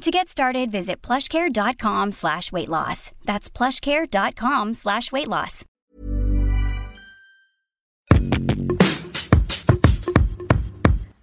To 0.00 0.10
get 0.10 0.28
started, 0.28 0.70
visit 0.70 1.02
plushcare.com 1.02 2.12
slash 2.12 2.50
weight 2.52 2.70
loss. 2.70 3.12
That's 3.26 3.50
plushcare.com 3.50 4.72
slash 4.72 5.12
weight 5.12 5.28
loss. 5.28 5.66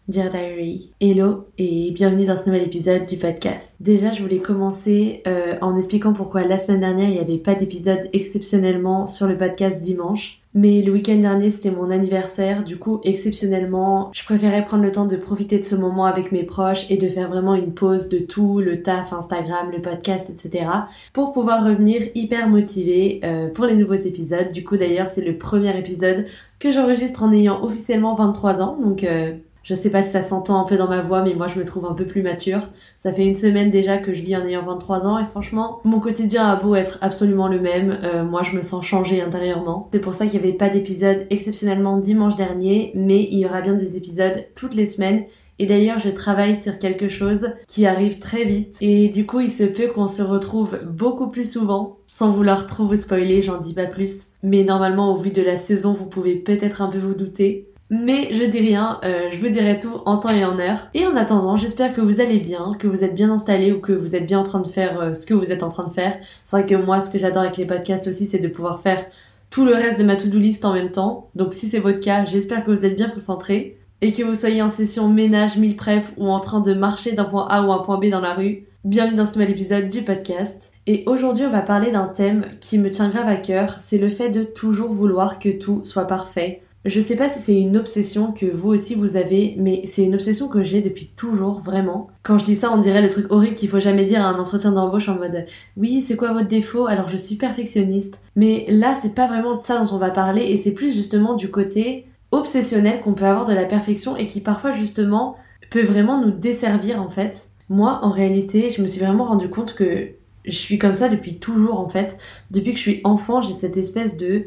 Dear 0.07 0.29
Diary, 0.29 0.93
hello 1.01 1.47
et 1.57 1.91
bienvenue 1.91 2.25
dans 2.25 2.37
ce 2.37 2.45
nouvel 2.45 2.67
épisode 2.67 3.07
du 3.07 3.17
podcast. 3.17 3.75
Déjà, 3.79 4.13
je 4.13 4.21
voulais 4.21 4.39
commencer 4.39 5.23
euh, 5.25 5.57
en 5.61 5.75
expliquant 5.75 6.13
pourquoi 6.13 6.43
la 6.43 6.59
semaine 6.59 6.81
dernière 6.81 7.09
il 7.09 7.15
n'y 7.15 7.19
avait 7.19 7.39
pas 7.39 7.55
d'épisode 7.55 8.07
exceptionnellement 8.13 9.07
sur 9.07 9.27
le 9.27 9.37
podcast 9.37 9.79
dimanche. 9.79 10.39
Mais 10.59 10.81
le 10.81 10.91
week-end 10.91 11.17
dernier 11.17 11.51
c'était 11.51 11.69
mon 11.69 11.91
anniversaire, 11.91 12.63
du 12.63 12.79
coup 12.79 12.99
exceptionnellement 13.03 14.09
je 14.11 14.23
préférais 14.23 14.65
prendre 14.65 14.81
le 14.81 14.91
temps 14.91 15.05
de 15.05 15.15
profiter 15.15 15.59
de 15.59 15.63
ce 15.63 15.75
moment 15.75 16.05
avec 16.05 16.31
mes 16.31 16.41
proches 16.41 16.89
et 16.89 16.97
de 16.97 17.07
faire 17.07 17.29
vraiment 17.29 17.53
une 17.53 17.75
pause 17.75 18.09
de 18.09 18.17
tout, 18.17 18.59
le 18.59 18.81
taf, 18.81 19.13
Instagram, 19.13 19.69
le 19.71 19.83
podcast, 19.83 20.31
etc. 20.31 20.65
pour 21.13 21.31
pouvoir 21.31 21.63
revenir 21.63 22.01
hyper 22.15 22.49
motivée 22.49 23.19
euh, 23.23 23.49
pour 23.49 23.65
les 23.65 23.75
nouveaux 23.75 23.93
épisodes. 23.93 24.51
Du 24.51 24.63
coup 24.63 24.77
d'ailleurs 24.77 25.09
c'est 25.09 25.23
le 25.23 25.37
premier 25.37 25.77
épisode 25.77 26.25
que 26.57 26.71
j'enregistre 26.71 27.21
en 27.21 27.31
ayant 27.31 27.63
officiellement 27.63 28.15
23 28.15 28.59
ans, 28.59 28.79
donc 28.81 29.03
euh, 29.03 29.33
je 29.67 29.75
sais 29.75 29.89
pas 29.89 30.01
si 30.01 30.11
ça 30.11 30.23
s'entend 30.23 30.61
un 30.61 30.63
peu 30.63 30.77
dans 30.77 30.87
ma 30.87 31.01
voix, 31.01 31.23
mais 31.23 31.33
moi 31.33 31.47
je 31.47 31.59
me 31.59 31.65
trouve 31.65 31.85
un 31.85 31.93
peu 31.93 32.05
plus 32.05 32.21
mature. 32.21 32.69
Ça 32.99 33.11
fait 33.11 33.25
une 33.25 33.35
semaine 33.35 33.69
déjà 33.69 33.97
que 33.97 34.13
je 34.13 34.23
vis 34.23 34.37
en 34.37 34.45
ayant 34.45 34.63
23 34.63 35.05
ans 35.05 35.19
et 35.19 35.25
franchement, 35.25 35.81
mon 35.83 35.99
quotidien 35.99 36.45
a 36.45 36.55
beau 36.55 36.73
être 36.73 36.99
absolument 37.01 37.49
le 37.49 37.59
même, 37.59 37.99
euh, 38.01 38.23
moi 38.23 38.43
je 38.43 38.55
me 38.55 38.61
sens 38.61 38.85
changée 38.85 39.21
intérieurement. 39.21 39.89
C'est 39.91 39.99
pour 39.99 40.13
ça 40.13 40.25
qu'il 40.25 40.39
n'y 40.39 40.47
avait 40.47 40.57
pas 40.57 40.69
d'épisode 40.69 41.27
exceptionnellement 41.29 41.97
dimanche 41.97 42.37
dernier, 42.37 42.93
mais 42.95 43.27
il 43.29 43.39
y 43.39 43.45
aura 43.45 43.59
bien 43.59 43.73
des 43.73 43.97
épisodes 43.97 44.45
toutes 44.55 44.73
les 44.73 44.85
semaines. 44.85 45.25
Et 45.59 45.65
d'ailleurs, 45.65 45.99
je 45.99 46.09
travaille 46.09 46.55
sur 46.55 46.79
quelque 46.79 47.09
chose 47.09 47.49
qui 47.67 47.85
arrive 47.87 48.19
très 48.19 48.45
vite. 48.45 48.77
Et 48.79 49.09
du 49.09 49.25
coup, 49.25 49.41
il 49.41 49.51
se 49.51 49.63
peut 49.63 49.87
qu'on 49.87 50.07
se 50.07 50.21
retrouve 50.21 50.79
beaucoup 50.85 51.27
plus 51.27 51.51
souvent. 51.51 51.97
Sans 52.05 52.31
vouloir 52.31 52.67
trop 52.67 52.85
vous 52.85 52.95
spoiler, 52.95 53.41
j'en 53.41 53.59
dis 53.59 53.73
pas 53.73 53.85
plus. 53.85 54.27
Mais 54.43 54.63
normalement, 54.63 55.13
au 55.13 55.17
vu 55.17 55.31
de 55.31 55.41
la 55.41 55.57
saison, 55.57 55.93
vous 55.93 56.05
pouvez 56.05 56.35
peut-être 56.35 56.81
un 56.81 56.89
peu 56.89 56.99
vous 56.99 57.15
douter. 57.15 57.67
Mais 57.89 58.35
je 58.35 58.43
dis 58.43 58.59
rien, 58.59 58.99
euh, 59.05 59.29
je 59.31 59.39
vous 59.39 59.47
dirai 59.47 59.79
tout 59.79 60.01
en 60.05 60.17
temps 60.17 60.29
et 60.29 60.43
en 60.43 60.59
heure. 60.59 60.89
Et 60.93 61.05
en 61.05 61.15
attendant, 61.15 61.55
j'espère 61.55 61.93
que 61.93 62.01
vous 62.01 62.19
allez 62.19 62.39
bien, 62.39 62.73
que 62.77 62.87
vous 62.87 63.05
êtes 63.05 63.15
bien 63.15 63.29
installés 63.29 63.71
ou 63.71 63.79
que 63.79 63.93
vous 63.93 64.13
êtes 64.13 64.25
bien 64.25 64.39
en 64.39 64.43
train 64.43 64.59
de 64.59 64.67
faire 64.67 64.99
euh, 64.99 65.13
ce 65.13 65.25
que 65.25 65.33
vous 65.33 65.51
êtes 65.51 65.63
en 65.63 65.69
train 65.69 65.87
de 65.87 65.93
faire. 65.93 66.17
C'est 66.43 66.57
vrai 66.57 66.65
que 66.65 66.75
moi, 66.75 66.99
ce 66.99 67.09
que 67.09 67.17
j'adore 67.17 67.43
avec 67.43 67.55
les 67.55 67.65
podcasts 67.65 68.07
aussi, 68.07 68.25
c'est 68.25 68.39
de 68.39 68.49
pouvoir 68.49 68.81
faire 68.81 69.05
tout 69.49 69.63
le 69.63 69.73
reste 69.73 69.97
de 69.97 70.03
ma 70.03 70.17
to-do 70.17 70.37
list 70.37 70.65
en 70.65 70.73
même 70.73 70.91
temps. 70.91 71.29
Donc 71.35 71.53
si 71.53 71.69
c'est 71.69 71.79
votre 71.79 72.01
cas, 72.01 72.25
j'espère 72.25 72.65
que 72.65 72.71
vous 72.71 72.85
êtes 72.85 72.97
bien 72.97 73.09
concentrés 73.09 73.77
et 74.01 74.11
que 74.11 74.21
vous 74.21 74.35
soyez 74.35 74.61
en 74.61 74.69
session 74.69 75.07
ménage, 75.07 75.57
meal 75.57 75.77
prep 75.77 76.03
ou 76.17 76.27
en 76.27 76.41
train 76.41 76.59
de 76.59 76.73
marcher 76.73 77.13
d'un 77.13 77.23
point 77.23 77.47
A 77.49 77.63
ou 77.63 77.71
un 77.71 77.79
point 77.79 77.97
B 77.97 78.09
dans 78.09 78.19
la 78.19 78.33
rue. 78.33 78.65
Bienvenue 78.83 79.15
dans 79.15 79.25
ce 79.25 79.31
nouvel 79.31 79.51
épisode 79.51 79.87
du 79.87 80.01
podcast. 80.01 80.73
Et 80.87 81.03
aujourd'hui, 81.05 81.45
on 81.45 81.51
va 81.51 81.61
parler 81.61 81.91
d'un 81.91 82.07
thème 82.07 82.47
qui 82.59 82.79
me 82.79 82.91
tient 82.91 83.09
grave 83.09 83.27
à 83.27 83.37
cœur, 83.37 83.77
c'est 83.79 83.97
le 83.97 84.09
fait 84.09 84.29
de 84.29 84.43
toujours 84.43 84.91
vouloir 84.91 85.39
que 85.39 85.49
tout 85.49 85.81
soit 85.85 86.05
parfait 86.05 86.61
je 86.87 87.01
sais 87.01 87.15
pas 87.15 87.29
si 87.29 87.39
c'est 87.39 87.59
une 87.59 87.77
obsession 87.77 88.31
que 88.31 88.45
vous 88.45 88.69
aussi 88.69 88.95
vous 88.95 89.17
avez, 89.17 89.55
mais 89.57 89.83
c'est 89.85 90.03
une 90.03 90.15
obsession 90.15 90.47
que 90.47 90.63
j'ai 90.63 90.81
depuis 90.81 91.07
toujours, 91.15 91.59
vraiment. 91.59 92.07
Quand 92.23 92.37
je 92.37 92.45
dis 92.45 92.55
ça, 92.55 92.71
on 92.71 92.77
dirait 92.77 93.01
le 93.01 93.09
truc 93.09 93.27
horrible 93.29 93.55
qu'il 93.55 93.69
faut 93.69 93.79
jamais 93.79 94.05
dire 94.05 94.21
à 94.21 94.29
un 94.29 94.39
entretien 94.39 94.71
d'embauche 94.71 95.09
en 95.09 95.15
mode 95.15 95.45
oui, 95.75 96.01
c'est 96.01 96.15
quoi 96.15 96.33
votre 96.33 96.47
défaut? 96.47 96.87
Alors 96.87 97.09
je 97.09 97.17
suis 97.17 97.35
perfectionniste. 97.35 98.21
Mais 98.35 98.65
là, 98.69 98.95
c'est 99.01 99.13
pas 99.13 99.27
vraiment 99.27 99.57
de 99.57 99.61
ça 99.61 99.79
dont 99.79 99.95
on 99.95 99.99
va 99.99 100.09
parler 100.09 100.43
et 100.43 100.57
c'est 100.57 100.71
plus 100.71 100.93
justement 100.93 101.35
du 101.35 101.51
côté 101.51 102.05
obsessionnel 102.31 103.01
qu'on 103.01 103.13
peut 103.13 103.25
avoir 103.25 103.45
de 103.45 103.53
la 103.53 103.65
perfection 103.65 104.15
et 104.15 104.27
qui 104.27 104.41
parfois 104.41 104.73
justement 104.73 105.37
peut 105.69 105.83
vraiment 105.83 106.21
nous 106.21 106.31
desservir 106.31 107.01
en 107.01 107.09
fait. 107.09 107.49
Moi, 107.69 107.99
en 108.01 108.11
réalité, 108.11 108.71
je 108.71 108.81
me 108.81 108.87
suis 108.87 108.99
vraiment 109.03 109.25
rendu 109.25 109.49
compte 109.49 109.73
que 109.75 110.09
je 110.45 110.55
suis 110.55 110.77
comme 110.77 110.93
ça 110.93 111.09
depuis 111.09 111.39
toujours 111.39 111.79
en 111.79 111.89
fait. 111.89 112.17
Depuis 112.51 112.71
que 112.71 112.77
je 112.77 112.83
suis 112.83 113.01
enfant, 113.03 113.41
j'ai 113.41 113.53
cette 113.53 113.77
espèce 113.77 114.17
de 114.17 114.45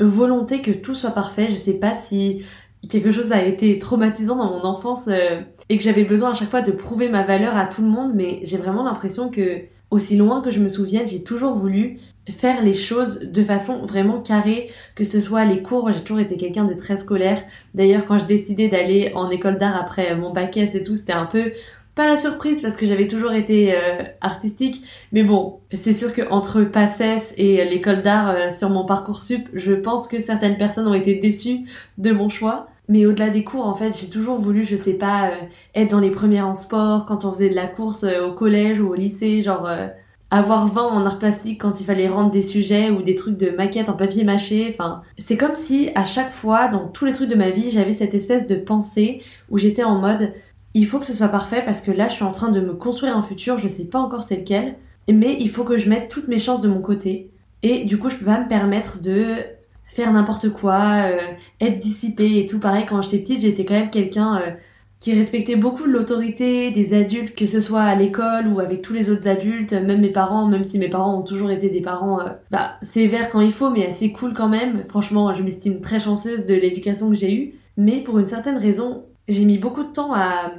volonté 0.00 0.60
que 0.60 0.70
tout 0.70 0.94
soit 0.94 1.10
parfait. 1.10 1.48
Je 1.50 1.56
sais 1.56 1.78
pas 1.78 1.94
si 1.94 2.42
quelque 2.88 3.10
chose 3.10 3.32
a 3.32 3.44
été 3.44 3.78
traumatisant 3.78 4.36
dans 4.36 4.50
mon 4.50 4.64
enfance 4.64 5.08
euh, 5.08 5.40
et 5.68 5.76
que 5.76 5.82
j'avais 5.82 6.04
besoin 6.04 6.30
à 6.30 6.34
chaque 6.34 6.50
fois 6.50 6.62
de 6.62 6.72
prouver 6.72 7.08
ma 7.08 7.24
valeur 7.24 7.56
à 7.56 7.66
tout 7.66 7.82
le 7.82 7.88
monde, 7.88 8.12
mais 8.14 8.40
j'ai 8.44 8.56
vraiment 8.56 8.84
l'impression 8.84 9.30
que, 9.30 9.62
aussi 9.90 10.16
loin 10.16 10.40
que 10.40 10.50
je 10.50 10.60
me 10.60 10.68
souvienne, 10.68 11.06
j'ai 11.06 11.22
toujours 11.22 11.54
voulu 11.54 11.98
faire 12.28 12.62
les 12.62 12.74
choses 12.74 13.20
de 13.20 13.44
façon 13.44 13.86
vraiment 13.86 14.20
carrée, 14.20 14.70
que 14.96 15.04
ce 15.04 15.20
soit 15.20 15.44
les 15.44 15.62
cours, 15.62 15.92
j'ai 15.92 16.00
toujours 16.00 16.20
été 16.20 16.36
quelqu'un 16.36 16.64
de 16.64 16.74
très 16.74 16.96
scolaire. 16.96 17.42
D'ailleurs, 17.74 18.04
quand 18.04 18.18
je 18.18 18.26
décidais 18.26 18.68
d'aller 18.68 19.12
en 19.14 19.30
école 19.30 19.58
d'art 19.58 19.76
après 19.76 20.16
mon 20.16 20.32
bac 20.32 20.56
S 20.56 20.74
et 20.74 20.82
tout, 20.82 20.96
c'était 20.96 21.12
un 21.12 21.26
peu 21.26 21.52
pas 21.96 22.06
la 22.06 22.18
surprise 22.18 22.60
parce 22.60 22.76
que 22.76 22.84
j'avais 22.84 23.08
toujours 23.08 23.32
été 23.32 23.74
euh, 23.74 24.02
artistique, 24.20 24.84
mais 25.12 25.22
bon, 25.22 25.60
c'est 25.72 25.94
sûr 25.94 26.12
que 26.12 26.22
entre 26.30 26.60
et 27.38 27.64
l'école 27.64 28.02
d'art 28.02 28.28
euh, 28.28 28.50
sur 28.50 28.68
mon 28.68 28.84
parcours 28.84 29.22
sup, 29.22 29.48
je 29.54 29.72
pense 29.72 30.06
que 30.06 30.18
certaines 30.18 30.58
personnes 30.58 30.86
ont 30.86 30.94
été 30.94 31.14
déçues 31.14 31.60
de 31.98 32.12
mon 32.12 32.28
choix. 32.28 32.68
Mais 32.88 33.04
au-delà 33.06 33.30
des 33.30 33.42
cours, 33.42 33.66
en 33.66 33.74
fait, 33.74 33.98
j'ai 33.98 34.08
toujours 34.08 34.38
voulu, 34.38 34.64
je 34.64 34.76
sais 34.76 34.92
pas, 34.92 35.30
euh, 35.30 35.34
être 35.74 35.90
dans 35.90 35.98
les 35.98 36.10
premières 36.10 36.46
en 36.46 36.54
sport, 36.54 37.06
quand 37.06 37.24
on 37.24 37.32
faisait 37.32 37.48
de 37.48 37.54
la 37.56 37.66
course 37.66 38.04
au 38.04 38.30
collège 38.32 38.78
ou 38.78 38.90
au 38.90 38.94
lycée, 38.94 39.40
genre 39.42 39.68
avoir 40.30 40.66
20 40.66 40.82
en 40.82 41.06
art 41.06 41.18
plastique 41.18 41.60
quand 41.62 41.80
il 41.80 41.84
fallait 41.84 42.08
rendre 42.08 42.30
des 42.30 42.42
sujets 42.42 42.90
ou 42.90 43.02
des 43.02 43.14
trucs 43.14 43.38
de 43.38 43.50
maquettes 43.50 43.88
en 43.88 43.94
papier 43.94 44.22
mâché. 44.22 44.68
Enfin, 44.68 45.02
c'est 45.18 45.36
comme 45.36 45.56
si 45.56 45.90
à 45.94 46.04
chaque 46.04 46.32
fois, 46.32 46.68
dans 46.68 46.88
tous 46.88 47.06
les 47.06 47.12
trucs 47.12 47.30
de 47.30 47.34
ma 47.34 47.50
vie, 47.50 47.70
j'avais 47.70 47.94
cette 47.94 48.14
espèce 48.14 48.46
de 48.46 48.56
pensée 48.56 49.22
où 49.50 49.58
j'étais 49.58 49.84
en 49.84 49.98
mode 49.98 50.32
il 50.76 50.86
faut 50.86 50.98
que 50.98 51.06
ce 51.06 51.14
soit 51.14 51.28
parfait 51.28 51.62
parce 51.64 51.80
que 51.80 51.90
là 51.90 52.08
je 52.08 52.14
suis 52.14 52.22
en 52.22 52.32
train 52.32 52.50
de 52.50 52.60
me 52.60 52.74
construire 52.74 53.16
un 53.16 53.22
futur, 53.22 53.56
je 53.56 53.66
sais 53.66 53.86
pas 53.86 53.98
encore 53.98 54.22
c'est 54.22 54.36
lequel, 54.36 54.76
mais 55.08 55.34
il 55.40 55.48
faut 55.48 55.64
que 55.64 55.78
je 55.78 55.88
mette 55.88 56.10
toutes 56.10 56.28
mes 56.28 56.38
chances 56.38 56.60
de 56.60 56.68
mon 56.68 56.82
côté. 56.82 57.30
Et 57.62 57.84
du 57.84 57.96
coup 57.98 58.10
je 58.10 58.16
peux 58.16 58.26
pas 58.26 58.40
me 58.40 58.48
permettre 58.48 59.00
de 59.00 59.36
faire 59.88 60.12
n'importe 60.12 60.50
quoi, 60.50 61.06
euh, 61.06 61.18
être 61.62 61.78
dissipée 61.78 62.38
et 62.40 62.46
tout. 62.46 62.60
Pareil 62.60 62.84
quand 62.86 63.00
j'étais 63.00 63.20
petite 63.20 63.40
j'étais 63.40 63.64
quand 63.64 63.72
même 63.72 63.88
quelqu'un 63.88 64.36
euh, 64.36 64.50
qui 65.00 65.14
respectait 65.14 65.56
beaucoup 65.56 65.84
l'autorité 65.84 66.70
des 66.72 66.92
adultes, 66.92 67.34
que 67.34 67.46
ce 67.46 67.62
soit 67.62 67.82
à 67.82 67.94
l'école 67.94 68.48
ou 68.48 68.60
avec 68.60 68.82
tous 68.82 68.92
les 68.92 69.08
autres 69.08 69.28
adultes, 69.28 69.72
même 69.72 70.02
mes 70.02 70.12
parents, 70.12 70.46
même 70.46 70.64
si 70.64 70.78
mes 70.78 70.90
parents 70.90 71.18
ont 71.18 71.22
toujours 71.22 71.50
été 71.50 71.70
des 71.70 71.80
parents 71.80 72.20
euh, 72.20 72.28
bah, 72.50 72.72
sévères 72.82 73.30
quand 73.30 73.40
il 73.40 73.52
faut, 73.52 73.70
mais 73.70 73.86
assez 73.86 74.12
cool 74.12 74.34
quand 74.34 74.50
même. 74.50 74.84
Franchement, 74.90 75.34
je 75.34 75.42
m'estime 75.42 75.80
très 75.80 76.00
chanceuse 76.00 76.46
de 76.46 76.54
l'éducation 76.54 77.08
que 77.08 77.16
j'ai 77.16 77.34
eue. 77.34 77.54
Mais 77.78 78.00
pour 78.00 78.18
une 78.18 78.26
certaine 78.26 78.58
raison, 78.58 79.04
j'ai 79.28 79.44
mis 79.44 79.58
beaucoup 79.58 79.82
de 79.82 79.92
temps 79.92 80.14
à 80.14 80.52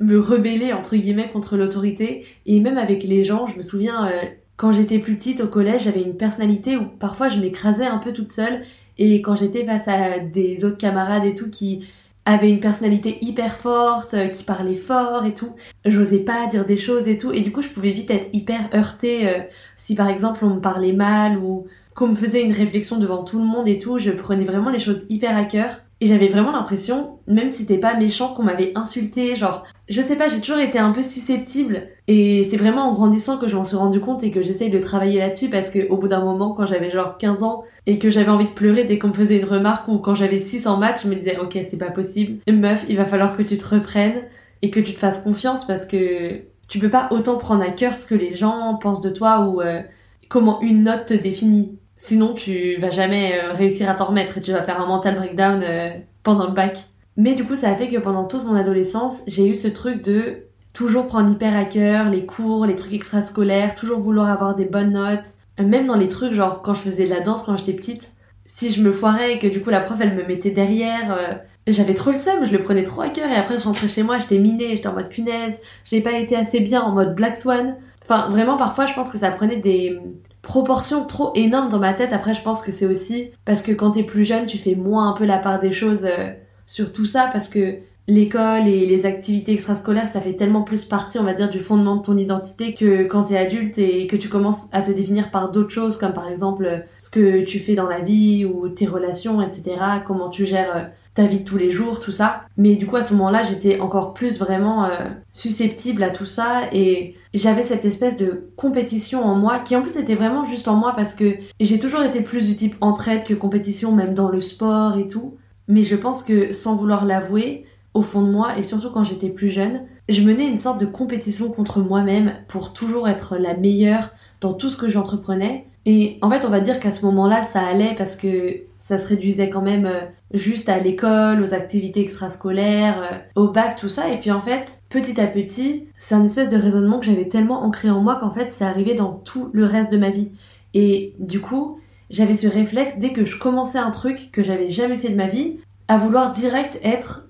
me 0.00 0.18
rebeller 0.18 0.72
entre 0.72 0.96
guillemets 0.96 1.30
contre 1.30 1.56
l'autorité 1.56 2.24
et 2.46 2.60
même 2.60 2.78
avec 2.78 3.02
les 3.04 3.24
gens 3.24 3.46
je 3.46 3.56
me 3.56 3.62
souviens 3.62 4.06
euh, 4.08 4.22
quand 4.62 4.72
j'étais 4.72 5.00
plus 5.00 5.16
petite 5.16 5.40
au 5.40 5.48
collège, 5.48 5.82
j'avais 5.84 6.02
une 6.02 6.16
personnalité 6.16 6.76
où 6.76 6.84
parfois 6.84 7.28
je 7.28 7.36
m'écrasais 7.36 7.86
un 7.86 7.98
peu 7.98 8.12
toute 8.12 8.30
seule. 8.30 8.62
Et 8.96 9.20
quand 9.20 9.34
j'étais 9.34 9.64
face 9.64 9.88
à 9.88 10.20
des 10.20 10.64
autres 10.64 10.76
camarades 10.76 11.24
et 11.24 11.34
tout 11.34 11.50
qui 11.50 11.84
avaient 12.24 12.48
une 12.50 12.60
personnalité 12.60 13.18
hyper 13.22 13.56
forte, 13.56 14.14
euh, 14.14 14.28
qui 14.28 14.44
parlaient 14.44 14.76
fort 14.76 15.24
et 15.24 15.34
tout, 15.34 15.56
j'osais 15.84 16.20
pas 16.20 16.46
dire 16.46 16.64
des 16.64 16.76
choses 16.76 17.08
et 17.08 17.18
tout. 17.18 17.32
Et 17.32 17.40
du 17.40 17.50
coup, 17.50 17.62
je 17.62 17.70
pouvais 17.70 17.90
vite 17.90 18.10
être 18.12 18.28
hyper 18.32 18.68
heurtée 18.72 19.28
euh, 19.28 19.40
si 19.76 19.96
par 19.96 20.08
exemple 20.08 20.44
on 20.44 20.54
me 20.54 20.60
parlait 20.60 20.92
mal 20.92 21.38
ou 21.38 21.66
qu'on 21.96 22.06
me 22.06 22.14
faisait 22.14 22.44
une 22.44 22.52
réflexion 22.52 22.98
devant 22.98 23.24
tout 23.24 23.38
le 23.38 23.44
monde 23.44 23.66
et 23.66 23.78
tout. 23.80 23.98
Je 23.98 24.10
prenais 24.10 24.44
vraiment 24.44 24.70
les 24.70 24.78
choses 24.78 25.06
hyper 25.08 25.36
à 25.36 25.44
cœur. 25.44 25.80
Et 26.02 26.06
j'avais 26.06 26.26
vraiment 26.26 26.50
l'impression, 26.50 27.20
même 27.28 27.48
si 27.48 27.58
c'était 27.58 27.78
pas 27.78 27.94
méchant, 27.94 28.34
qu'on 28.34 28.42
m'avait 28.42 28.72
insulté, 28.74 29.36
genre, 29.36 29.62
je 29.88 30.02
sais 30.02 30.16
pas, 30.16 30.26
j'ai 30.26 30.40
toujours 30.40 30.58
été 30.58 30.76
un 30.76 30.90
peu 30.90 31.04
susceptible. 31.04 31.90
Et 32.08 32.42
c'est 32.50 32.56
vraiment 32.56 32.88
en 32.88 32.92
grandissant 32.92 33.38
que 33.38 33.46
je 33.46 33.54
m'en 33.54 33.62
suis 33.62 33.76
rendu 33.76 34.00
compte 34.00 34.24
et 34.24 34.32
que 34.32 34.42
j'essaye 34.42 34.68
de 34.68 34.80
travailler 34.80 35.20
là-dessus 35.20 35.48
parce 35.48 35.70
que 35.70 35.88
au 35.90 35.96
bout 35.96 36.08
d'un 36.08 36.24
moment, 36.24 36.54
quand 36.54 36.66
j'avais 36.66 36.90
genre 36.90 37.18
15 37.18 37.44
ans 37.44 37.62
et 37.86 38.00
que 38.00 38.10
j'avais 38.10 38.32
envie 38.32 38.46
de 38.46 38.50
pleurer 38.50 38.82
dès 38.82 38.98
qu'on 38.98 39.10
me 39.10 39.12
faisait 39.12 39.38
une 39.38 39.44
remarque 39.44 39.86
ou 39.86 39.98
quand 39.98 40.16
j'avais 40.16 40.40
6 40.40 40.66
en 40.66 40.76
maths, 40.76 41.02
je 41.04 41.08
me 41.08 41.14
disais, 41.14 41.38
ok, 41.38 41.56
c'est 41.70 41.78
pas 41.78 41.92
possible. 41.92 42.40
Meuf, 42.50 42.84
il 42.88 42.96
va 42.96 43.04
falloir 43.04 43.36
que 43.36 43.44
tu 43.44 43.56
te 43.56 43.64
reprennes 43.72 44.24
et 44.62 44.70
que 44.70 44.80
tu 44.80 44.94
te 44.94 44.98
fasses 44.98 45.20
confiance 45.20 45.64
parce 45.68 45.86
que 45.86 46.40
tu 46.66 46.80
peux 46.80 46.90
pas 46.90 47.10
autant 47.12 47.38
prendre 47.38 47.62
à 47.62 47.70
cœur 47.70 47.96
ce 47.96 48.06
que 48.06 48.16
les 48.16 48.34
gens 48.34 48.74
pensent 48.74 49.02
de 49.02 49.10
toi 49.10 49.46
ou 49.46 49.60
euh, 49.60 49.82
comment 50.28 50.60
une 50.62 50.82
note 50.82 51.06
te 51.06 51.14
définit. 51.14 51.78
Sinon, 52.04 52.34
tu 52.34 52.78
vas 52.80 52.90
jamais 52.90 53.38
euh, 53.40 53.52
réussir 53.52 53.88
à 53.88 53.94
t'en 53.94 54.06
remettre 54.06 54.36
et 54.36 54.40
tu 54.40 54.50
vas 54.50 54.64
faire 54.64 54.80
un 54.80 54.86
mental 54.86 55.14
breakdown 55.14 55.62
euh, 55.62 55.90
pendant 56.24 56.48
le 56.48 56.52
bac. 56.52 56.80
Mais 57.16 57.36
du 57.36 57.44
coup, 57.44 57.54
ça 57.54 57.70
a 57.70 57.76
fait 57.76 57.86
que 57.86 57.96
pendant 57.96 58.24
toute 58.24 58.44
mon 58.44 58.56
adolescence, 58.56 59.22
j'ai 59.28 59.46
eu 59.46 59.54
ce 59.54 59.68
truc 59.68 60.02
de 60.02 60.38
toujours 60.72 61.06
prendre 61.06 61.30
hyper 61.30 61.56
à 61.56 61.64
cœur 61.64 62.08
les 62.08 62.26
cours, 62.26 62.66
les 62.66 62.74
trucs 62.74 62.92
extrascolaires, 62.92 63.76
toujours 63.76 64.00
vouloir 64.00 64.28
avoir 64.30 64.56
des 64.56 64.64
bonnes 64.64 64.94
notes. 64.94 65.26
Même 65.60 65.86
dans 65.86 65.94
les 65.94 66.08
trucs, 66.08 66.32
genre 66.32 66.60
quand 66.62 66.74
je 66.74 66.80
faisais 66.80 67.04
de 67.04 67.10
la 67.10 67.20
danse 67.20 67.44
quand 67.44 67.56
j'étais 67.56 67.74
petite, 67.74 68.10
si 68.46 68.70
je 68.70 68.82
me 68.82 68.90
foirais 68.90 69.34
et 69.34 69.38
que 69.38 69.46
du 69.46 69.62
coup 69.62 69.70
la 69.70 69.78
prof 69.80 70.00
elle 70.00 70.16
me 70.16 70.24
mettait 70.24 70.50
derrière, 70.50 71.16
euh, 71.16 71.34
j'avais 71.68 71.94
trop 71.94 72.10
le 72.10 72.18
seum, 72.18 72.44
je 72.44 72.50
le 72.50 72.64
prenais 72.64 72.82
trop 72.82 73.02
à 73.02 73.10
cœur 73.10 73.30
et 73.30 73.36
après 73.36 73.60
je 73.60 73.64
rentrais 73.64 73.86
chez 73.86 74.02
moi, 74.02 74.18
j'étais 74.18 74.38
minée, 74.38 74.74
j'étais 74.74 74.88
en 74.88 74.94
mode 74.94 75.08
punaise, 75.08 75.60
j'ai 75.84 76.00
pas 76.00 76.18
été 76.18 76.34
assez 76.34 76.58
bien 76.58 76.82
en 76.82 76.90
mode 76.90 77.14
Black 77.14 77.36
Swan. 77.36 77.76
Enfin, 78.02 78.28
vraiment, 78.28 78.56
parfois, 78.56 78.86
je 78.86 78.94
pense 78.94 79.10
que 79.10 79.18
ça 79.18 79.30
prenait 79.30 79.58
des, 79.58 79.96
proportion 80.42 81.06
trop 81.06 81.32
énorme 81.34 81.68
dans 81.68 81.78
ma 81.78 81.94
tête. 81.94 82.12
Après, 82.12 82.34
je 82.34 82.42
pense 82.42 82.62
que 82.62 82.72
c'est 82.72 82.86
aussi 82.86 83.30
parce 83.44 83.62
que 83.62 83.72
quand 83.72 83.92
t'es 83.92 84.02
plus 84.02 84.24
jeune, 84.24 84.46
tu 84.46 84.58
fais 84.58 84.74
moins 84.74 85.08
un 85.08 85.12
peu 85.12 85.24
la 85.24 85.38
part 85.38 85.60
des 85.60 85.72
choses 85.72 86.04
euh, 86.04 86.32
sur 86.66 86.92
tout 86.92 87.06
ça 87.06 87.30
parce 87.32 87.48
que 87.48 87.78
l'école 88.08 88.66
et 88.66 88.84
les 88.84 89.06
activités 89.06 89.52
extrascolaires, 89.52 90.08
ça 90.08 90.20
fait 90.20 90.34
tellement 90.34 90.62
plus 90.62 90.84
partie, 90.84 91.18
on 91.18 91.22
va 91.22 91.34
dire, 91.34 91.48
du 91.48 91.60
fondement 91.60 91.96
de 91.96 92.02
ton 92.02 92.18
identité 92.18 92.74
que 92.74 93.04
quand 93.04 93.24
t'es 93.24 93.38
adulte 93.38 93.78
et 93.78 94.08
que 94.08 94.16
tu 94.16 94.28
commences 94.28 94.66
à 94.72 94.82
te 94.82 94.90
définir 94.90 95.30
par 95.30 95.52
d'autres 95.52 95.70
choses, 95.70 95.96
comme 95.96 96.12
par 96.12 96.28
exemple 96.28 96.84
ce 96.98 97.08
que 97.08 97.44
tu 97.44 97.60
fais 97.60 97.76
dans 97.76 97.86
la 97.86 98.00
vie 98.00 98.44
ou 98.44 98.68
tes 98.68 98.86
relations, 98.86 99.40
etc., 99.40 99.76
comment 100.04 100.28
tu 100.28 100.46
gères 100.46 100.76
euh, 100.76 100.82
ta 101.14 101.26
vie 101.26 101.40
de 101.40 101.44
tous 101.44 101.58
les 101.58 101.70
jours, 101.70 102.00
tout 102.00 102.12
ça. 102.12 102.42
Mais 102.56 102.76
du 102.76 102.86
coup, 102.86 102.96
à 102.96 103.02
ce 103.02 103.12
moment-là, 103.14 103.42
j'étais 103.42 103.80
encore 103.80 104.14
plus 104.14 104.38
vraiment 104.38 104.84
euh, 104.84 105.08
susceptible 105.30 106.02
à 106.02 106.10
tout 106.10 106.26
ça 106.26 106.62
et 106.72 107.16
j'avais 107.34 107.62
cette 107.62 107.84
espèce 107.84 108.16
de 108.16 108.48
compétition 108.56 109.24
en 109.24 109.34
moi 109.34 109.58
qui 109.58 109.76
en 109.76 109.82
plus 109.82 109.96
était 109.96 110.14
vraiment 110.14 110.46
juste 110.46 110.68
en 110.68 110.74
moi 110.74 110.94
parce 110.96 111.14
que 111.14 111.36
j'ai 111.60 111.78
toujours 111.78 112.02
été 112.02 112.22
plus 112.22 112.46
du 112.46 112.54
type 112.54 112.76
entraide 112.80 113.24
que 113.24 113.34
compétition, 113.34 113.92
même 113.92 114.14
dans 114.14 114.30
le 114.30 114.40
sport 114.40 114.96
et 114.96 115.06
tout. 115.06 115.36
Mais 115.68 115.84
je 115.84 115.96
pense 115.96 116.22
que 116.22 116.52
sans 116.52 116.76
vouloir 116.76 117.04
l'avouer, 117.04 117.66
au 117.94 118.02
fond 118.02 118.22
de 118.22 118.30
moi 118.30 118.58
et 118.58 118.62
surtout 118.62 118.90
quand 118.90 119.04
j'étais 119.04 119.28
plus 119.28 119.50
jeune, 119.50 119.82
je 120.08 120.22
menais 120.22 120.48
une 120.48 120.56
sorte 120.56 120.80
de 120.80 120.86
compétition 120.86 121.50
contre 121.50 121.80
moi-même 121.80 122.34
pour 122.48 122.72
toujours 122.72 123.08
être 123.08 123.36
la 123.36 123.54
meilleure 123.54 124.10
dans 124.40 124.54
tout 124.54 124.70
ce 124.70 124.76
que 124.76 124.88
j'entreprenais. 124.88 125.66
Et 125.84 126.18
en 126.22 126.30
fait, 126.30 126.44
on 126.44 126.48
va 126.50 126.60
dire 126.60 126.80
qu'à 126.80 126.92
ce 126.92 127.04
moment-là, 127.06 127.42
ça 127.42 127.60
allait 127.60 127.94
parce 127.96 128.16
que 128.16 128.62
ça 128.82 128.98
se 128.98 129.06
réduisait 129.06 129.48
quand 129.48 129.62
même 129.62 129.86
euh, 129.86 130.00
juste 130.34 130.68
à 130.68 130.76
l'école, 130.78 131.40
aux 131.40 131.54
activités 131.54 132.00
extrascolaires, 132.00 133.00
euh, 133.00 133.40
au 133.40 133.48
bac, 133.48 133.76
tout 133.76 133.88
ça. 133.88 134.08
Et 134.08 134.18
puis 134.18 134.32
en 134.32 134.42
fait, 134.42 134.82
petit 134.90 135.20
à 135.20 135.28
petit, 135.28 135.84
c'est 135.98 136.16
un 136.16 136.24
espèce 136.24 136.48
de 136.48 136.56
raisonnement 136.56 136.98
que 136.98 137.06
j'avais 137.06 137.28
tellement 137.28 137.62
ancré 137.62 137.90
en 137.90 138.00
moi 138.00 138.16
qu'en 138.16 138.32
fait, 138.32 138.50
c'est 138.50 138.64
arrivé 138.64 138.94
dans 138.94 139.12
tout 139.12 139.50
le 139.52 139.66
reste 139.66 139.92
de 139.92 139.98
ma 139.98 140.10
vie. 140.10 140.32
Et 140.74 141.14
du 141.20 141.40
coup, 141.40 141.78
j'avais 142.10 142.34
ce 142.34 142.48
réflexe 142.48 142.98
dès 142.98 143.12
que 143.12 143.24
je 143.24 143.38
commençais 143.38 143.78
un 143.78 143.92
truc 143.92 144.32
que 144.32 144.42
j'avais 144.42 144.68
jamais 144.68 144.96
fait 144.96 145.10
de 145.10 145.16
ma 145.16 145.28
vie, 145.28 145.58
à 145.86 145.96
vouloir 145.96 146.32
direct 146.32 146.80
être 146.82 147.28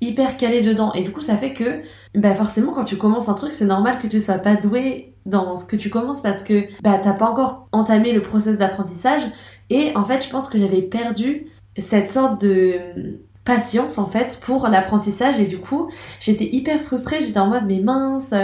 hyper 0.00 0.36
calé 0.36 0.62
dedans. 0.62 0.92
Et 0.94 1.04
du 1.04 1.12
coup, 1.12 1.20
ça 1.20 1.36
fait 1.36 1.52
que, 1.52 1.82
bah 2.16 2.34
forcément, 2.34 2.72
quand 2.72 2.84
tu 2.84 2.96
commences 2.96 3.28
un 3.28 3.34
truc, 3.34 3.52
c'est 3.52 3.66
normal 3.66 4.00
que 4.00 4.08
tu 4.08 4.20
sois 4.20 4.38
pas 4.38 4.56
doué 4.56 5.12
dans 5.28 5.56
ce 5.56 5.64
que 5.64 5.76
tu 5.76 5.90
commences 5.90 6.20
parce 6.22 6.42
que 6.42 6.64
bah 6.82 6.98
t'as 7.02 7.12
pas 7.12 7.26
encore 7.26 7.68
entamé 7.72 8.12
le 8.12 8.22
process 8.22 8.58
d'apprentissage. 8.58 9.22
Et 9.70 9.94
en 9.94 10.04
fait, 10.04 10.24
je 10.24 10.30
pense 10.30 10.48
que 10.48 10.58
j'avais 10.58 10.82
perdu 10.82 11.46
cette 11.76 12.10
sorte 12.10 12.40
de 12.40 13.20
patience 13.48 13.96
en 13.96 14.06
fait 14.06 14.38
pour 14.42 14.68
l'apprentissage. 14.68 15.40
Et 15.40 15.46
du 15.46 15.58
coup 15.58 15.90
j'étais 16.20 16.44
hyper 16.44 16.80
frustrée. 16.82 17.22
J'étais 17.22 17.38
en 17.38 17.48
mode 17.48 17.64
mais 17.66 17.80
mince 17.80 18.34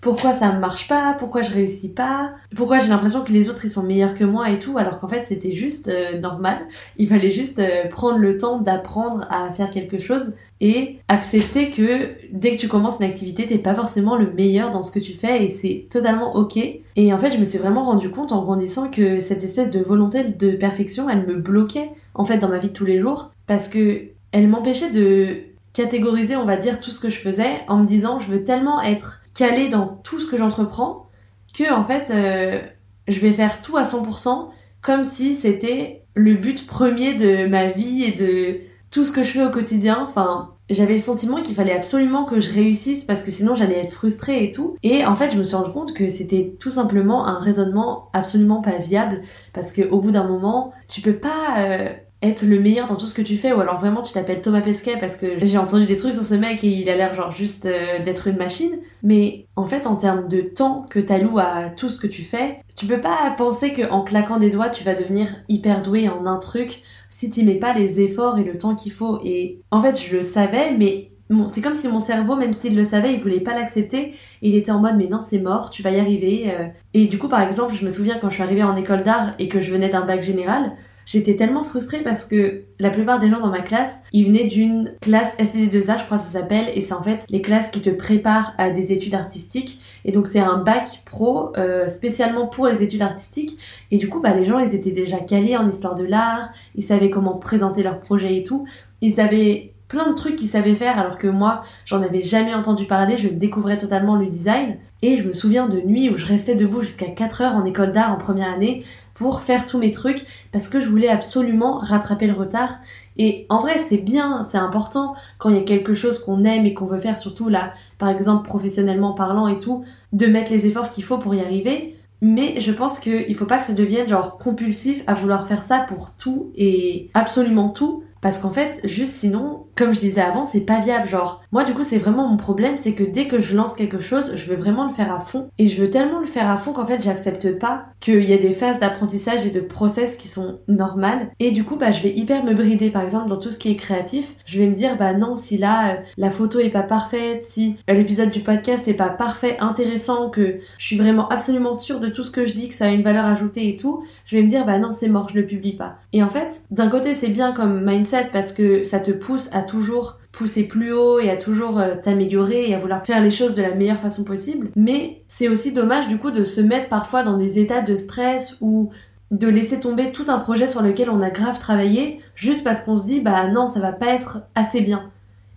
pourquoi 0.00 0.32
ça 0.32 0.52
ne 0.52 0.58
marche 0.58 0.88
pas? 0.88 1.14
Pourquoi 1.18 1.42
je 1.42 1.50
réussis 1.50 1.92
pas? 1.92 2.30
Pourquoi 2.56 2.78
j'ai 2.78 2.88
l'impression 2.88 3.24
que 3.24 3.32
les 3.32 3.50
autres 3.50 3.64
ils 3.64 3.72
sont 3.72 3.82
meilleurs 3.82 4.14
que 4.14 4.24
moi 4.24 4.50
et 4.50 4.58
tout? 4.58 4.78
Alors 4.78 5.00
qu'en 5.00 5.08
fait 5.08 5.26
c'était 5.26 5.52
juste 5.52 5.88
euh, 5.88 6.18
normal. 6.18 6.58
Il 6.96 7.08
fallait 7.08 7.30
juste 7.30 7.58
euh, 7.58 7.88
prendre 7.88 8.18
le 8.18 8.38
temps 8.38 8.58
d'apprendre 8.58 9.26
à 9.30 9.50
faire 9.50 9.70
quelque 9.70 9.98
chose 9.98 10.32
et 10.60 10.98
accepter 11.08 11.70
que 11.70 12.10
dès 12.30 12.54
que 12.54 12.60
tu 12.60 12.68
commences 12.68 13.00
une 13.00 13.06
activité 13.06 13.46
t'es 13.46 13.58
pas 13.58 13.74
forcément 13.74 14.16
le 14.16 14.32
meilleur 14.32 14.70
dans 14.70 14.84
ce 14.84 14.92
que 14.92 15.00
tu 15.00 15.14
fais 15.14 15.44
et 15.44 15.48
c'est 15.48 15.80
totalement 15.90 16.36
ok. 16.36 16.56
Et 16.56 17.12
en 17.12 17.18
fait 17.18 17.32
je 17.32 17.38
me 17.38 17.44
suis 17.44 17.58
vraiment 17.58 17.84
rendu 17.84 18.10
compte 18.10 18.30
en 18.30 18.42
grandissant 18.42 18.88
que 18.88 19.18
cette 19.18 19.42
espèce 19.42 19.72
de 19.72 19.80
volonté 19.80 20.22
de 20.22 20.52
perfection 20.52 21.10
elle 21.10 21.26
me 21.26 21.34
bloquait 21.34 21.90
en 22.14 22.24
fait 22.24 22.38
dans 22.38 22.48
ma 22.48 22.58
vie 22.58 22.68
de 22.68 22.74
tous 22.74 22.86
les 22.86 23.00
jours. 23.00 23.32
Parce 23.48 23.68
que 23.68 24.11
elle 24.32 24.48
m'empêchait 24.48 24.90
de 24.90 25.44
catégoriser, 25.72 26.36
on 26.36 26.44
va 26.44 26.56
dire, 26.56 26.80
tout 26.80 26.90
ce 26.90 27.00
que 27.00 27.08
je 27.08 27.18
faisais 27.18 27.60
en 27.68 27.78
me 27.78 27.86
disant 27.86 28.20
je 28.20 28.30
veux 28.30 28.44
tellement 28.44 28.82
être 28.82 29.22
calée 29.34 29.68
dans 29.68 29.86
tout 29.86 30.20
ce 30.20 30.26
que 30.26 30.36
j'entreprends 30.36 31.06
que 31.54 31.72
en 31.72 31.84
fait 31.84 32.10
euh, 32.10 32.60
je 33.08 33.20
vais 33.20 33.32
faire 33.32 33.62
tout 33.62 33.76
à 33.76 33.82
100% 33.82 34.48
comme 34.80 35.04
si 35.04 35.34
c'était 35.34 36.04
le 36.14 36.34
but 36.34 36.66
premier 36.66 37.14
de 37.14 37.46
ma 37.46 37.70
vie 37.70 38.04
et 38.04 38.12
de 38.12 38.60
tout 38.90 39.04
ce 39.04 39.12
que 39.12 39.24
je 39.24 39.30
fais 39.30 39.44
au 39.44 39.50
quotidien. 39.50 40.04
Enfin, 40.06 40.50
j'avais 40.68 40.94
le 40.94 41.00
sentiment 41.00 41.40
qu'il 41.40 41.54
fallait 41.54 41.74
absolument 41.74 42.24
que 42.24 42.40
je 42.40 42.52
réussisse 42.52 43.04
parce 43.04 43.22
que 43.22 43.30
sinon 43.30 43.54
j'allais 43.54 43.78
être 43.78 43.92
frustrée 43.92 44.44
et 44.44 44.50
tout. 44.50 44.76
Et 44.82 45.06
en 45.06 45.16
fait, 45.16 45.30
je 45.30 45.38
me 45.38 45.44
suis 45.44 45.56
rendu 45.56 45.72
compte 45.72 45.94
que 45.94 46.08
c'était 46.08 46.54
tout 46.60 46.70
simplement 46.70 47.26
un 47.26 47.38
raisonnement 47.38 48.10
absolument 48.12 48.60
pas 48.60 48.76
viable 48.78 49.22
parce 49.52 49.72
que 49.72 49.82
au 49.88 50.00
bout 50.00 50.10
d'un 50.10 50.26
moment, 50.26 50.72
tu 50.88 51.00
peux 51.00 51.16
pas 51.16 51.58
euh, 51.58 51.92
être 52.22 52.42
le 52.42 52.60
meilleur 52.60 52.86
dans 52.86 52.96
tout 52.96 53.06
ce 53.06 53.14
que 53.14 53.22
tu 53.22 53.36
fais 53.36 53.52
ou 53.52 53.60
alors 53.60 53.80
vraiment 53.80 54.02
tu 54.02 54.12
t'appelles 54.12 54.42
Thomas 54.42 54.60
Pesquet 54.60 54.96
parce 54.98 55.16
que 55.16 55.44
j'ai 55.44 55.58
entendu 55.58 55.86
des 55.86 55.96
trucs 55.96 56.14
sur 56.14 56.24
ce 56.24 56.34
mec 56.34 56.62
et 56.62 56.68
il 56.68 56.88
a 56.88 56.96
l'air 56.96 57.14
genre 57.14 57.32
juste 57.32 57.66
euh, 57.66 57.98
d'être 58.02 58.28
une 58.28 58.36
machine 58.36 58.78
mais 59.02 59.46
en 59.56 59.66
fait 59.66 59.86
en 59.86 59.96
termes 59.96 60.28
de 60.28 60.40
temps 60.40 60.86
que 60.88 61.00
t'alloues 61.00 61.38
à 61.38 61.70
tout 61.76 61.88
ce 61.88 61.98
que 61.98 62.06
tu 62.06 62.22
fais 62.22 62.60
tu 62.76 62.86
peux 62.86 63.00
pas 63.00 63.34
penser 63.36 63.72
que 63.72 63.90
en 63.90 64.02
claquant 64.02 64.38
des 64.38 64.50
doigts 64.50 64.70
tu 64.70 64.84
vas 64.84 64.94
devenir 64.94 65.28
hyper 65.48 65.82
doué 65.82 66.08
en 66.08 66.26
un 66.26 66.38
truc 66.38 66.82
si 67.10 67.28
tu 67.28 67.44
mets 67.44 67.56
pas 67.56 67.72
les 67.72 68.00
efforts 68.00 68.38
et 68.38 68.44
le 68.44 68.56
temps 68.56 68.76
qu'il 68.76 68.92
faut 68.92 69.18
et 69.24 69.58
en 69.72 69.82
fait 69.82 70.00
je 70.00 70.16
le 70.16 70.22
savais 70.22 70.72
mais 70.76 71.08
Bon, 71.30 71.46
c'est 71.46 71.62
comme 71.62 71.76
si 71.76 71.88
mon 71.88 72.00
cerveau, 72.00 72.36
même 72.36 72.52
s'il 72.52 72.76
le 72.76 72.84
savait, 72.84 73.14
il 73.14 73.20
voulait 73.20 73.40
pas 73.40 73.54
l'accepter. 73.54 74.12
Il 74.42 74.54
était 74.54 74.70
en 74.70 74.80
mode 74.80 74.96
mais 74.98 75.06
non 75.06 75.22
c'est 75.22 75.38
mort, 75.38 75.70
tu 75.70 75.82
vas 75.82 75.90
y 75.90 75.98
arriver. 75.98 76.52
Euh. 76.54 76.66
Et 76.92 77.06
du 77.06 77.18
coup 77.18 77.28
par 77.28 77.40
exemple, 77.40 77.74
je 77.74 77.82
me 77.86 77.90
souviens 77.90 78.18
quand 78.20 78.28
je 78.28 78.34
suis 78.34 78.42
arrivée 78.42 78.62
en 78.62 78.76
école 78.76 79.02
d'art 79.02 79.32
et 79.38 79.48
que 79.48 79.62
je 79.62 79.72
venais 79.72 79.88
d'un 79.88 80.04
bac 80.04 80.22
général, 80.22 80.72
J'étais 81.04 81.36
tellement 81.36 81.64
frustrée 81.64 81.98
parce 81.98 82.24
que 82.24 82.62
la 82.78 82.90
plupart 82.90 83.18
des 83.18 83.28
gens 83.28 83.40
dans 83.40 83.50
ma 83.50 83.60
classe, 83.60 84.02
ils 84.12 84.26
venaient 84.26 84.46
d'une 84.46 84.94
classe 85.00 85.36
STD2A, 85.38 85.98
je 85.98 86.04
crois 86.04 86.18
que 86.18 86.24
ça 86.24 86.40
s'appelle, 86.40 86.70
et 86.74 86.80
c'est 86.80 86.94
en 86.94 87.02
fait 87.02 87.24
les 87.28 87.42
classes 87.42 87.70
qui 87.70 87.80
te 87.80 87.90
préparent 87.90 88.54
à 88.58 88.70
des 88.70 88.92
études 88.92 89.14
artistiques. 89.14 89.80
Et 90.04 90.12
donc 90.12 90.26
c'est 90.26 90.40
un 90.40 90.58
bac 90.58 91.02
pro 91.04 91.52
euh, 91.56 91.88
spécialement 91.88 92.46
pour 92.46 92.66
les 92.66 92.82
études 92.82 93.02
artistiques. 93.02 93.58
Et 93.90 93.98
du 93.98 94.08
coup, 94.08 94.20
bah, 94.20 94.34
les 94.34 94.44
gens, 94.44 94.58
ils 94.58 94.74
étaient 94.74 94.90
déjà 94.90 95.18
calés 95.18 95.56
en 95.56 95.68
histoire 95.68 95.94
de 95.94 96.04
l'art, 96.04 96.50
ils 96.74 96.82
savaient 96.82 97.10
comment 97.10 97.34
présenter 97.34 97.82
leurs 97.82 98.00
projets 98.00 98.36
et 98.36 98.44
tout. 98.44 98.66
Ils 99.00 99.20
avaient 99.20 99.72
plein 99.92 100.08
de 100.08 100.14
trucs 100.14 100.36
qu'ils 100.36 100.48
savaient 100.48 100.74
faire 100.74 100.98
alors 100.98 101.18
que 101.18 101.28
moi, 101.28 101.64
j'en 101.84 102.02
avais 102.02 102.22
jamais 102.22 102.54
entendu 102.54 102.86
parler, 102.86 103.16
je 103.16 103.28
découvrais 103.28 103.76
totalement 103.76 104.16
le 104.16 104.26
design. 104.26 104.78
Et 105.02 105.16
je 105.16 105.22
me 105.22 105.34
souviens 105.34 105.68
de 105.68 105.80
nuits 105.80 106.08
où 106.08 106.16
je 106.16 106.24
restais 106.24 106.54
debout 106.54 106.80
jusqu'à 106.80 107.08
4 107.08 107.42
heures 107.42 107.54
en 107.54 107.64
école 107.64 107.92
d'art 107.92 108.12
en 108.12 108.16
première 108.16 108.50
année 108.50 108.84
pour 109.14 109.42
faire 109.42 109.66
tous 109.66 109.78
mes 109.78 109.90
trucs 109.90 110.24
parce 110.52 110.68
que 110.68 110.80
je 110.80 110.88
voulais 110.88 111.08
absolument 111.08 111.78
rattraper 111.78 112.26
le 112.26 112.34
retard. 112.34 112.76
Et 113.16 113.46
en 113.48 113.60
vrai, 113.60 113.78
c'est 113.78 113.98
bien, 113.98 114.42
c'est 114.42 114.58
important 114.58 115.14
quand 115.38 115.50
il 115.50 115.56
y 115.56 115.60
a 115.60 115.64
quelque 115.64 115.94
chose 115.94 116.18
qu'on 116.18 116.44
aime 116.44 116.66
et 116.66 116.74
qu'on 116.74 116.86
veut 116.86 117.00
faire, 117.00 117.18
surtout 117.18 117.48
là, 117.48 117.72
par 117.98 118.08
exemple 118.08 118.48
professionnellement 118.48 119.12
parlant 119.12 119.48
et 119.48 119.58
tout, 119.58 119.84
de 120.12 120.26
mettre 120.26 120.50
les 120.50 120.66
efforts 120.66 120.90
qu'il 120.90 121.04
faut 121.04 121.18
pour 121.18 121.34
y 121.34 121.40
arriver. 121.40 121.96
Mais 122.20 122.60
je 122.60 122.70
pense 122.70 123.00
qu'il 123.00 123.34
faut 123.34 123.46
pas 123.46 123.58
que 123.58 123.66
ça 123.66 123.72
devienne 123.72 124.08
genre 124.08 124.38
compulsif 124.38 125.02
à 125.08 125.14
vouloir 125.14 125.46
faire 125.48 125.62
ça 125.62 125.80
pour 125.80 126.12
tout 126.12 126.52
et 126.54 127.10
absolument 127.14 127.68
tout. 127.68 128.04
Parce 128.20 128.38
qu'en 128.38 128.52
fait, 128.52 128.80
juste 128.84 129.14
sinon, 129.14 129.66
comme 129.76 129.94
je 129.94 130.00
disais 130.00 130.20
avant, 130.20 130.44
c'est 130.44 130.60
pas 130.60 130.80
viable. 130.80 131.08
Genre, 131.08 131.42
moi, 131.52 131.64
du 131.64 131.74
coup, 131.74 131.82
c'est 131.82 131.98
vraiment 131.98 132.28
mon 132.28 132.36
problème, 132.36 132.76
c'est 132.76 132.94
que 132.94 133.04
dès 133.04 133.28
que 133.28 133.40
je 133.40 133.56
lance 133.56 133.74
quelque 133.74 134.00
chose, 134.00 134.36
je 134.36 134.46
veux 134.46 134.56
vraiment 134.56 134.86
le 134.86 134.92
faire 134.92 135.12
à 135.12 135.20
fond. 135.20 135.48
Et 135.58 135.68
je 135.68 135.80
veux 135.80 135.90
tellement 135.90 136.20
le 136.20 136.26
faire 136.26 136.50
à 136.50 136.56
fond 136.56 136.72
qu'en 136.72 136.86
fait, 136.86 137.02
j'accepte 137.02 137.58
pas 137.58 137.86
qu'il 138.00 138.24
y 138.24 138.32
a 138.32 138.38
des 138.38 138.52
phases 138.52 138.80
d'apprentissage 138.80 139.46
et 139.46 139.50
de 139.50 139.60
process 139.60 140.16
qui 140.16 140.28
sont 140.28 140.60
normales. 140.68 141.30
Et 141.40 141.50
du 141.52 141.64
coup, 141.64 141.76
bah, 141.76 141.92
je 141.92 142.02
vais 142.02 142.10
hyper 142.10 142.44
me 142.44 142.54
brider. 142.54 142.90
Par 142.90 143.02
exemple, 143.02 143.28
dans 143.28 143.38
tout 143.38 143.50
ce 143.50 143.58
qui 143.58 143.70
est 143.70 143.76
créatif, 143.76 144.34
je 144.46 144.58
vais 144.58 144.66
me 144.66 144.74
dire, 144.74 144.96
bah 144.96 145.14
non, 145.14 145.36
si 145.36 145.56
là, 145.56 145.92
euh, 145.92 145.96
la 146.16 146.30
photo 146.30 146.58
est 146.58 146.70
pas 146.70 146.82
parfaite, 146.82 147.42
si 147.42 147.76
euh, 147.88 147.94
l'épisode 147.94 148.30
du 148.30 148.40
podcast 148.40 148.86
est 148.88 148.94
pas 148.94 149.08
parfait, 149.08 149.56
intéressant, 149.60 150.30
que 150.30 150.60
je 150.78 150.86
suis 150.86 150.98
vraiment 150.98 151.28
absolument 151.28 151.74
sûre 151.74 152.00
de 152.00 152.08
tout 152.08 152.24
ce 152.24 152.30
que 152.30 152.46
je 152.46 152.54
dis, 152.54 152.68
que 152.68 152.74
ça 152.74 152.86
a 152.86 152.88
une 152.88 153.02
valeur 153.02 153.24
ajoutée 153.24 153.68
et 153.68 153.76
tout, 153.76 154.04
je 154.26 154.36
vais 154.36 154.42
me 154.42 154.48
dire, 154.48 154.66
bah 154.66 154.78
non, 154.78 154.92
c'est 154.92 155.08
mort, 155.08 155.28
je 155.28 155.34
le 155.34 155.46
publie 155.46 155.76
pas. 155.76 155.96
Et 156.12 156.22
en 156.22 156.28
fait, 156.28 156.62
d'un 156.70 156.88
côté, 156.88 157.14
c'est 157.14 157.28
bien 157.28 157.52
comme 157.52 157.84
mindset 157.84 158.28
parce 158.32 158.52
que 158.52 158.82
ça 158.82 159.00
te 159.00 159.10
pousse 159.10 159.48
à 159.52 159.61
toujours 159.62 160.18
pousser 160.32 160.64
plus 160.64 160.92
haut 160.92 161.20
et 161.20 161.30
à 161.30 161.36
toujours 161.36 161.78
euh, 161.78 161.94
t'améliorer 162.02 162.70
et 162.70 162.74
à 162.74 162.78
vouloir 162.78 163.04
faire 163.04 163.20
les 163.22 163.30
choses 163.30 163.54
de 163.54 163.62
la 163.62 163.74
meilleure 163.74 164.00
façon 164.00 164.24
possible. 164.24 164.70
Mais 164.76 165.22
c'est 165.28 165.48
aussi 165.48 165.72
dommage 165.72 166.08
du 166.08 166.18
coup 166.18 166.30
de 166.30 166.44
se 166.44 166.60
mettre 166.60 166.88
parfois 166.88 167.22
dans 167.22 167.36
des 167.36 167.58
états 167.58 167.82
de 167.82 167.96
stress 167.96 168.56
ou 168.60 168.90
de 169.30 169.48
laisser 169.48 169.80
tomber 169.80 170.12
tout 170.12 170.24
un 170.28 170.38
projet 170.38 170.70
sur 170.70 170.82
lequel 170.82 171.10
on 171.10 171.22
a 171.22 171.30
grave 171.30 171.58
travaillé 171.58 172.20
juste 172.34 172.64
parce 172.64 172.82
qu'on 172.82 172.96
se 172.96 173.04
dit 173.04 173.20
bah 173.20 173.48
non 173.48 173.66
ça 173.66 173.80
va 173.80 173.92
pas 173.92 174.08
être 174.08 174.42
assez 174.54 174.80
bien. 174.80 175.10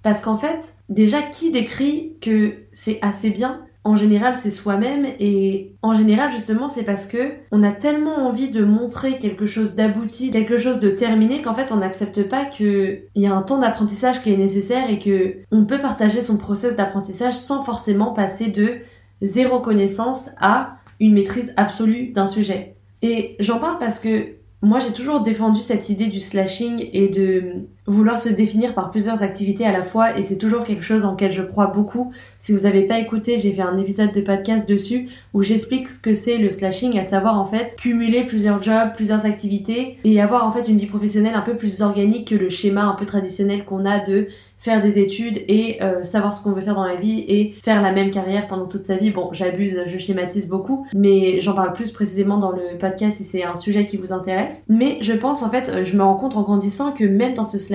Parce 0.03 0.21
qu'en 0.21 0.37
fait, 0.37 0.75
déjà 0.87 1.21
qui 1.21 1.51
décrit 1.51 2.13
que 2.21 2.53
c'est 2.73 2.99
assez 3.01 3.31
bien 3.31 3.61
en 3.85 3.95
général 3.95 4.35
c'est 4.35 4.51
soi-même 4.51 5.05
et 5.19 5.71
en 5.81 5.93
général 5.93 6.31
justement 6.31 6.67
c'est 6.67 6.83
parce 6.83 7.05
que 7.05 7.35
on 7.51 7.63
a 7.63 7.71
tellement 7.71 8.27
envie 8.27 8.49
de 8.49 8.65
montrer 8.65 9.17
quelque 9.17 9.45
chose 9.45 9.75
d'abouti, 9.75 10.31
quelque 10.31 10.57
chose 10.57 10.79
de 10.79 10.89
terminé 10.89 11.41
qu'en 11.41 11.53
fait 11.53 11.71
on 11.71 11.77
n'accepte 11.77 12.23
pas 12.23 12.43
qu'il 12.43 13.03
y 13.15 13.27
a 13.27 13.33
un 13.33 13.41
temps 13.43 13.59
d'apprentissage 13.59 14.21
qui 14.21 14.33
est 14.33 14.37
nécessaire 14.37 14.89
et 14.89 14.99
que 14.99 15.35
on 15.51 15.65
peut 15.65 15.79
partager 15.79 16.19
son 16.19 16.37
process 16.37 16.75
d'apprentissage 16.75 17.35
sans 17.35 17.63
forcément 17.63 18.11
passer 18.11 18.47
de 18.47 18.79
zéro 19.21 19.61
connaissance 19.61 20.31
à 20.41 20.77
une 20.99 21.13
maîtrise 21.13 21.53
absolue 21.55 22.11
d'un 22.11 22.25
sujet. 22.25 22.75
Et 23.01 23.35
j'en 23.39 23.59
parle 23.59 23.77
parce 23.79 23.99
que 23.99 24.35
moi, 24.65 24.79
j'ai 24.79 24.93
toujours 24.93 25.21
défendu 25.21 25.61
cette 25.61 25.89
idée 25.89 26.07
du 26.07 26.19
slashing 26.19 26.89
et 26.91 27.07
de 27.07 27.67
vouloir 27.87 28.19
se 28.19 28.29
définir 28.29 28.73
par 28.73 28.91
plusieurs 28.91 29.21
activités 29.21 29.65
à 29.65 29.71
la 29.71 29.83
fois 29.83 30.17
et 30.17 30.23
c'est 30.23 30.37
toujours 30.37 30.63
quelque 30.63 30.83
chose 30.83 31.05
en 31.05 31.11
lequel 31.11 31.31
je 31.31 31.41
crois 31.41 31.67
beaucoup. 31.67 32.11
Si 32.39 32.51
vous 32.51 32.63
n'avez 32.63 32.83
pas 32.83 32.99
écouté, 32.99 33.37
j'ai 33.37 33.53
fait 33.53 33.61
un 33.61 33.77
épisode 33.77 34.11
de 34.11 34.21
podcast 34.21 34.67
dessus 34.67 35.09
où 35.33 35.43
j'explique 35.43 35.89
ce 35.89 35.99
que 35.99 36.15
c'est 36.15 36.37
le 36.37 36.51
slashing, 36.51 36.97
à 36.97 37.03
savoir 37.03 37.39
en 37.39 37.45
fait 37.45 37.75
cumuler 37.77 38.23
plusieurs 38.23 38.61
jobs, 38.61 38.93
plusieurs 38.95 39.25
activités 39.25 39.97
et 40.03 40.21
avoir 40.21 40.45
en 40.45 40.51
fait 40.51 40.67
une 40.67 40.77
vie 40.77 40.87
professionnelle 40.87 41.35
un 41.35 41.41
peu 41.41 41.55
plus 41.55 41.81
organique 41.81 42.29
que 42.29 42.35
le 42.35 42.49
schéma 42.49 42.83
un 42.83 42.95
peu 42.95 43.05
traditionnel 43.05 43.65
qu'on 43.65 43.85
a 43.85 43.99
de 43.99 44.27
faire 44.57 44.81
des 44.81 44.97
études 44.97 45.43
et 45.47 45.81
euh, 45.83 46.03
savoir 46.03 46.33
ce 46.33 46.41
qu'on 46.41 46.51
veut 46.51 46.61
faire 46.61 46.75
dans 46.75 46.85
la 46.85 46.95
vie 46.95 47.23
et 47.27 47.55
faire 47.61 47.81
la 47.81 47.91
même 47.91 48.09
carrière 48.09 48.47
pendant 48.47 48.65
toute 48.65 48.85
sa 48.85 48.97
vie. 48.97 49.11
Bon, 49.11 49.29
j'abuse, 49.31 49.79
je 49.85 49.97
schématise 49.99 50.49
beaucoup, 50.49 50.87
mais 50.93 51.39
j'en 51.41 51.53
parle 51.53 51.73
plus 51.73 51.91
précisément 51.91 52.37
dans 52.37 52.51
le 52.51 52.77
podcast 52.79 53.17
si 53.17 53.23
c'est 53.23 53.43
un 53.43 53.55
sujet 53.55 53.85
qui 53.85 53.97
vous 53.97 54.11
intéresse. 54.11 54.65
Mais 54.67 54.97
je 55.01 55.13
pense 55.13 55.43
en 55.43 55.51
fait, 55.51 55.69
euh, 55.69 55.85
je 55.85 55.95
me 55.95 56.03
rends 56.03 56.15
compte 56.15 56.35
en 56.35 56.41
grandissant 56.41 56.93
que 56.93 57.03
même 57.03 57.35
dans 57.35 57.45
ce 57.45 57.59
slashing, 57.59 57.74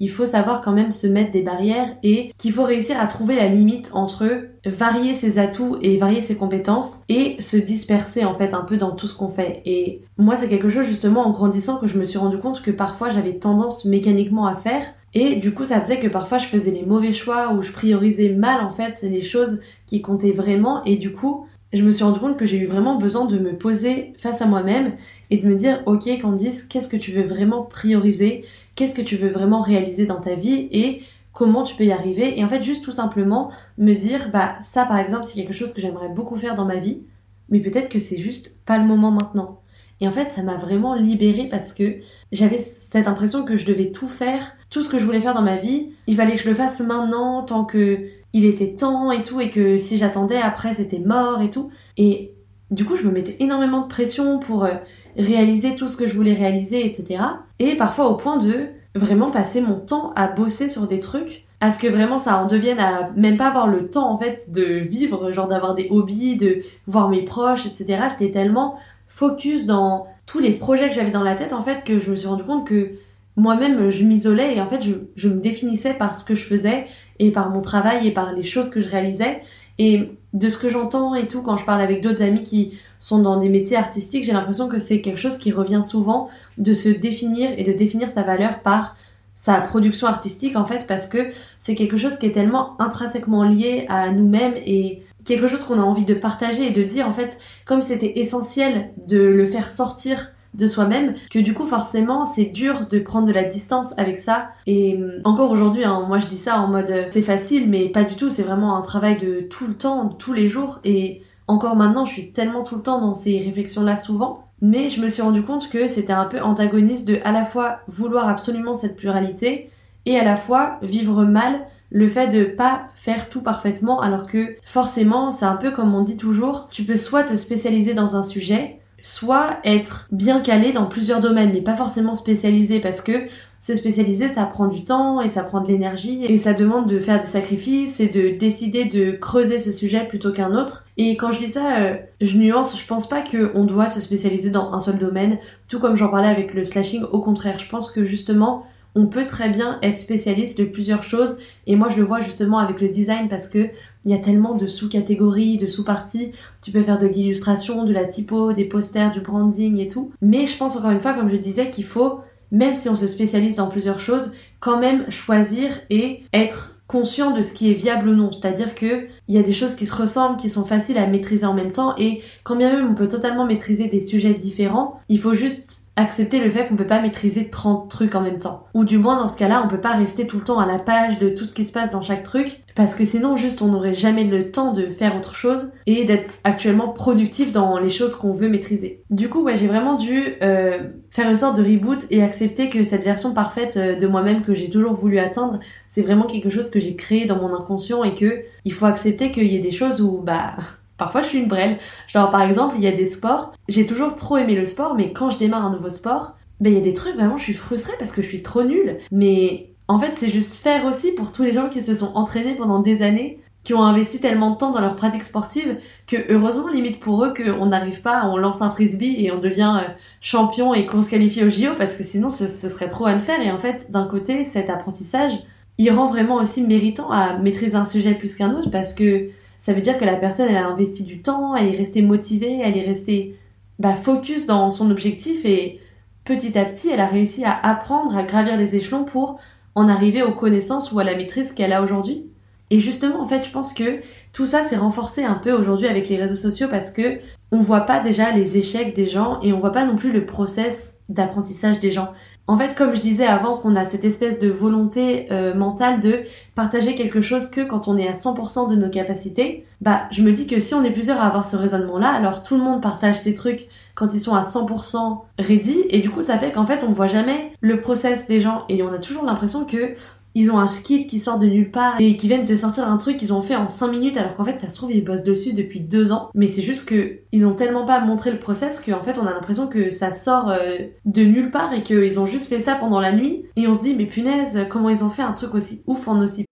il 0.00 0.10
faut 0.10 0.26
savoir 0.26 0.62
quand 0.62 0.72
même 0.72 0.92
se 0.92 1.06
mettre 1.06 1.30
des 1.30 1.42
barrières 1.42 1.96
et 2.02 2.32
qu'il 2.38 2.52
faut 2.52 2.64
réussir 2.64 2.98
à 3.00 3.06
trouver 3.06 3.36
la 3.36 3.48
limite 3.48 3.90
entre 3.92 4.48
varier 4.66 5.14
ses 5.14 5.38
atouts 5.38 5.76
et 5.80 5.96
varier 5.96 6.20
ses 6.20 6.36
compétences 6.36 7.00
et 7.08 7.36
se 7.40 7.56
disperser 7.56 8.24
en 8.24 8.34
fait 8.34 8.54
un 8.54 8.62
peu 8.62 8.76
dans 8.76 8.92
tout 8.92 9.06
ce 9.06 9.14
qu'on 9.14 9.30
fait. 9.30 9.62
Et 9.64 10.02
moi 10.18 10.36
c'est 10.36 10.48
quelque 10.48 10.68
chose 10.68 10.86
justement 10.86 11.26
en 11.26 11.30
grandissant 11.30 11.78
que 11.78 11.86
je 11.86 11.98
me 11.98 12.04
suis 12.04 12.18
rendu 12.18 12.38
compte 12.38 12.62
que 12.62 12.70
parfois 12.70 13.10
j'avais 13.10 13.34
tendance 13.34 13.84
mécaniquement 13.84 14.46
à 14.46 14.54
faire 14.54 14.84
et 15.12 15.36
du 15.36 15.52
coup, 15.52 15.64
ça 15.64 15.80
faisait 15.80 15.98
que 15.98 16.06
parfois 16.06 16.38
je 16.38 16.46
faisais 16.46 16.70
les 16.70 16.84
mauvais 16.84 17.12
choix 17.12 17.52
ou 17.52 17.62
je 17.62 17.72
priorisais 17.72 18.28
mal 18.28 18.64
en 18.64 18.70
fait 18.70 19.02
les 19.02 19.22
choses 19.22 19.60
qui 19.86 20.02
comptaient 20.02 20.32
vraiment. 20.32 20.84
Et 20.84 20.96
du 20.96 21.12
coup, 21.12 21.46
je 21.72 21.82
me 21.82 21.90
suis 21.90 22.04
rendu 22.04 22.18
compte 22.18 22.36
que 22.36 22.46
j'ai 22.46 22.58
eu 22.58 22.66
vraiment 22.66 22.96
besoin 22.96 23.26
de 23.26 23.38
me 23.38 23.56
poser 23.56 24.12
face 24.18 24.42
à 24.42 24.46
moi-même 24.46 24.92
et 25.30 25.38
de 25.38 25.48
me 25.48 25.54
dire, 25.54 25.82
ok 25.86 26.08
Candice, 26.20 26.64
qu'est-ce 26.64 26.88
que 26.88 26.96
tu 26.96 27.12
veux 27.12 27.24
vraiment 27.24 27.62
prioriser? 27.62 28.44
Qu'est-ce 28.74 28.94
que 28.94 29.02
tu 29.02 29.16
veux 29.16 29.30
vraiment 29.30 29.62
réaliser 29.62 30.06
dans 30.06 30.20
ta 30.20 30.34
vie 30.34 30.68
Et 30.70 31.02
comment 31.32 31.62
tu 31.62 31.74
peux 31.74 31.84
y 31.84 31.92
arriver 31.92 32.38
Et 32.38 32.44
en 32.44 32.48
fait, 32.48 32.62
juste 32.62 32.84
tout 32.84 32.92
simplement 32.92 33.50
me 33.78 33.94
dire, 33.94 34.30
bah 34.32 34.56
ça 34.62 34.84
par 34.84 34.98
exemple, 34.98 35.24
c'est 35.24 35.40
quelque 35.40 35.54
chose 35.54 35.72
que 35.72 35.80
j'aimerais 35.80 36.08
beaucoup 36.08 36.36
faire 36.36 36.54
dans 36.54 36.64
ma 36.64 36.76
vie, 36.76 37.02
mais 37.48 37.60
peut-être 37.60 37.88
que 37.88 37.98
c'est 37.98 38.18
juste 38.18 38.54
pas 38.64 38.78
le 38.78 38.84
moment 38.84 39.10
maintenant. 39.10 39.60
Et 40.00 40.08
en 40.08 40.12
fait, 40.12 40.30
ça 40.30 40.42
m'a 40.42 40.56
vraiment 40.56 40.94
libérée 40.94 41.48
parce 41.48 41.72
que 41.72 41.96
j'avais 42.32 42.58
cette 42.58 43.06
impression 43.06 43.44
que 43.44 43.56
je 43.56 43.66
devais 43.66 43.90
tout 43.90 44.08
faire, 44.08 44.52
tout 44.70 44.82
ce 44.82 44.88
que 44.88 44.98
je 44.98 45.04
voulais 45.04 45.20
faire 45.20 45.34
dans 45.34 45.42
ma 45.42 45.56
vie, 45.56 45.90
il 46.06 46.16
fallait 46.16 46.36
que 46.36 46.42
je 46.42 46.48
le 46.48 46.54
fasse 46.54 46.80
maintenant, 46.80 47.42
tant 47.42 47.64
que 47.64 48.06
il 48.32 48.44
était 48.44 48.74
temps 48.74 49.10
et 49.10 49.22
tout, 49.22 49.40
et 49.40 49.50
que 49.50 49.76
si 49.76 49.98
j'attendais 49.98 50.38
après 50.38 50.74
c'était 50.74 51.00
mort 51.00 51.42
et 51.42 51.50
tout. 51.50 51.70
Et 51.96 52.34
du 52.70 52.84
coup, 52.84 52.96
je 52.96 53.02
me 53.02 53.10
mettais 53.10 53.36
énormément 53.40 53.82
de 53.82 53.88
pression 53.88 54.38
pour 54.38 54.64
euh, 54.64 54.74
réaliser 55.16 55.74
tout 55.74 55.88
ce 55.88 55.96
que 55.96 56.06
je 56.06 56.14
voulais 56.14 56.34
réaliser, 56.34 56.86
etc. 56.86 57.22
Et 57.58 57.74
parfois 57.76 58.08
au 58.08 58.16
point 58.16 58.38
de 58.38 58.66
vraiment 58.94 59.30
passer 59.30 59.60
mon 59.60 59.78
temps 59.78 60.12
à 60.16 60.28
bosser 60.28 60.68
sur 60.68 60.86
des 60.86 61.00
trucs, 61.00 61.44
à 61.60 61.70
ce 61.70 61.78
que 61.78 61.86
vraiment 61.86 62.18
ça 62.18 62.38
en 62.38 62.46
devienne 62.46 62.80
à 62.80 63.10
même 63.16 63.36
pas 63.36 63.48
avoir 63.48 63.66
le 63.66 63.88
temps 63.88 64.10
en 64.10 64.18
fait 64.18 64.50
de 64.52 64.64
vivre, 64.64 65.32
genre 65.32 65.46
d'avoir 65.46 65.74
des 65.74 65.88
hobbies, 65.90 66.36
de 66.36 66.62
voir 66.86 67.08
mes 67.08 67.22
proches, 67.22 67.66
etc. 67.66 68.04
J'étais 68.10 68.30
tellement 68.30 68.78
focus 69.08 69.66
dans 69.66 70.06
tous 70.26 70.38
les 70.38 70.52
projets 70.52 70.88
que 70.88 70.94
j'avais 70.94 71.10
dans 71.10 71.22
la 71.22 71.34
tête 71.34 71.52
en 71.52 71.60
fait 71.60 71.84
que 71.84 72.00
je 72.00 72.10
me 72.10 72.16
suis 72.16 72.28
rendu 72.28 72.44
compte 72.44 72.66
que 72.66 72.92
moi-même 73.36 73.90
je 73.90 74.04
m'isolais 74.04 74.56
et 74.56 74.60
en 74.60 74.66
fait 74.66 74.82
je, 75.16 75.28
me 75.28 75.40
définissais 75.40 75.94
par 75.94 76.16
ce 76.16 76.24
que 76.24 76.34
je 76.34 76.44
faisais 76.44 76.86
et 77.18 77.30
par 77.30 77.50
mon 77.50 77.60
travail 77.60 78.06
et 78.06 78.12
par 78.12 78.32
les 78.32 78.42
choses 78.42 78.70
que 78.70 78.80
je 78.80 78.88
réalisais 78.88 79.42
et 79.78 80.08
de 80.32 80.48
ce 80.48 80.58
que 80.58 80.68
j'entends 80.68 81.14
et 81.14 81.26
tout 81.26 81.42
quand 81.42 81.56
je 81.56 81.64
parle 81.64 81.80
avec 81.80 82.02
d'autres 82.02 82.22
amis 82.22 82.42
qui 82.42 82.78
sont 82.98 83.20
dans 83.20 83.38
des 83.38 83.48
métiers 83.48 83.76
artistiques 83.76 84.24
j'ai 84.24 84.32
l'impression 84.32 84.68
que 84.68 84.78
c'est 84.78 85.00
quelque 85.00 85.18
chose 85.18 85.38
qui 85.38 85.52
revient 85.52 85.82
souvent 85.84 86.28
de 86.58 86.74
se 86.74 86.88
définir 86.88 87.50
et 87.56 87.64
de 87.64 87.72
définir 87.72 88.08
sa 88.08 88.22
valeur 88.22 88.60
par 88.60 88.96
sa 89.34 89.60
production 89.60 90.06
artistique 90.06 90.56
en 90.56 90.64
fait 90.66 90.86
parce 90.86 91.06
que 91.06 91.30
c'est 91.58 91.74
quelque 91.74 91.96
chose 91.96 92.18
qui 92.18 92.26
est 92.26 92.32
tellement 92.32 92.80
intrinsèquement 92.80 93.42
lié 93.42 93.86
à 93.88 94.10
nous-mêmes 94.12 94.54
et 94.56 95.02
quelque 95.24 95.48
chose 95.48 95.64
qu'on 95.64 95.78
a 95.78 95.82
envie 95.82 96.04
de 96.04 96.14
partager 96.14 96.66
et 96.66 96.70
de 96.70 96.82
dire 96.82 97.08
en 97.08 97.12
fait 97.12 97.36
comme 97.64 97.80
c'était 97.80 98.18
essentiel 98.20 98.90
de 99.08 99.18
le 99.18 99.46
faire 99.46 99.70
sortir 99.70 100.32
de 100.54 100.66
soi-même 100.66 101.14
que 101.30 101.38
du 101.38 101.54
coup 101.54 101.64
forcément 101.64 102.24
c'est 102.24 102.46
dur 102.46 102.86
de 102.90 102.98
prendre 102.98 103.26
de 103.26 103.32
la 103.32 103.44
distance 103.44 103.94
avec 103.96 104.18
ça. 104.18 104.50
Et 104.66 104.96
hum, 104.96 105.20
encore 105.24 105.50
aujourd'hui 105.50 105.84
hein, 105.84 106.04
moi 106.06 106.18
je 106.18 106.26
dis 106.26 106.36
ça 106.36 106.60
en 106.60 106.68
mode 106.68 106.90
euh, 106.90 107.06
c'est 107.10 107.22
facile 107.22 107.68
mais 107.68 107.88
pas 107.88 108.04
du 108.04 108.16
tout. 108.16 108.30
C'est 108.30 108.42
vraiment 108.42 108.76
un 108.76 108.82
travail 108.82 109.16
de 109.16 109.40
tout 109.40 109.66
le 109.66 109.74
temps 109.74 110.08
tous 110.08 110.32
les 110.32 110.48
jours. 110.48 110.80
Et 110.84 111.22
encore 111.46 111.76
maintenant 111.76 112.04
je 112.04 112.12
suis 112.12 112.32
tellement 112.32 112.62
tout 112.64 112.76
le 112.76 112.82
temps 112.82 113.00
dans 113.00 113.14
ces 113.14 113.38
réflexions 113.38 113.82
là 113.82 113.96
souvent. 113.96 114.46
Mais 114.62 114.90
je 114.90 115.00
me 115.00 115.08
suis 115.08 115.22
rendu 115.22 115.42
compte 115.42 115.70
que 115.70 115.86
c'était 115.86 116.12
un 116.12 116.26
peu 116.26 116.40
antagoniste 116.40 117.08
de 117.08 117.18
à 117.24 117.32
la 117.32 117.44
fois 117.44 117.78
vouloir 117.88 118.28
absolument 118.28 118.74
cette 118.74 118.96
pluralité 118.96 119.70
et 120.04 120.18
à 120.18 120.24
la 120.24 120.36
fois 120.36 120.78
vivre 120.82 121.24
mal 121.24 121.60
le 121.92 122.08
fait 122.08 122.28
de 122.28 122.44
pas 122.44 122.82
faire 122.94 123.28
tout 123.28 123.40
parfaitement. 123.40 124.00
Alors 124.00 124.26
que 124.26 124.56
forcément 124.64 125.32
c'est 125.32 125.46
un 125.46 125.56
peu 125.56 125.70
comme 125.70 125.94
on 125.94 126.02
dit 126.02 126.16
toujours 126.16 126.68
tu 126.70 126.82
peux 126.82 126.96
soit 126.96 127.22
te 127.22 127.36
spécialiser 127.36 127.94
dans 127.94 128.16
un 128.16 128.22
sujet 128.22 128.79
soit 129.02 129.58
être 129.64 130.08
bien 130.12 130.40
calé 130.40 130.72
dans 130.72 130.86
plusieurs 130.86 131.20
domaines 131.20 131.52
mais 131.52 131.62
pas 131.62 131.76
forcément 131.76 132.14
spécialisé 132.14 132.80
parce 132.80 133.00
que 133.00 133.28
se 133.60 133.74
spécialiser 133.74 134.28
ça 134.28 134.44
prend 134.44 134.68
du 134.68 134.84
temps 134.84 135.20
et 135.20 135.28
ça 135.28 135.42
prend 135.42 135.60
de 135.60 135.68
l'énergie 135.68 136.24
et 136.24 136.38
ça 136.38 136.54
demande 136.54 136.88
de 136.88 136.98
faire 136.98 137.20
des 137.20 137.26
sacrifices 137.26 138.00
et 138.00 138.08
de 138.08 138.36
décider 138.36 138.86
de 138.86 139.12
creuser 139.12 139.58
ce 139.58 139.70
sujet 139.70 140.06
plutôt 140.08 140.32
qu'un 140.32 140.54
autre. 140.54 140.86
Et 140.96 141.16
quand 141.16 141.30
je 141.30 141.38
dis 141.38 141.50
ça 141.50 141.76
euh, 141.76 141.96
je 142.20 142.36
nuance 142.38 142.80
je 142.80 142.86
pense 142.86 143.08
pas 143.08 143.22
qu'on 143.22 143.64
doit 143.64 143.88
se 143.88 144.00
spécialiser 144.00 144.50
dans 144.50 144.72
un 144.72 144.80
seul 144.80 144.98
domaine 144.98 145.38
tout 145.68 145.78
comme 145.78 145.96
j'en 145.96 146.08
parlais 146.08 146.28
avec 146.28 146.54
le 146.54 146.64
slashing 146.64 147.02
au 147.12 147.20
contraire. 147.20 147.58
Je 147.58 147.68
pense 147.68 147.90
que 147.90 148.04
justement 148.04 148.64
on 148.94 149.06
peut 149.06 149.26
très 149.26 149.48
bien 149.48 149.78
être 149.82 149.98
spécialiste 149.98 150.58
de 150.58 150.64
plusieurs 150.64 151.02
choses 151.02 151.38
et 151.66 151.76
moi 151.76 151.88
je 151.90 151.96
le 151.96 152.04
vois 152.04 152.22
justement 152.22 152.58
avec 152.58 152.80
le 152.80 152.88
design 152.88 153.28
parce 153.28 153.48
que 153.48 153.68
il 154.04 154.10
y 154.10 154.14
a 154.14 154.18
tellement 154.18 154.54
de 154.54 154.66
sous-catégories, 154.66 155.58
de 155.58 155.66
sous-parties. 155.66 156.32
Tu 156.62 156.70
peux 156.70 156.82
faire 156.82 156.98
de 156.98 157.06
l'illustration, 157.06 157.84
de 157.84 157.92
la 157.92 158.04
typo, 158.04 158.52
des 158.52 158.64
posters, 158.64 159.12
du 159.12 159.20
branding 159.20 159.78
et 159.78 159.88
tout. 159.88 160.12
Mais 160.22 160.46
je 160.46 160.56
pense 160.56 160.76
encore 160.76 160.90
une 160.90 161.00
fois, 161.00 161.14
comme 161.14 161.30
je 161.30 161.36
disais, 161.36 161.70
qu'il 161.70 161.84
faut, 161.84 162.20
même 162.50 162.74
si 162.74 162.88
on 162.88 162.94
se 162.94 163.06
spécialise 163.06 163.56
dans 163.56 163.68
plusieurs 163.68 164.00
choses, 164.00 164.32
quand 164.58 164.78
même 164.78 165.10
choisir 165.10 165.70
et 165.90 166.22
être 166.32 166.76
conscient 166.90 167.30
de 167.30 167.42
ce 167.42 167.52
qui 167.52 167.70
est 167.70 167.74
viable 167.74 168.08
ou 168.08 168.14
non. 168.16 168.32
C'est-à-dire 168.32 168.74
que 168.74 169.06
il 169.28 169.34
y 169.34 169.38
a 169.38 169.44
des 169.44 169.54
choses 169.54 169.76
qui 169.76 169.86
se 169.86 169.94
ressemblent, 169.94 170.36
qui 170.36 170.48
sont 170.48 170.64
faciles 170.64 170.98
à 170.98 171.06
maîtriser 171.06 171.46
en 171.46 171.54
même 171.54 171.70
temps 171.70 171.94
et 171.96 172.20
quand 172.42 172.56
bien 172.56 172.72
même 172.72 172.90
on 172.90 172.94
peut 172.96 173.06
totalement 173.06 173.46
maîtriser 173.46 173.86
des 173.86 174.00
sujets 174.00 174.34
différents, 174.34 175.00
il 175.08 175.20
faut 175.20 175.34
juste 175.34 175.88
accepter 175.94 176.42
le 176.42 176.50
fait 176.50 176.66
qu'on 176.66 176.74
peut 176.74 176.86
pas 176.86 177.00
maîtriser 177.00 177.48
30 177.48 177.88
trucs 177.88 178.16
en 178.16 178.22
même 178.22 178.38
temps. 178.38 178.64
Ou 178.74 178.84
du 178.84 178.98
moins 178.98 179.20
dans 179.20 179.28
ce 179.28 179.36
cas-là, 179.36 179.62
on 179.64 179.68
peut 179.68 179.80
pas 179.80 179.92
rester 179.92 180.26
tout 180.26 180.38
le 180.38 180.44
temps 180.44 180.58
à 180.58 180.66
la 180.66 180.80
page 180.80 181.20
de 181.20 181.28
tout 181.28 181.44
ce 181.44 181.54
qui 181.54 181.64
se 181.64 181.70
passe 181.70 181.92
dans 181.92 182.02
chaque 182.02 182.24
truc 182.24 182.60
parce 182.80 182.94
que 182.94 183.04
sinon 183.04 183.36
juste 183.36 183.60
on 183.60 183.66
n'aurait 183.66 183.92
jamais 183.92 184.24
le 184.24 184.50
temps 184.50 184.72
de 184.72 184.86
faire 184.86 185.14
autre 185.14 185.34
chose 185.34 185.70
et 185.84 186.06
d'être 186.06 186.38
actuellement 186.44 186.88
productif 186.88 187.52
dans 187.52 187.78
les 187.78 187.90
choses 187.90 188.16
qu'on 188.16 188.32
veut 188.32 188.48
maîtriser. 188.48 189.02
Du 189.10 189.28
coup, 189.28 189.46
j'ai 189.54 189.66
vraiment 189.66 189.96
dû 189.96 190.22
euh, 190.40 190.78
faire 191.10 191.30
une 191.30 191.36
sorte 191.36 191.58
de 191.58 191.62
reboot 191.62 192.06
et 192.08 192.22
accepter 192.22 192.70
que 192.70 192.82
cette 192.82 193.04
version 193.04 193.34
parfaite 193.34 193.76
euh, 193.76 193.96
de 193.96 194.06
moi-même 194.06 194.40
que 194.40 194.54
j'ai 194.54 194.70
toujours 194.70 194.94
voulu 194.94 195.18
atteindre, 195.18 195.60
c'est 195.90 196.00
vraiment 196.00 196.24
quelque 196.24 196.48
chose 196.48 196.70
que 196.70 196.80
j'ai 196.80 196.96
créé 196.96 197.26
dans 197.26 197.36
mon 197.36 197.54
inconscient 197.54 198.02
et 198.02 198.14
que 198.14 198.44
il 198.64 198.72
faut 198.72 198.86
accepter 198.86 199.30
qu'il 199.30 199.48
y 199.48 199.56
ait 199.56 199.60
des 199.60 199.72
choses 199.72 200.00
où 200.00 200.22
bah 200.22 200.54
parfois 200.96 201.20
je 201.20 201.26
suis 201.26 201.38
une 201.38 201.48
brêle. 201.48 201.76
Genre 202.08 202.30
par 202.30 202.40
exemple, 202.40 202.76
il 202.78 202.82
y 202.82 202.88
a 202.88 202.92
des 202.92 203.04
sports, 203.04 203.52
j'ai 203.68 203.84
toujours 203.84 204.14
trop 204.14 204.38
aimé 204.38 204.54
le 204.54 204.64
sport 204.64 204.94
mais 204.94 205.12
quand 205.12 205.28
je 205.28 205.38
démarre 205.38 205.66
un 205.66 205.72
nouveau 205.72 205.90
sport, 205.90 206.38
ben 206.60 206.72
il 206.72 206.78
y 206.78 206.80
a 206.80 206.84
des 206.84 206.94
trucs 206.94 207.16
vraiment 207.16 207.36
je 207.36 207.44
suis 207.44 207.52
frustrée 207.52 207.92
parce 207.98 208.12
que 208.12 208.22
je 208.22 208.28
suis 208.28 208.42
trop 208.42 208.62
nulle 208.62 209.00
mais 209.12 209.69
en 209.90 209.98
fait, 209.98 210.12
c'est 210.14 210.30
juste 210.30 210.54
faire 210.54 210.84
aussi 210.84 211.10
pour 211.10 211.32
tous 211.32 211.42
les 211.42 211.52
gens 211.52 211.68
qui 211.68 211.82
se 211.82 211.96
sont 211.96 212.12
entraînés 212.14 212.54
pendant 212.54 212.78
des 212.78 213.02
années, 213.02 213.40
qui 213.64 213.74
ont 213.74 213.82
investi 213.82 214.20
tellement 214.20 214.52
de 214.52 214.56
temps 214.56 214.70
dans 214.70 214.80
leur 214.80 214.94
pratique 214.94 215.24
sportive, 215.24 215.78
que 216.06 216.16
heureusement, 216.28 216.68
limite 216.68 217.00
pour 217.00 217.24
eux, 217.24 217.34
qu'on 217.34 217.66
n'arrive 217.66 218.00
pas, 218.00 218.24
on 218.26 218.36
lance 218.36 218.62
un 218.62 218.70
frisbee 218.70 219.16
et 219.18 219.32
on 219.32 219.38
devient 219.38 219.80
euh, 219.82 219.92
champion 220.20 220.74
et 220.74 220.86
qu'on 220.86 221.02
se 221.02 221.10
qualifie 221.10 221.42
au 221.42 221.50
JO, 221.50 221.74
parce 221.76 221.96
que 221.96 222.04
sinon, 222.04 222.28
ce, 222.28 222.46
serait 222.46 222.86
trop 222.86 223.06
à 223.06 223.14
le 223.14 223.20
faire. 223.20 223.40
Et 223.40 223.50
en 223.50 223.58
fait, 223.58 223.90
d'un 223.90 224.06
côté, 224.06 224.44
cet 224.44 224.70
apprentissage, 224.70 225.32
il 225.76 225.90
rend 225.90 226.06
vraiment 226.06 226.36
aussi 226.36 226.62
méritant 226.62 227.10
à 227.10 227.36
maîtriser 227.38 227.74
un 227.74 227.84
sujet 227.84 228.14
plus 228.14 228.36
qu'un 228.36 228.54
autre, 228.54 228.70
parce 228.70 228.92
que 228.92 229.30
ça 229.58 229.72
veut 229.72 229.80
dire 229.80 229.98
que 229.98 230.04
la 230.04 230.14
personne, 230.14 230.46
elle 230.48 230.56
a 230.56 230.68
investi 230.68 231.02
du 231.02 231.20
temps, 231.20 231.56
elle 231.56 231.66
est 231.66 231.76
restée 231.76 232.02
motivée, 232.02 232.60
elle 232.62 232.76
est 232.76 232.86
restée 232.86 233.36
bah, 233.80 233.96
focus 233.96 234.46
dans 234.46 234.70
son 234.70 234.88
objectif 234.88 235.44
et 235.44 235.80
petit 236.24 236.56
à 236.56 236.64
petit, 236.64 236.90
elle 236.90 237.00
a 237.00 237.06
réussi 237.06 237.44
à 237.44 237.58
apprendre 237.60 238.16
à 238.16 238.22
gravir 238.22 238.56
les 238.56 238.76
échelons 238.76 239.02
pour 239.02 239.40
en 239.80 239.88
arriver 239.88 240.22
aux 240.22 240.34
connaissances 240.34 240.92
ou 240.92 240.98
à 240.98 241.04
la 241.04 241.16
maîtrise 241.16 241.52
qu'elle 241.52 241.72
a 241.72 241.82
aujourd'hui. 241.82 242.26
Et 242.70 242.78
justement, 242.78 243.20
en 243.20 243.26
fait, 243.26 243.44
je 243.44 243.50
pense 243.50 243.72
que 243.72 244.00
tout 244.32 244.46
ça 244.46 244.62
s'est 244.62 244.76
renforcé 244.76 245.24
un 245.24 245.34
peu 245.34 245.52
aujourd'hui 245.52 245.88
avec 245.88 246.08
les 246.08 246.16
réseaux 246.16 246.36
sociaux 246.36 246.68
parce 246.70 246.90
que 246.90 247.18
on 247.50 247.60
voit 247.60 247.80
pas 247.80 247.98
déjà 247.98 248.30
les 248.30 248.58
échecs 248.58 248.94
des 248.94 249.08
gens 249.08 249.40
et 249.40 249.52
on 249.52 249.58
voit 249.58 249.72
pas 249.72 249.84
non 249.84 249.96
plus 249.96 250.12
le 250.12 250.24
process 250.24 251.00
d'apprentissage 251.08 251.80
des 251.80 251.90
gens. 251.90 252.12
En 252.50 252.58
fait, 252.58 252.74
comme 252.74 252.96
je 252.96 253.00
disais 253.00 253.28
avant 253.28 253.58
qu'on 253.58 253.76
a 253.76 253.84
cette 253.84 254.04
espèce 254.04 254.40
de 254.40 254.48
volonté 254.48 255.28
euh, 255.30 255.54
mentale 255.54 256.00
de 256.00 256.22
partager 256.56 256.96
quelque 256.96 257.20
chose 257.20 257.48
que 257.48 257.60
quand 257.60 257.86
on 257.86 257.96
est 257.96 258.08
à 258.08 258.14
100% 258.14 258.68
de 258.68 258.74
nos 258.74 258.90
capacités, 258.90 259.64
bah 259.80 260.08
je 260.10 260.20
me 260.20 260.32
dis 260.32 260.48
que 260.48 260.58
si 260.58 260.74
on 260.74 260.82
est 260.82 260.90
plusieurs 260.90 261.20
à 261.20 261.28
avoir 261.28 261.46
ce 261.46 261.54
raisonnement-là, 261.54 262.08
alors 262.08 262.42
tout 262.42 262.56
le 262.56 262.64
monde 262.64 262.82
partage 262.82 263.20
ses 263.20 263.34
trucs 263.34 263.68
quand 263.94 264.14
ils 264.14 264.18
sont 264.18 264.34
à 264.34 264.42
100% 264.42 265.20
ready 265.38 265.76
et 265.90 266.00
du 266.00 266.10
coup 266.10 266.22
ça 266.22 266.38
fait 266.38 266.50
qu'en 266.50 266.66
fait 266.66 266.82
on 266.82 266.90
voit 266.90 267.06
jamais 267.06 267.52
le 267.60 267.80
process 267.80 268.26
des 268.26 268.40
gens. 268.40 268.64
Et 268.68 268.82
on 268.82 268.92
a 268.92 268.98
toujours 268.98 269.22
l'impression 269.22 269.64
que 269.64 269.94
ils 270.34 270.50
ont 270.50 270.58
un 270.58 270.68
skill 270.68 271.06
qui 271.06 271.18
sort 271.18 271.38
de 271.38 271.46
nulle 271.46 271.70
part 271.70 272.00
et 272.00 272.16
qui 272.16 272.28
viennent 272.28 272.44
de 272.44 272.56
sortir 272.56 272.88
un 272.88 272.96
truc 272.96 273.16
qu'ils 273.16 273.32
ont 273.32 273.42
fait 273.42 273.56
en 273.56 273.68
5 273.68 273.88
minutes 273.88 274.16
alors 274.16 274.34
qu'en 274.34 274.44
fait 274.44 274.58
ça 274.58 274.68
se 274.68 274.76
trouve 274.76 274.92
ils 274.92 275.04
bossent 275.04 275.24
dessus 275.24 275.52
depuis 275.52 275.80
2 275.80 276.12
ans 276.12 276.30
mais 276.34 276.48
c'est 276.48 276.62
juste 276.62 276.86
que 276.86 277.20
ils 277.32 277.46
ont 277.46 277.54
tellement 277.54 277.86
pas 277.86 278.00
montré 278.00 278.30
le 278.30 278.38
process 278.38 278.80
qu'en 278.80 279.02
fait 279.02 279.18
on 279.18 279.26
a 279.26 279.30
l'impression 279.30 279.68
que 279.68 279.90
ça 279.90 280.14
sort 280.14 280.50
euh, 280.50 280.78
de 281.04 281.22
nulle 281.22 281.50
part 281.50 281.72
et 281.72 281.82
qu'ils 281.82 282.20
ont 282.20 282.26
juste 282.26 282.46
fait 282.46 282.60
ça 282.60 282.74
pendant 282.74 283.00
la 283.00 283.12
nuit 283.12 283.44
et 283.56 283.66
on 283.66 283.74
se 283.74 283.82
dit 283.82 283.94
mais 283.94 284.06
punaise 284.06 284.66
comment 284.70 284.88
ils 284.88 285.04
ont 285.04 285.10
fait 285.10 285.22
un 285.22 285.32
truc 285.32 285.54
aussi 285.54 285.82
ouf 285.86 286.06
en 286.08 286.22
aussi 286.22 286.44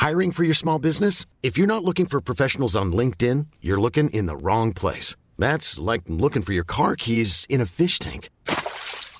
Hiring 0.00 0.32
for 0.32 0.44
your 0.44 0.54
small 0.54 0.78
business? 0.78 1.26
If 1.42 1.58
you're 1.58 1.66
not 1.66 1.84
looking 1.84 2.06
for 2.06 2.22
professionals 2.22 2.74
on 2.74 2.90
LinkedIn, 2.90 3.48
you're 3.60 3.78
looking 3.78 4.08
in 4.08 4.24
the 4.24 4.34
wrong 4.34 4.72
place. 4.72 5.14
That's 5.38 5.78
like 5.78 6.00
looking 6.08 6.40
for 6.40 6.54
your 6.54 6.64
car 6.64 6.96
keys 6.96 7.46
in 7.50 7.60
a 7.60 7.66
fish 7.66 7.98
tank. 7.98 8.30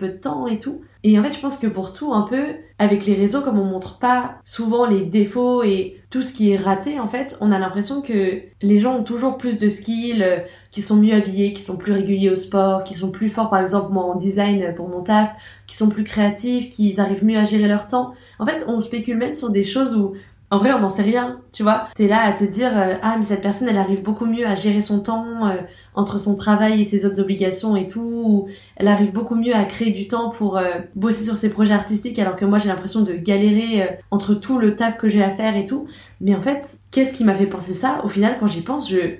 Peu 0.00 0.08
de 0.08 0.16
temps 0.16 0.46
et 0.48 0.58
tout. 0.58 0.80
Et 1.02 1.18
en 1.18 1.22
fait, 1.22 1.32
je 1.32 1.40
pense 1.40 1.56
que 1.56 1.66
pour 1.66 1.92
tout, 1.92 2.12
un 2.12 2.22
peu, 2.22 2.56
avec 2.78 3.06
les 3.06 3.14
réseaux, 3.14 3.40
comme 3.40 3.58
on 3.58 3.64
montre 3.64 3.98
pas 3.98 4.34
souvent 4.44 4.86
les 4.86 5.02
défauts 5.02 5.62
et 5.62 6.00
tout 6.10 6.22
ce 6.22 6.32
qui 6.32 6.50
est 6.50 6.56
raté, 6.56 7.00
en 7.00 7.06
fait, 7.06 7.38
on 7.40 7.52
a 7.52 7.58
l'impression 7.58 8.02
que 8.02 8.40
les 8.60 8.78
gens 8.78 8.96
ont 8.96 9.04
toujours 9.04 9.38
plus 9.38 9.58
de 9.58 9.68
skills, 9.68 10.22
euh, 10.22 10.38
qui 10.70 10.82
sont 10.82 10.96
mieux 10.96 11.14
habillés, 11.14 11.52
qui 11.52 11.62
sont 11.62 11.76
plus 11.76 11.92
réguliers 11.92 12.30
au 12.30 12.36
sport, 12.36 12.84
qui 12.84 12.94
sont 12.94 13.10
plus 13.10 13.28
forts, 13.28 13.48
par 13.48 13.60
exemple, 13.60 13.92
moi, 13.92 14.04
en 14.04 14.14
design 14.14 14.74
pour 14.74 14.88
mon 14.88 15.02
taf, 15.02 15.30
qui 15.66 15.76
sont 15.76 15.88
plus 15.88 16.04
créatifs, 16.04 16.68
qui 16.68 17.00
arrivent 17.00 17.24
mieux 17.24 17.38
à 17.38 17.44
gérer 17.44 17.68
leur 17.68 17.86
temps. 17.86 18.12
En 18.38 18.44
fait, 18.44 18.64
on 18.66 18.80
spécule 18.80 19.16
même 19.16 19.36
sur 19.36 19.50
des 19.50 19.64
choses 19.64 19.94
où 19.94 20.14
en 20.50 20.58
vrai, 20.58 20.72
on 20.72 20.80
n'en 20.80 20.90
sait 20.90 21.02
rien, 21.02 21.40
tu 21.52 21.62
vois. 21.62 21.86
T'es 21.94 22.08
là 22.08 22.22
à 22.22 22.32
te 22.32 22.42
dire, 22.42 22.76
euh, 22.76 22.96
ah, 23.02 23.16
mais 23.16 23.24
cette 23.24 23.40
personne, 23.40 23.68
elle 23.68 23.78
arrive 23.78 24.02
beaucoup 24.02 24.26
mieux 24.26 24.46
à 24.46 24.56
gérer 24.56 24.80
son 24.80 25.00
temps 25.00 25.46
euh, 25.46 25.58
entre 25.94 26.18
son 26.18 26.34
travail 26.34 26.80
et 26.80 26.84
ses 26.84 27.06
autres 27.06 27.20
obligations 27.20 27.76
et 27.76 27.86
tout. 27.86 28.22
Ou 28.24 28.48
elle 28.76 28.88
arrive 28.88 29.12
beaucoup 29.12 29.36
mieux 29.36 29.54
à 29.54 29.64
créer 29.64 29.92
du 29.92 30.08
temps 30.08 30.30
pour 30.30 30.58
euh, 30.58 30.72
bosser 30.96 31.24
sur 31.24 31.36
ses 31.36 31.50
projets 31.50 31.74
artistiques, 31.74 32.18
alors 32.18 32.34
que 32.34 32.44
moi, 32.44 32.58
j'ai 32.58 32.68
l'impression 32.68 33.02
de 33.02 33.12
galérer 33.12 34.00
entre 34.10 34.34
tout 34.34 34.58
le 34.58 34.74
taf 34.74 34.96
que 34.96 35.08
j'ai 35.08 35.22
à 35.22 35.30
faire 35.30 35.56
et 35.56 35.64
tout. 35.64 35.86
Mais 36.20 36.34
en 36.34 36.40
fait, 36.40 36.80
qu'est-ce 36.90 37.14
qui 37.14 37.22
m'a 37.22 37.34
fait 37.34 37.46
penser 37.46 37.74
ça? 37.74 38.00
Au 38.04 38.08
final, 38.08 38.36
quand 38.40 38.48
j'y 38.48 38.62
pense, 38.62 38.90
je 38.90 39.18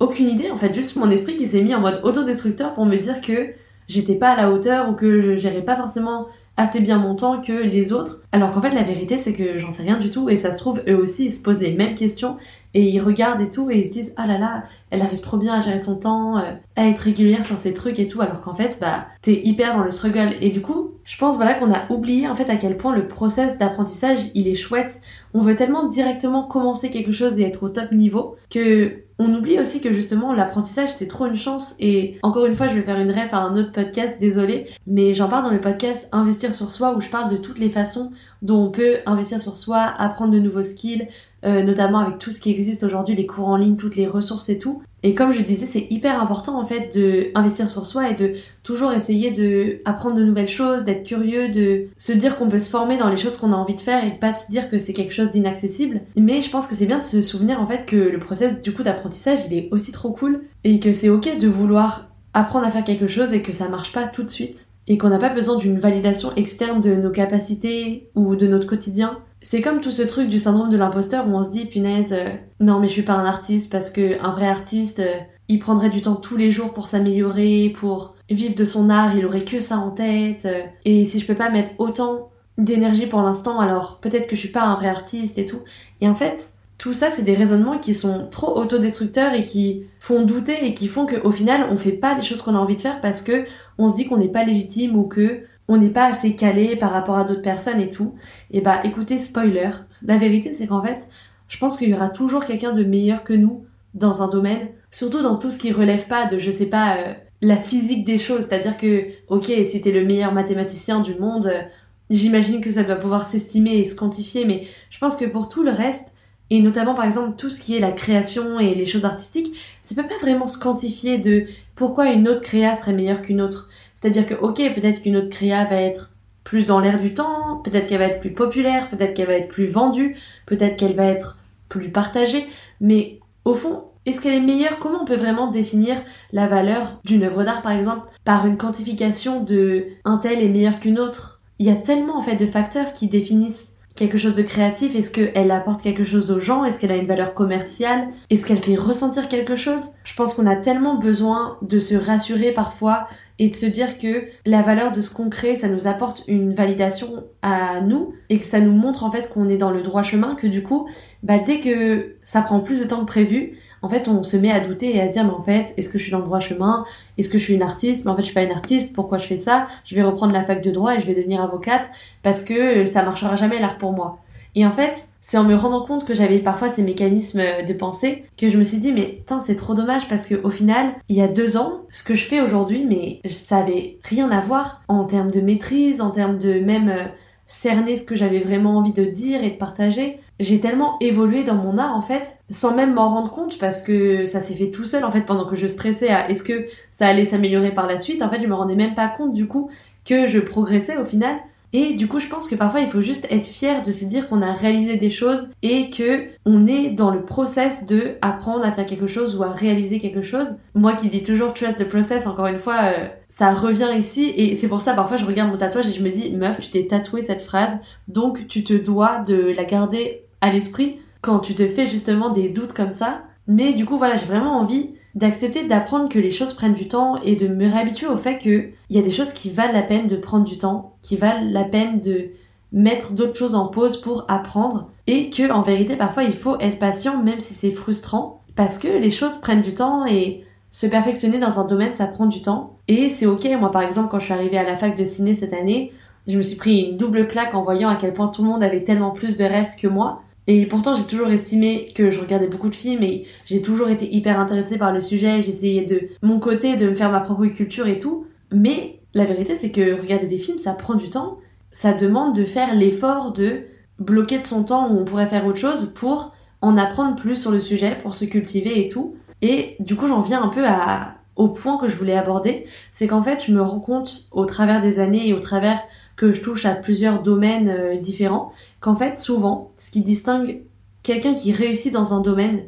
aucune 0.00 0.28
idée. 0.28 0.50
En 0.50 0.56
fait, 0.56 0.74
juste 0.74 0.94
mon 0.96 1.10
esprit 1.10 1.34
qui 1.34 1.48
s'est 1.48 1.62
mis 1.62 1.74
en 1.74 1.80
mode 1.80 2.00
autodestructeur 2.04 2.74
pour 2.74 2.86
me 2.86 2.96
dire 2.96 3.20
que 3.20 3.48
j'étais 3.88 4.14
pas 4.14 4.30
à 4.30 4.36
la 4.36 4.50
hauteur 4.52 4.88
ou 4.88 4.92
que 4.92 5.20
je 5.20 5.36
gérais 5.36 5.62
pas 5.62 5.76
forcément 5.76 6.28
assez 6.58 6.80
bien 6.80 6.98
mon 6.98 7.14
temps 7.14 7.40
que 7.40 7.52
les 7.52 7.92
autres. 7.92 8.20
Alors 8.32 8.52
qu'en 8.52 8.60
fait, 8.60 8.74
la 8.74 8.82
vérité, 8.82 9.16
c'est 9.16 9.32
que 9.32 9.58
j'en 9.58 9.70
sais 9.70 9.84
rien 9.84 9.98
du 9.98 10.10
tout. 10.10 10.28
Et 10.28 10.36
ça 10.36 10.52
se 10.52 10.58
trouve, 10.58 10.82
eux 10.88 10.96
aussi, 10.96 11.26
ils 11.26 11.32
se 11.32 11.40
posent 11.40 11.60
les 11.60 11.72
mêmes 11.72 11.94
questions. 11.94 12.36
Et 12.74 12.88
ils 12.88 13.00
regardent 13.00 13.40
et 13.40 13.48
tout. 13.48 13.70
Et 13.70 13.78
ils 13.78 13.86
se 13.86 13.90
disent, 13.90 14.14
ah 14.16 14.26
là 14.26 14.38
là, 14.38 14.64
elle 14.90 15.02
arrive 15.02 15.20
trop 15.20 15.36
bien 15.36 15.54
à 15.54 15.60
gérer 15.60 15.82
son 15.82 15.98
temps, 15.98 16.38
euh, 16.38 16.52
à 16.76 16.88
être 16.88 17.00
régulière 17.00 17.44
sur 17.44 17.56
ses 17.56 17.74
trucs 17.74 17.98
et 17.98 18.06
tout. 18.06 18.20
Alors 18.20 18.40
qu'en 18.40 18.54
fait, 18.54 18.78
bah, 18.80 19.06
t'es 19.22 19.40
hyper 19.44 19.76
dans 19.76 19.84
le 19.84 19.90
struggle. 19.90 20.34
Et 20.40 20.50
du 20.50 20.60
coup, 20.60 20.92
je 21.04 21.16
pense, 21.16 21.36
voilà, 21.36 21.54
qu'on 21.54 21.72
a 21.72 21.90
oublié, 21.90 22.28
en 22.28 22.34
fait, 22.34 22.50
à 22.50 22.56
quel 22.56 22.76
point 22.76 22.94
le 22.94 23.08
process 23.08 23.58
d'apprentissage, 23.58 24.18
il 24.34 24.48
est 24.48 24.54
chouette. 24.54 25.00
On 25.34 25.40
veut 25.40 25.56
tellement 25.56 25.88
directement 25.88 26.44
commencer 26.44 26.90
quelque 26.90 27.12
chose 27.12 27.38
et 27.38 27.42
être 27.42 27.62
au 27.62 27.68
top 27.68 27.92
niveau 27.92 28.36
que 28.50 29.04
on 29.18 29.34
oublie 29.34 29.58
aussi 29.58 29.80
que 29.80 29.92
justement 29.92 30.32
l'apprentissage 30.32 30.90
c'est 30.90 31.08
trop 31.08 31.26
une 31.26 31.36
chance 31.36 31.74
et 31.80 32.18
encore 32.22 32.46
une 32.46 32.54
fois 32.54 32.68
je 32.68 32.74
vais 32.74 32.82
faire 32.82 32.98
une 32.98 33.10
ref 33.10 33.34
à 33.34 33.38
un 33.38 33.56
autre 33.56 33.72
podcast, 33.72 34.18
désolé, 34.20 34.68
mais 34.86 35.12
j'en 35.12 35.28
parle 35.28 35.44
dans 35.44 35.50
le 35.50 35.60
podcast 35.60 36.08
Investir 36.12 36.54
sur 36.54 36.70
soi 36.70 36.94
où 36.96 37.00
je 37.00 37.08
parle 37.08 37.32
de 37.32 37.36
toutes 37.36 37.58
les 37.58 37.70
façons 37.70 38.12
dont 38.42 38.66
on 38.66 38.70
peut 38.70 38.98
investir 39.06 39.40
sur 39.40 39.56
soi, 39.56 39.80
apprendre 39.98 40.32
de 40.32 40.38
nouveaux 40.38 40.62
skills, 40.62 41.08
euh, 41.44 41.62
notamment 41.62 42.00
avec 42.00 42.18
tout 42.18 42.30
ce 42.30 42.40
qui 42.40 42.50
existe 42.50 42.82
aujourd'hui, 42.82 43.14
les 43.14 43.26
cours 43.26 43.48
en 43.48 43.56
ligne, 43.56 43.76
toutes 43.76 43.96
les 43.96 44.06
ressources 44.06 44.48
et 44.48 44.58
tout. 44.58 44.82
Et 45.04 45.14
comme 45.14 45.32
je 45.32 45.40
disais, 45.40 45.66
c'est 45.66 45.86
hyper 45.90 46.20
important 46.20 46.60
en 46.60 46.64
fait 46.64 46.96
de 46.96 47.28
investir 47.36 47.70
sur 47.70 47.86
soi 47.86 48.10
et 48.10 48.14
de 48.14 48.34
toujours 48.64 48.92
essayer 48.92 49.30
de 49.30 49.80
apprendre 49.84 50.16
de 50.16 50.24
nouvelles 50.24 50.48
choses, 50.48 50.84
d'être 50.84 51.04
curieux, 51.04 51.48
de 51.48 51.86
se 51.96 52.10
dire 52.10 52.36
qu'on 52.36 52.48
peut 52.48 52.58
se 52.58 52.68
former 52.68 52.96
dans 52.96 53.08
les 53.08 53.16
choses 53.16 53.36
qu'on 53.36 53.52
a 53.52 53.56
envie 53.56 53.76
de 53.76 53.80
faire 53.80 54.04
et 54.04 54.10
de 54.10 54.16
pas 54.16 54.34
se 54.34 54.50
dire 54.50 54.68
que 54.68 54.78
c'est 54.78 54.92
quelque 54.92 55.14
chose 55.14 55.30
d'inaccessible. 55.30 56.00
Mais 56.16 56.42
je 56.42 56.50
pense 56.50 56.66
que 56.66 56.74
c'est 56.74 56.86
bien 56.86 56.98
de 56.98 57.04
se 57.04 57.22
souvenir 57.22 57.60
en 57.60 57.66
fait 57.66 57.86
que 57.86 57.96
le 57.96 58.18
process 58.18 58.60
du 58.60 58.74
coup 58.74 58.82
d'apprentissage, 58.82 59.40
il 59.46 59.56
est 59.56 59.68
aussi 59.70 59.92
trop 59.92 60.10
cool 60.10 60.42
et 60.64 60.80
que 60.80 60.92
c'est 60.92 61.08
ok 61.08 61.38
de 61.38 61.48
vouloir 61.48 62.08
apprendre 62.34 62.66
à 62.66 62.70
faire 62.70 62.84
quelque 62.84 63.08
chose 63.08 63.32
et 63.32 63.42
que 63.42 63.52
ça 63.52 63.68
marche 63.68 63.92
pas 63.92 64.04
tout 64.04 64.24
de 64.24 64.28
suite 64.28 64.66
et 64.88 64.98
qu'on 64.98 65.10
n'a 65.10 65.18
pas 65.18 65.28
besoin 65.28 65.58
d'une 65.58 65.78
validation 65.78 66.34
externe 66.34 66.80
de 66.80 66.94
nos 66.94 67.10
capacités 67.10 68.08
ou 68.14 68.34
de 68.36 68.46
notre 68.46 68.66
quotidien 68.66 69.18
c'est 69.42 69.60
comme 69.60 69.80
tout 69.80 69.92
ce 69.92 70.02
truc 70.02 70.28
du 70.28 70.38
syndrome 70.38 70.70
de 70.70 70.76
l'imposteur 70.76 71.26
où 71.28 71.30
on 71.32 71.44
se 71.44 71.50
dit 71.50 71.66
punaise, 71.66 72.12
euh, 72.12 72.30
non 72.60 72.80
mais 72.80 72.88
je 72.88 72.92
suis 72.92 73.02
pas 73.02 73.14
un 73.14 73.24
artiste 73.24 73.70
parce 73.70 73.90
que 73.90 74.20
un 74.22 74.32
vrai 74.32 74.46
artiste, 74.46 75.00
euh, 75.00 75.16
il 75.48 75.58
prendrait 75.58 75.90
du 75.90 76.02
temps 76.02 76.16
tous 76.16 76.36
les 76.36 76.50
jours 76.50 76.72
pour 76.72 76.86
s'améliorer, 76.86 77.72
pour 77.76 78.14
vivre 78.28 78.54
de 78.54 78.64
son 78.64 78.90
art, 78.90 79.16
il 79.16 79.24
aurait 79.24 79.44
que 79.44 79.60
ça 79.60 79.78
en 79.78 79.90
tête. 79.90 80.46
Euh, 80.46 80.62
et 80.84 81.04
si 81.04 81.20
je 81.20 81.26
peux 81.26 81.34
pas 81.34 81.50
mettre 81.50 81.72
autant 81.78 82.30
d'énergie 82.58 83.06
pour 83.06 83.22
l'instant, 83.22 83.60
alors 83.60 83.98
peut-être 84.00 84.26
que 84.26 84.36
je 84.36 84.40
suis 84.40 84.50
pas 84.50 84.62
un 84.62 84.74
vrai 84.74 84.88
artiste 84.88 85.38
et 85.38 85.46
tout. 85.46 85.60
Et 86.00 86.08
en 86.08 86.14
fait, 86.14 86.58
tout 86.76 86.92
ça, 86.92 87.10
c'est 87.10 87.22
des 87.22 87.34
raisonnements 87.34 87.78
qui 87.78 87.94
sont 87.94 88.28
trop 88.30 88.56
autodestructeurs 88.56 89.34
et 89.34 89.44
qui 89.44 89.84
font 90.00 90.22
douter 90.22 90.66
et 90.66 90.74
qui 90.74 90.88
font 90.88 91.06
qu'au 91.06 91.32
final, 91.32 91.66
on 91.70 91.76
fait 91.76 91.92
pas 91.92 92.14
les 92.14 92.22
choses 92.22 92.42
qu'on 92.42 92.54
a 92.54 92.58
envie 92.58 92.76
de 92.76 92.80
faire 92.80 93.00
parce 93.00 93.22
que 93.22 93.46
on 93.78 93.88
se 93.88 93.96
dit 93.96 94.06
qu'on 94.06 94.16
n'est 94.16 94.28
pas 94.28 94.44
légitime 94.44 94.96
ou 94.96 95.04
que 95.04 95.44
on 95.68 95.76
n'est 95.76 95.90
pas 95.90 96.06
assez 96.06 96.34
calé 96.34 96.76
par 96.76 96.92
rapport 96.92 97.18
à 97.18 97.24
d'autres 97.24 97.42
personnes 97.42 97.80
et 97.80 97.90
tout. 97.90 98.14
Et 98.50 98.60
bah, 98.60 98.80
écoutez, 98.84 99.18
spoiler. 99.18 99.70
La 100.02 100.16
vérité, 100.16 100.54
c'est 100.54 100.66
qu'en 100.66 100.82
fait, 100.82 101.08
je 101.48 101.58
pense 101.58 101.76
qu'il 101.76 101.90
y 101.90 101.94
aura 101.94 102.08
toujours 102.08 102.44
quelqu'un 102.44 102.72
de 102.72 102.84
meilleur 102.84 103.22
que 103.22 103.34
nous 103.34 103.64
dans 103.94 104.22
un 104.22 104.28
domaine, 104.28 104.68
surtout 104.90 105.22
dans 105.22 105.36
tout 105.36 105.50
ce 105.50 105.58
qui 105.58 105.72
relève 105.72 106.06
pas 106.06 106.26
de, 106.26 106.38
je 106.38 106.50
sais 106.50 106.66
pas, 106.66 106.96
euh, 106.96 107.14
la 107.42 107.56
physique 107.56 108.04
des 108.04 108.18
choses. 108.18 108.46
C'est-à-dire 108.46 108.76
que, 108.76 109.06
ok, 109.28 109.44
si 109.44 109.80
t'es 109.80 109.92
le 109.92 110.04
meilleur 110.04 110.32
mathématicien 110.32 111.00
du 111.00 111.14
monde, 111.14 111.46
euh, 111.46 111.62
j'imagine 112.10 112.60
que 112.60 112.70
ça 112.70 112.82
doit 112.82 112.96
pouvoir 112.96 113.26
s'estimer 113.26 113.78
et 113.78 113.84
se 113.84 113.94
quantifier, 113.94 114.44
mais 114.44 114.66
je 114.90 114.98
pense 114.98 115.16
que 115.16 115.24
pour 115.24 115.48
tout 115.48 115.62
le 115.62 115.70
reste, 115.70 116.12
et 116.50 116.62
notamment 116.62 116.94
par 116.94 117.04
exemple 117.04 117.36
tout 117.36 117.50
ce 117.50 117.60
qui 117.60 117.76
est 117.76 117.80
la 117.80 117.92
création 117.92 118.58
et 118.58 118.74
les 118.74 118.86
choses 118.86 119.04
artistiques, 119.04 119.54
ça 119.82 119.94
peut 119.94 120.06
pas 120.06 120.18
vraiment 120.20 120.46
se 120.46 120.58
quantifier 120.58 121.18
de 121.18 121.46
pourquoi 121.74 122.10
une 122.10 122.26
autre 122.28 122.40
créa 122.40 122.74
serait 122.74 122.94
meilleure 122.94 123.22
qu'une 123.22 123.42
autre. 123.42 123.68
C'est-à-dire 124.00 124.26
que, 124.26 124.34
ok, 124.34 124.58
peut-être 124.76 125.02
qu'une 125.02 125.16
autre 125.16 125.28
créa 125.28 125.64
va 125.64 125.74
être 125.74 126.12
plus 126.44 126.68
dans 126.68 126.78
l'air 126.78 127.00
du 127.00 127.14
temps, 127.14 127.56
peut-être 127.64 127.88
qu'elle 127.88 127.98
va 127.98 128.04
être 128.04 128.20
plus 128.20 128.32
populaire, 128.32 128.88
peut-être 128.90 129.12
qu'elle 129.12 129.26
va 129.26 129.32
être 129.32 129.48
plus 129.48 129.66
vendue, 129.66 130.16
peut-être 130.46 130.76
qu'elle 130.76 130.94
va 130.94 131.06
être 131.06 131.36
plus 131.68 131.90
partagée, 131.90 132.46
mais 132.80 133.18
au 133.44 133.54
fond, 133.54 133.86
est-ce 134.06 134.20
qu'elle 134.20 134.34
est 134.34 134.40
meilleure? 134.40 134.78
Comment 134.78 135.02
on 135.02 135.04
peut 135.04 135.16
vraiment 135.16 135.50
définir 135.50 135.96
la 136.32 136.46
valeur 136.46 137.00
d'une 137.04 137.24
œuvre 137.24 137.42
d'art, 137.42 137.60
par 137.60 137.72
exemple, 137.72 138.06
par 138.24 138.46
une 138.46 138.56
quantification 138.56 139.42
de 139.42 139.86
un 140.04 140.18
tel 140.18 140.44
est 140.44 140.48
meilleur 140.48 140.78
qu'une 140.78 141.00
autre? 141.00 141.40
Il 141.58 141.66
y 141.66 141.70
a 141.70 141.74
tellement 141.74 142.18
en 142.18 142.22
fait 142.22 142.36
de 142.36 142.46
facteurs 142.46 142.92
qui 142.92 143.08
définissent 143.08 143.74
quelque 143.98 144.16
chose 144.18 144.34
de 144.34 144.42
créatif? 144.42 144.94
Est-ce 144.94 145.10
qu'elle 145.10 145.50
apporte 145.50 145.82
quelque 145.82 146.04
chose 146.04 146.30
aux 146.30 146.40
gens? 146.40 146.64
Est-ce 146.64 146.80
qu'elle 146.80 146.92
a 146.92 146.96
une 146.96 147.06
valeur 147.06 147.34
commerciale? 147.34 148.08
Est-ce 148.30 148.46
qu'elle 148.46 148.60
fait 148.60 148.76
ressentir 148.76 149.28
quelque 149.28 149.56
chose? 149.56 149.88
Je 150.04 150.14
pense 150.14 150.34
qu'on 150.34 150.46
a 150.46 150.56
tellement 150.56 150.96
besoin 150.96 151.58
de 151.62 151.80
se 151.80 151.94
rassurer 151.94 152.52
parfois 152.52 153.08
et 153.38 153.48
de 153.50 153.56
se 153.56 153.66
dire 153.66 153.98
que 153.98 154.24
la 154.46 154.62
valeur 154.62 154.92
de 154.92 155.00
ce 155.00 155.10
qu'on 155.12 155.30
crée, 155.30 155.56
ça 155.56 155.68
nous 155.68 155.86
apporte 155.86 156.24
une 156.26 156.54
validation 156.54 157.24
à 157.42 157.80
nous 157.80 158.14
et 158.30 158.38
que 158.38 158.46
ça 158.46 158.60
nous 158.60 158.72
montre 158.72 159.04
en 159.04 159.12
fait 159.12 159.30
qu'on 159.30 159.48
est 159.48 159.58
dans 159.58 159.70
le 159.70 159.82
droit 159.82 160.02
chemin, 160.02 160.34
que 160.34 160.46
du 160.46 160.62
coup, 160.62 160.88
bah, 161.22 161.38
dès 161.38 161.60
que 161.60 162.16
ça 162.24 162.42
prend 162.42 162.60
plus 162.60 162.80
de 162.80 162.84
temps 162.84 163.00
que 163.00 163.06
prévu, 163.06 163.58
en 163.82 163.88
fait, 163.88 164.08
on 164.08 164.22
se 164.22 164.36
met 164.36 164.50
à 164.50 164.60
douter 164.60 164.96
et 164.96 165.00
à 165.00 165.08
se 165.08 165.12
dire, 165.12 165.24
mais 165.24 165.32
en 165.32 165.42
fait, 165.42 165.74
est-ce 165.76 165.88
que 165.88 165.98
je 165.98 166.04
suis 166.04 166.12
dans 166.12 166.18
le 166.18 166.24
droit 166.24 166.40
chemin? 166.40 166.84
Est-ce 167.16 167.28
que 167.28 167.38
je 167.38 167.44
suis 167.44 167.54
une 167.54 167.62
artiste? 167.62 168.04
Mais 168.04 168.10
en 168.10 168.16
fait, 168.16 168.22
je 168.22 168.26
suis 168.26 168.34
pas 168.34 168.42
une 168.42 168.52
artiste. 168.52 168.92
Pourquoi 168.92 169.18
je 169.18 169.26
fais 169.26 169.38
ça? 169.38 169.68
Je 169.84 169.94
vais 169.94 170.02
reprendre 170.02 170.32
la 170.32 170.44
fac 170.44 170.62
de 170.62 170.70
droit 170.70 170.94
et 170.94 171.00
je 171.00 171.06
vais 171.06 171.14
devenir 171.14 171.40
avocate 171.40 171.88
parce 172.22 172.42
que 172.42 172.86
ça 172.86 173.02
marchera 173.02 173.36
jamais 173.36 173.60
l'art 173.60 173.78
pour 173.78 173.92
moi. 173.92 174.18
Et 174.54 174.66
en 174.66 174.72
fait, 174.72 175.04
c'est 175.20 175.36
en 175.36 175.44
me 175.44 175.54
rendant 175.54 175.84
compte 175.84 176.04
que 176.04 176.14
j'avais 176.14 176.38
parfois 176.38 176.68
ces 176.68 176.82
mécanismes 176.82 177.42
de 177.66 177.72
pensée 177.72 178.24
que 178.36 178.48
je 178.48 178.56
me 178.56 178.64
suis 178.64 178.78
dit, 178.78 178.92
mais 178.92 179.22
tant 179.26 179.40
c'est 179.40 179.56
trop 179.56 179.74
dommage 179.74 180.08
parce 180.08 180.26
qu'au 180.26 180.50
final, 180.50 180.94
il 181.08 181.16
y 181.16 181.22
a 181.22 181.28
deux 181.28 181.56
ans, 181.56 181.82
ce 181.92 182.02
que 182.02 182.14
je 182.14 182.24
fais 182.24 182.40
aujourd'hui, 182.40 182.84
mais 182.84 183.20
ça 183.28 183.58
avait 183.58 183.98
rien 184.04 184.30
à 184.30 184.40
voir 184.40 184.82
en 184.88 185.04
termes 185.04 185.30
de 185.30 185.40
maîtrise, 185.40 186.00
en 186.00 186.10
termes 186.10 186.38
de 186.38 186.60
même 186.60 186.88
euh, 186.88 187.04
cerner 187.46 187.96
ce 187.96 188.04
que 188.04 188.16
j'avais 188.16 188.40
vraiment 188.40 188.78
envie 188.78 188.92
de 188.92 189.04
dire 189.04 189.44
et 189.44 189.50
de 189.50 189.56
partager. 189.56 190.18
J'ai 190.40 190.60
tellement 190.60 190.96
évolué 191.00 191.42
dans 191.42 191.54
mon 191.54 191.78
art 191.78 191.96
en 191.96 192.02
fait, 192.02 192.38
sans 192.48 192.74
même 192.74 192.94
m'en 192.94 193.08
rendre 193.08 193.30
compte 193.30 193.58
parce 193.58 193.82
que 193.82 194.24
ça 194.24 194.40
s'est 194.40 194.54
fait 194.54 194.70
tout 194.70 194.84
seul 194.84 195.04
en 195.04 195.10
fait 195.10 195.22
pendant 195.22 195.46
que 195.46 195.56
je 195.56 195.66
stressais 195.66 196.10
à 196.10 196.30
est-ce 196.30 196.42
que 196.42 196.66
ça 196.90 197.06
allait 197.08 197.24
s'améliorer 197.24 197.72
par 197.72 197.86
la 197.86 197.98
suite. 197.98 198.22
En 198.22 198.30
fait, 198.30 198.40
je 198.40 198.46
me 198.46 198.54
rendais 198.54 198.76
même 198.76 198.94
pas 198.94 199.08
compte 199.08 199.34
du 199.34 199.46
coup 199.46 199.70
que 200.04 200.28
je 200.28 200.38
progressais 200.38 200.96
au 200.96 201.04
final. 201.04 201.36
Et 201.74 201.92
du 201.92 202.08
coup, 202.08 202.18
je 202.18 202.28
pense 202.28 202.48
que 202.48 202.54
parfois 202.54 202.80
il 202.80 202.88
faut 202.88 203.02
juste 203.02 203.26
être 203.30 203.46
fier 203.46 203.82
de 203.82 203.92
se 203.92 204.06
dire 204.06 204.28
qu'on 204.28 204.40
a 204.40 204.52
réalisé 204.52 204.96
des 204.96 205.10
choses 205.10 205.50
et 205.62 205.90
que 205.90 206.24
on 206.46 206.66
est 206.66 206.88
dans 206.88 207.10
le 207.10 207.24
process 207.24 207.84
de 207.84 208.16
apprendre 208.22 208.64
à 208.64 208.72
faire 208.72 208.86
quelque 208.86 209.06
chose 209.06 209.36
ou 209.36 209.42
à 209.42 209.50
réaliser 209.50 209.98
quelque 209.98 210.22
chose. 210.22 210.56
Moi 210.74 210.94
qui 210.94 211.10
dis 211.10 211.22
toujours 211.22 211.52
trust 211.52 211.78
the 211.78 211.88
process, 211.88 212.26
encore 212.26 212.46
une 212.46 212.58
fois, 212.58 212.78
euh, 212.84 213.08
ça 213.28 213.52
revient 213.52 213.90
ici 213.98 214.32
et 214.34 214.54
c'est 214.54 214.68
pour 214.68 214.80
ça 214.80 214.94
parfois 214.94 215.18
je 215.18 215.26
regarde 215.26 215.50
mon 215.50 215.58
tatouage 215.58 215.88
et 215.88 215.92
je 215.92 216.02
me 216.02 216.08
dis 216.08 216.30
meuf, 216.30 216.58
tu 216.58 216.70
t'es 216.70 216.86
tatoué 216.86 217.20
cette 217.20 217.42
phrase, 217.42 217.82
donc 218.06 218.48
tu 218.48 218.64
te 218.64 218.72
dois 218.72 219.18
de 219.18 219.52
la 219.54 219.64
garder 219.64 220.22
à 220.40 220.50
l'esprit 220.50 221.00
quand 221.20 221.40
tu 221.40 221.54
te 221.54 221.68
fais 221.68 221.88
justement 221.88 222.30
des 222.30 222.48
doutes 222.48 222.72
comme 222.72 222.92
ça. 222.92 223.22
Mais 223.46 223.72
du 223.72 223.84
coup, 223.84 223.98
voilà, 223.98 224.16
j'ai 224.16 224.26
vraiment 224.26 224.58
envie 224.58 224.90
d'accepter 225.14 225.64
d'apprendre 225.64 226.08
que 226.08 226.18
les 226.18 226.30
choses 226.30 226.52
prennent 226.52 226.74
du 226.74 226.86
temps 226.86 227.16
et 227.22 227.34
de 227.34 227.48
me 227.48 227.68
réhabituer 227.68 228.06
au 228.06 228.16
fait 228.16 228.38
qu'il 228.38 228.72
y 228.90 228.98
a 228.98 229.02
des 229.02 229.10
choses 229.10 229.32
qui 229.32 229.50
valent 229.50 229.72
la 229.72 229.82
peine 229.82 230.06
de 230.06 230.16
prendre 230.16 230.44
du 230.44 230.58
temps, 230.58 230.96
qui 231.02 231.16
valent 231.16 231.50
la 231.50 231.64
peine 231.64 232.00
de 232.00 232.30
mettre 232.72 233.12
d'autres 233.12 233.36
choses 233.36 233.54
en 233.54 233.68
pause 233.68 234.00
pour 234.00 234.24
apprendre 234.28 234.90
et 235.06 235.30
que 235.30 235.50
en 235.50 235.62
vérité 235.62 235.96
parfois 235.96 236.24
il 236.24 236.34
faut 236.34 236.58
être 236.60 236.78
patient 236.78 237.22
même 237.22 237.40
si 237.40 237.54
c'est 237.54 237.70
frustrant 237.70 238.42
parce 238.56 238.78
que 238.78 238.88
les 238.88 239.10
choses 239.10 239.36
prennent 239.36 239.62
du 239.62 239.72
temps 239.72 240.04
et 240.04 240.44
se 240.70 240.86
perfectionner 240.86 241.38
dans 241.38 241.58
un 241.58 241.64
domaine 241.64 241.94
ça 241.94 242.06
prend 242.06 242.26
du 242.26 242.42
temps 242.42 242.76
et 242.86 243.08
c'est 243.08 243.24
ok 243.24 243.48
moi 243.58 243.70
par 243.70 243.82
exemple 243.82 244.08
quand 244.10 244.18
je 244.18 244.26
suis 244.26 244.34
arrivée 244.34 244.58
à 244.58 244.64
la 244.64 244.76
fac 244.76 244.98
de 244.98 245.04
ciné 245.06 245.32
cette 245.32 245.54
année 245.54 245.92
je 246.26 246.36
me 246.36 246.42
suis 246.42 246.56
pris 246.56 246.80
une 246.82 246.98
double 246.98 247.26
claque 247.26 247.54
en 247.54 247.62
voyant 247.62 247.88
à 247.88 247.96
quel 247.96 248.12
point 248.12 248.28
tout 248.28 248.42
le 248.42 248.48
monde 248.48 248.62
avait 248.62 248.84
tellement 248.84 249.12
plus 249.12 249.36
de 249.36 249.44
rêves 249.44 249.74
que 249.78 249.88
moi 249.88 250.20
et 250.50 250.64
pourtant, 250.64 250.96
j'ai 250.96 251.04
toujours 251.04 251.28
estimé 251.28 251.88
que 251.94 252.10
je 252.10 252.18
regardais 252.18 252.46
beaucoup 252.48 252.70
de 252.70 252.74
films 252.74 253.02
et 253.02 253.26
j'ai 253.44 253.60
toujours 253.60 253.90
été 253.90 254.12
hyper 254.12 254.40
intéressée 254.40 254.78
par 254.78 254.94
le 254.94 255.00
sujet. 255.00 255.42
J'essayais 255.42 255.84
de 255.84 256.08
mon 256.22 256.40
côté 256.40 256.76
de 256.76 256.88
me 256.88 256.94
faire 256.94 257.12
ma 257.12 257.20
propre 257.20 257.44
culture 257.48 257.86
et 257.86 257.98
tout. 257.98 258.26
Mais 258.50 258.98
la 259.12 259.26
vérité, 259.26 259.54
c'est 259.54 259.70
que 259.70 260.00
regarder 260.00 260.26
des 260.26 260.38
films, 260.38 260.58
ça 260.58 260.72
prend 260.72 260.94
du 260.94 261.10
temps. 261.10 261.36
Ça 261.70 261.92
demande 261.92 262.34
de 262.34 262.44
faire 262.44 262.74
l'effort 262.74 263.32
de 263.32 263.64
bloquer 263.98 264.38
de 264.38 264.46
son 264.46 264.64
temps 264.64 264.88
où 264.90 264.98
on 264.98 265.04
pourrait 265.04 265.26
faire 265.26 265.46
autre 265.46 265.58
chose 265.58 265.92
pour 265.94 266.32
en 266.62 266.78
apprendre 266.78 267.16
plus 267.16 267.36
sur 267.36 267.50
le 267.50 267.60
sujet, 267.60 267.98
pour 268.02 268.14
se 268.14 268.24
cultiver 268.24 268.82
et 268.82 268.86
tout. 268.86 269.16
Et 269.42 269.76
du 269.80 269.96
coup, 269.96 270.06
j'en 270.06 270.22
viens 270.22 270.42
un 270.42 270.48
peu 270.48 270.66
à, 270.66 271.16
au 271.36 271.48
point 271.48 271.76
que 271.76 271.90
je 271.90 271.96
voulais 271.96 272.16
aborder. 272.16 272.64
C'est 272.90 273.06
qu'en 273.06 273.22
fait, 273.22 273.44
je 273.46 273.52
me 273.52 273.60
rends 273.60 273.80
compte 273.80 274.28
au 274.32 274.46
travers 274.46 274.80
des 274.80 274.98
années 274.98 275.28
et 275.28 275.34
au 275.34 275.40
travers 275.40 275.82
que 276.18 276.32
je 276.32 276.42
touche 276.42 276.66
à 276.66 276.74
plusieurs 276.74 277.22
domaines 277.22 277.70
euh, 277.70 277.96
différents, 277.96 278.52
qu'en 278.80 278.96
fait, 278.96 279.20
souvent, 279.20 279.70
ce 279.78 279.90
qui 279.90 280.02
distingue 280.02 280.62
quelqu'un 281.04 281.32
qui 281.32 281.52
réussit 281.52 281.92
dans 281.92 282.12
un 282.12 282.20
domaine 282.20 282.64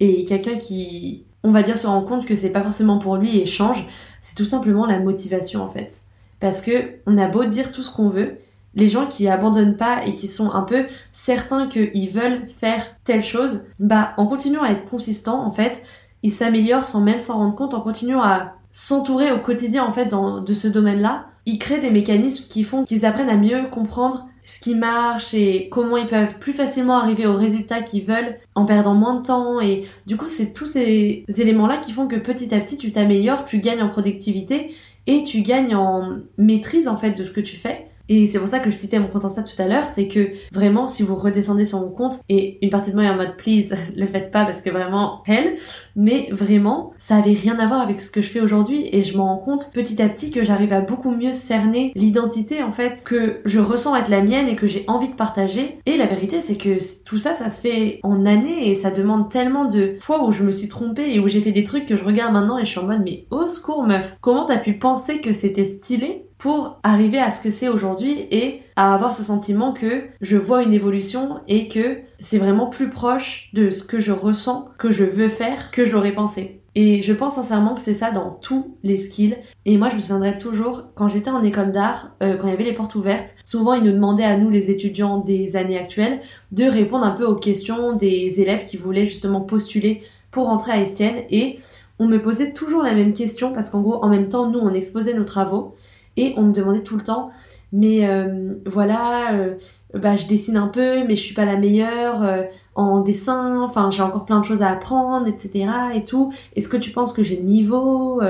et 0.00 0.24
quelqu'un 0.24 0.56
qui, 0.56 1.24
on 1.42 1.50
va 1.50 1.64
dire, 1.64 1.76
se 1.76 1.88
rend 1.88 2.02
compte 2.02 2.24
que 2.24 2.36
c'est 2.36 2.50
pas 2.50 2.62
forcément 2.62 2.98
pour 2.98 3.16
lui 3.16 3.38
et 3.40 3.44
change, 3.44 3.86
c'est 4.22 4.36
tout 4.36 4.44
simplement 4.44 4.86
la 4.86 5.00
motivation 5.00 5.62
en 5.62 5.68
fait. 5.68 6.02
Parce 6.38 6.60
que 6.60 6.92
on 7.06 7.18
a 7.18 7.26
beau 7.26 7.44
dire 7.44 7.72
tout 7.72 7.82
ce 7.82 7.90
qu'on 7.90 8.08
veut, 8.08 8.38
les 8.74 8.88
gens 8.88 9.06
qui 9.06 9.28
abandonnent 9.28 9.76
pas 9.76 10.06
et 10.06 10.14
qui 10.14 10.28
sont 10.28 10.52
un 10.52 10.62
peu 10.62 10.86
certains 11.10 11.66
qu'ils 11.66 12.10
veulent 12.10 12.48
faire 12.48 12.86
telle 13.04 13.24
chose, 13.24 13.64
bah 13.80 14.14
en 14.16 14.26
continuant 14.26 14.62
à 14.62 14.70
être 14.70 14.88
consistant, 14.88 15.44
en 15.44 15.50
fait, 15.50 15.82
ils 16.22 16.32
s'améliorent 16.32 16.86
sans 16.86 17.00
même 17.00 17.20
s'en 17.20 17.38
rendre 17.38 17.56
compte, 17.56 17.74
en 17.74 17.80
continuant 17.80 18.22
à 18.22 18.54
s'entourer 18.72 19.32
au 19.32 19.38
quotidien 19.38 19.84
en 19.84 19.92
fait 19.92 20.06
de 20.06 20.54
ce 20.54 20.68
domaine-là, 20.68 21.26
ils 21.46 21.58
créent 21.58 21.80
des 21.80 21.90
mécanismes 21.90 22.46
qui 22.48 22.64
font 22.64 22.84
qu'ils 22.84 23.04
apprennent 23.06 23.28
à 23.28 23.36
mieux 23.36 23.64
comprendre 23.70 24.26
ce 24.44 24.58
qui 24.58 24.74
marche 24.74 25.34
et 25.34 25.68
comment 25.70 25.96
ils 25.96 26.06
peuvent 26.06 26.38
plus 26.38 26.52
facilement 26.52 26.98
arriver 26.98 27.26
aux 27.26 27.36
résultats 27.36 27.82
qu'ils 27.82 28.04
veulent 28.04 28.38
en 28.54 28.64
perdant 28.64 28.94
moins 28.94 29.20
de 29.20 29.26
temps. 29.26 29.60
Et 29.60 29.84
du 30.06 30.16
coup 30.16 30.28
c'est 30.28 30.52
tous 30.52 30.66
ces 30.66 31.24
éléments-là 31.28 31.78
qui 31.78 31.92
font 31.92 32.08
que 32.08 32.16
petit 32.16 32.54
à 32.54 32.60
petit 32.60 32.76
tu 32.76 32.92
t'améliores, 32.92 33.44
tu 33.44 33.58
gagnes 33.58 33.82
en 33.82 33.88
productivité 33.88 34.74
et 35.06 35.24
tu 35.24 35.42
gagnes 35.42 35.74
en 35.76 36.18
maîtrise 36.38 36.88
en 36.88 36.96
fait 36.96 37.12
de 37.12 37.24
ce 37.24 37.32
que 37.32 37.40
tu 37.40 37.56
fais 37.56 37.91
et 38.08 38.26
c'est 38.26 38.38
pour 38.38 38.48
ça 38.48 38.58
que 38.58 38.70
je 38.70 38.76
citais 38.76 38.98
mon 38.98 39.08
compte 39.08 39.24
Insta 39.24 39.42
tout 39.42 39.60
à 39.60 39.66
l'heure, 39.66 39.88
c'est 39.88 40.08
que 40.08 40.30
vraiment, 40.52 40.88
si 40.88 41.02
vous 41.02 41.14
redescendez 41.14 41.64
sur 41.64 41.80
mon 41.80 41.90
compte, 41.90 42.20
et 42.28 42.58
une 42.62 42.70
partie 42.70 42.90
de 42.90 42.96
moi 42.96 43.04
est 43.04 43.10
en 43.10 43.16
mode 43.16 43.36
please, 43.36 43.74
le 43.96 44.06
faites 44.06 44.30
pas 44.30 44.44
parce 44.44 44.60
que 44.60 44.70
vraiment, 44.70 45.22
hell, 45.26 45.56
mais 45.96 46.28
vraiment, 46.30 46.92
ça 46.98 47.16
avait 47.16 47.32
rien 47.32 47.58
à 47.58 47.66
voir 47.66 47.80
avec 47.80 48.00
ce 48.00 48.10
que 48.10 48.22
je 48.22 48.30
fais 48.30 48.40
aujourd'hui. 48.40 48.88
Et 48.92 49.04
je 49.04 49.16
me 49.16 49.22
rends 49.22 49.38
compte 49.38 49.70
petit 49.72 50.00
à 50.02 50.08
petit 50.08 50.30
que 50.30 50.44
j'arrive 50.44 50.72
à 50.72 50.80
beaucoup 50.80 51.10
mieux 51.10 51.32
cerner 51.32 51.92
l'identité 51.94 52.62
en 52.62 52.72
fait 52.72 53.02
que 53.04 53.40
je 53.44 53.60
ressens 53.60 53.96
être 53.96 54.08
la 54.08 54.22
mienne 54.22 54.48
et 54.48 54.56
que 54.56 54.66
j'ai 54.66 54.84
envie 54.88 55.08
de 55.08 55.14
partager. 55.14 55.78
Et 55.86 55.96
la 55.96 56.06
vérité, 56.06 56.40
c'est 56.40 56.56
que 56.56 56.78
tout 57.04 57.18
ça, 57.18 57.34
ça 57.34 57.50
se 57.50 57.60
fait 57.60 58.00
en 58.02 58.26
années 58.26 58.70
et 58.70 58.74
ça 58.74 58.90
demande 58.90 59.30
tellement 59.30 59.64
de 59.64 59.96
fois 60.00 60.24
où 60.24 60.32
je 60.32 60.42
me 60.42 60.52
suis 60.52 60.68
trompée 60.68 61.14
et 61.14 61.20
où 61.20 61.28
j'ai 61.28 61.40
fait 61.40 61.52
des 61.52 61.64
trucs 61.64 61.86
que 61.86 61.96
je 61.96 62.04
regarde 62.04 62.32
maintenant 62.32 62.58
et 62.58 62.64
je 62.64 62.70
suis 62.70 62.78
en 62.78 62.86
mode 62.86 63.02
mais 63.04 63.26
au 63.30 63.48
secours 63.48 63.84
meuf, 63.84 64.16
comment 64.20 64.44
t'as 64.44 64.58
pu 64.58 64.74
penser 64.74 65.20
que 65.20 65.32
c'était 65.32 65.64
stylé 65.64 66.26
pour 66.42 66.80
arriver 66.82 67.20
à 67.20 67.30
ce 67.30 67.40
que 67.40 67.50
c'est 67.50 67.68
aujourd'hui 67.68 68.26
et 68.32 68.62
à 68.74 68.92
avoir 68.92 69.14
ce 69.14 69.22
sentiment 69.22 69.72
que 69.72 70.02
je 70.20 70.36
vois 70.36 70.64
une 70.64 70.72
évolution 70.72 71.38
et 71.46 71.68
que 71.68 71.98
c'est 72.18 72.38
vraiment 72.38 72.66
plus 72.66 72.90
proche 72.90 73.48
de 73.52 73.70
ce 73.70 73.84
que 73.84 74.00
je 74.00 74.10
ressens, 74.10 74.68
que 74.76 74.90
je 74.90 75.04
veux 75.04 75.28
faire, 75.28 75.70
que 75.70 75.84
je 75.84 75.92
l'aurais 75.92 76.10
pensé. 76.10 76.60
Et 76.74 77.00
je 77.00 77.12
pense 77.12 77.36
sincèrement 77.36 77.76
que 77.76 77.80
c'est 77.80 77.94
ça 77.94 78.10
dans 78.10 78.30
tous 78.30 78.76
les 78.82 78.98
skills. 78.98 79.36
Et 79.66 79.78
moi, 79.78 79.88
je 79.88 79.94
me 79.94 80.00
souviendrai 80.00 80.36
toujours, 80.36 80.86
quand 80.96 81.06
j'étais 81.06 81.30
en 81.30 81.44
école 81.44 81.70
d'art, 81.70 82.10
euh, 82.24 82.36
quand 82.36 82.48
il 82.48 82.50
y 82.50 82.54
avait 82.54 82.64
les 82.64 82.72
portes 82.72 82.96
ouvertes, 82.96 83.36
souvent 83.44 83.74
ils 83.74 83.84
nous 83.84 83.92
demandaient 83.92 84.24
à 84.24 84.36
nous, 84.36 84.50
les 84.50 84.68
étudiants 84.68 85.18
des 85.18 85.54
années 85.54 85.78
actuelles, 85.78 86.22
de 86.50 86.64
répondre 86.64 87.04
un 87.04 87.12
peu 87.12 87.24
aux 87.24 87.36
questions 87.36 87.92
des 87.92 88.40
élèves 88.40 88.64
qui 88.64 88.78
voulaient 88.78 89.06
justement 89.06 89.42
postuler 89.42 90.02
pour 90.32 90.48
entrer 90.48 90.72
à 90.72 90.80
Estienne. 90.80 91.22
Et 91.30 91.60
on 92.00 92.08
me 92.08 92.20
posait 92.20 92.52
toujours 92.52 92.82
la 92.82 92.94
même 92.94 93.12
question 93.12 93.52
parce 93.52 93.70
qu'en 93.70 93.80
gros, 93.80 94.02
en 94.02 94.08
même 94.08 94.28
temps, 94.28 94.50
nous, 94.50 94.58
on 94.58 94.74
exposait 94.74 95.14
nos 95.14 95.22
travaux. 95.22 95.76
Et 96.16 96.34
on 96.36 96.42
me 96.42 96.52
demandait 96.52 96.82
tout 96.82 96.96
le 96.96 97.02
temps, 97.02 97.30
mais 97.72 98.06
euh, 98.06 98.54
voilà, 98.66 99.32
euh, 99.34 99.54
bah 99.94 100.16
je 100.16 100.26
dessine 100.26 100.56
un 100.56 100.68
peu 100.68 101.04
mais 101.06 101.16
je 101.16 101.22
suis 101.22 101.34
pas 101.34 101.44
la 101.44 101.56
meilleure 101.56 102.22
euh, 102.22 102.42
en 102.74 103.00
dessin, 103.00 103.60
enfin 103.62 103.90
j'ai 103.90 104.02
encore 104.02 104.24
plein 104.24 104.40
de 104.40 104.44
choses 104.44 104.62
à 104.62 104.70
apprendre, 104.70 105.26
etc. 105.26 105.66
et 105.94 106.04
tout. 106.04 106.32
Est-ce 106.56 106.68
que 106.68 106.76
tu 106.76 106.90
penses 106.90 107.12
que 107.12 107.22
j'ai 107.22 107.36
le 107.36 107.42
niveau 107.42 108.20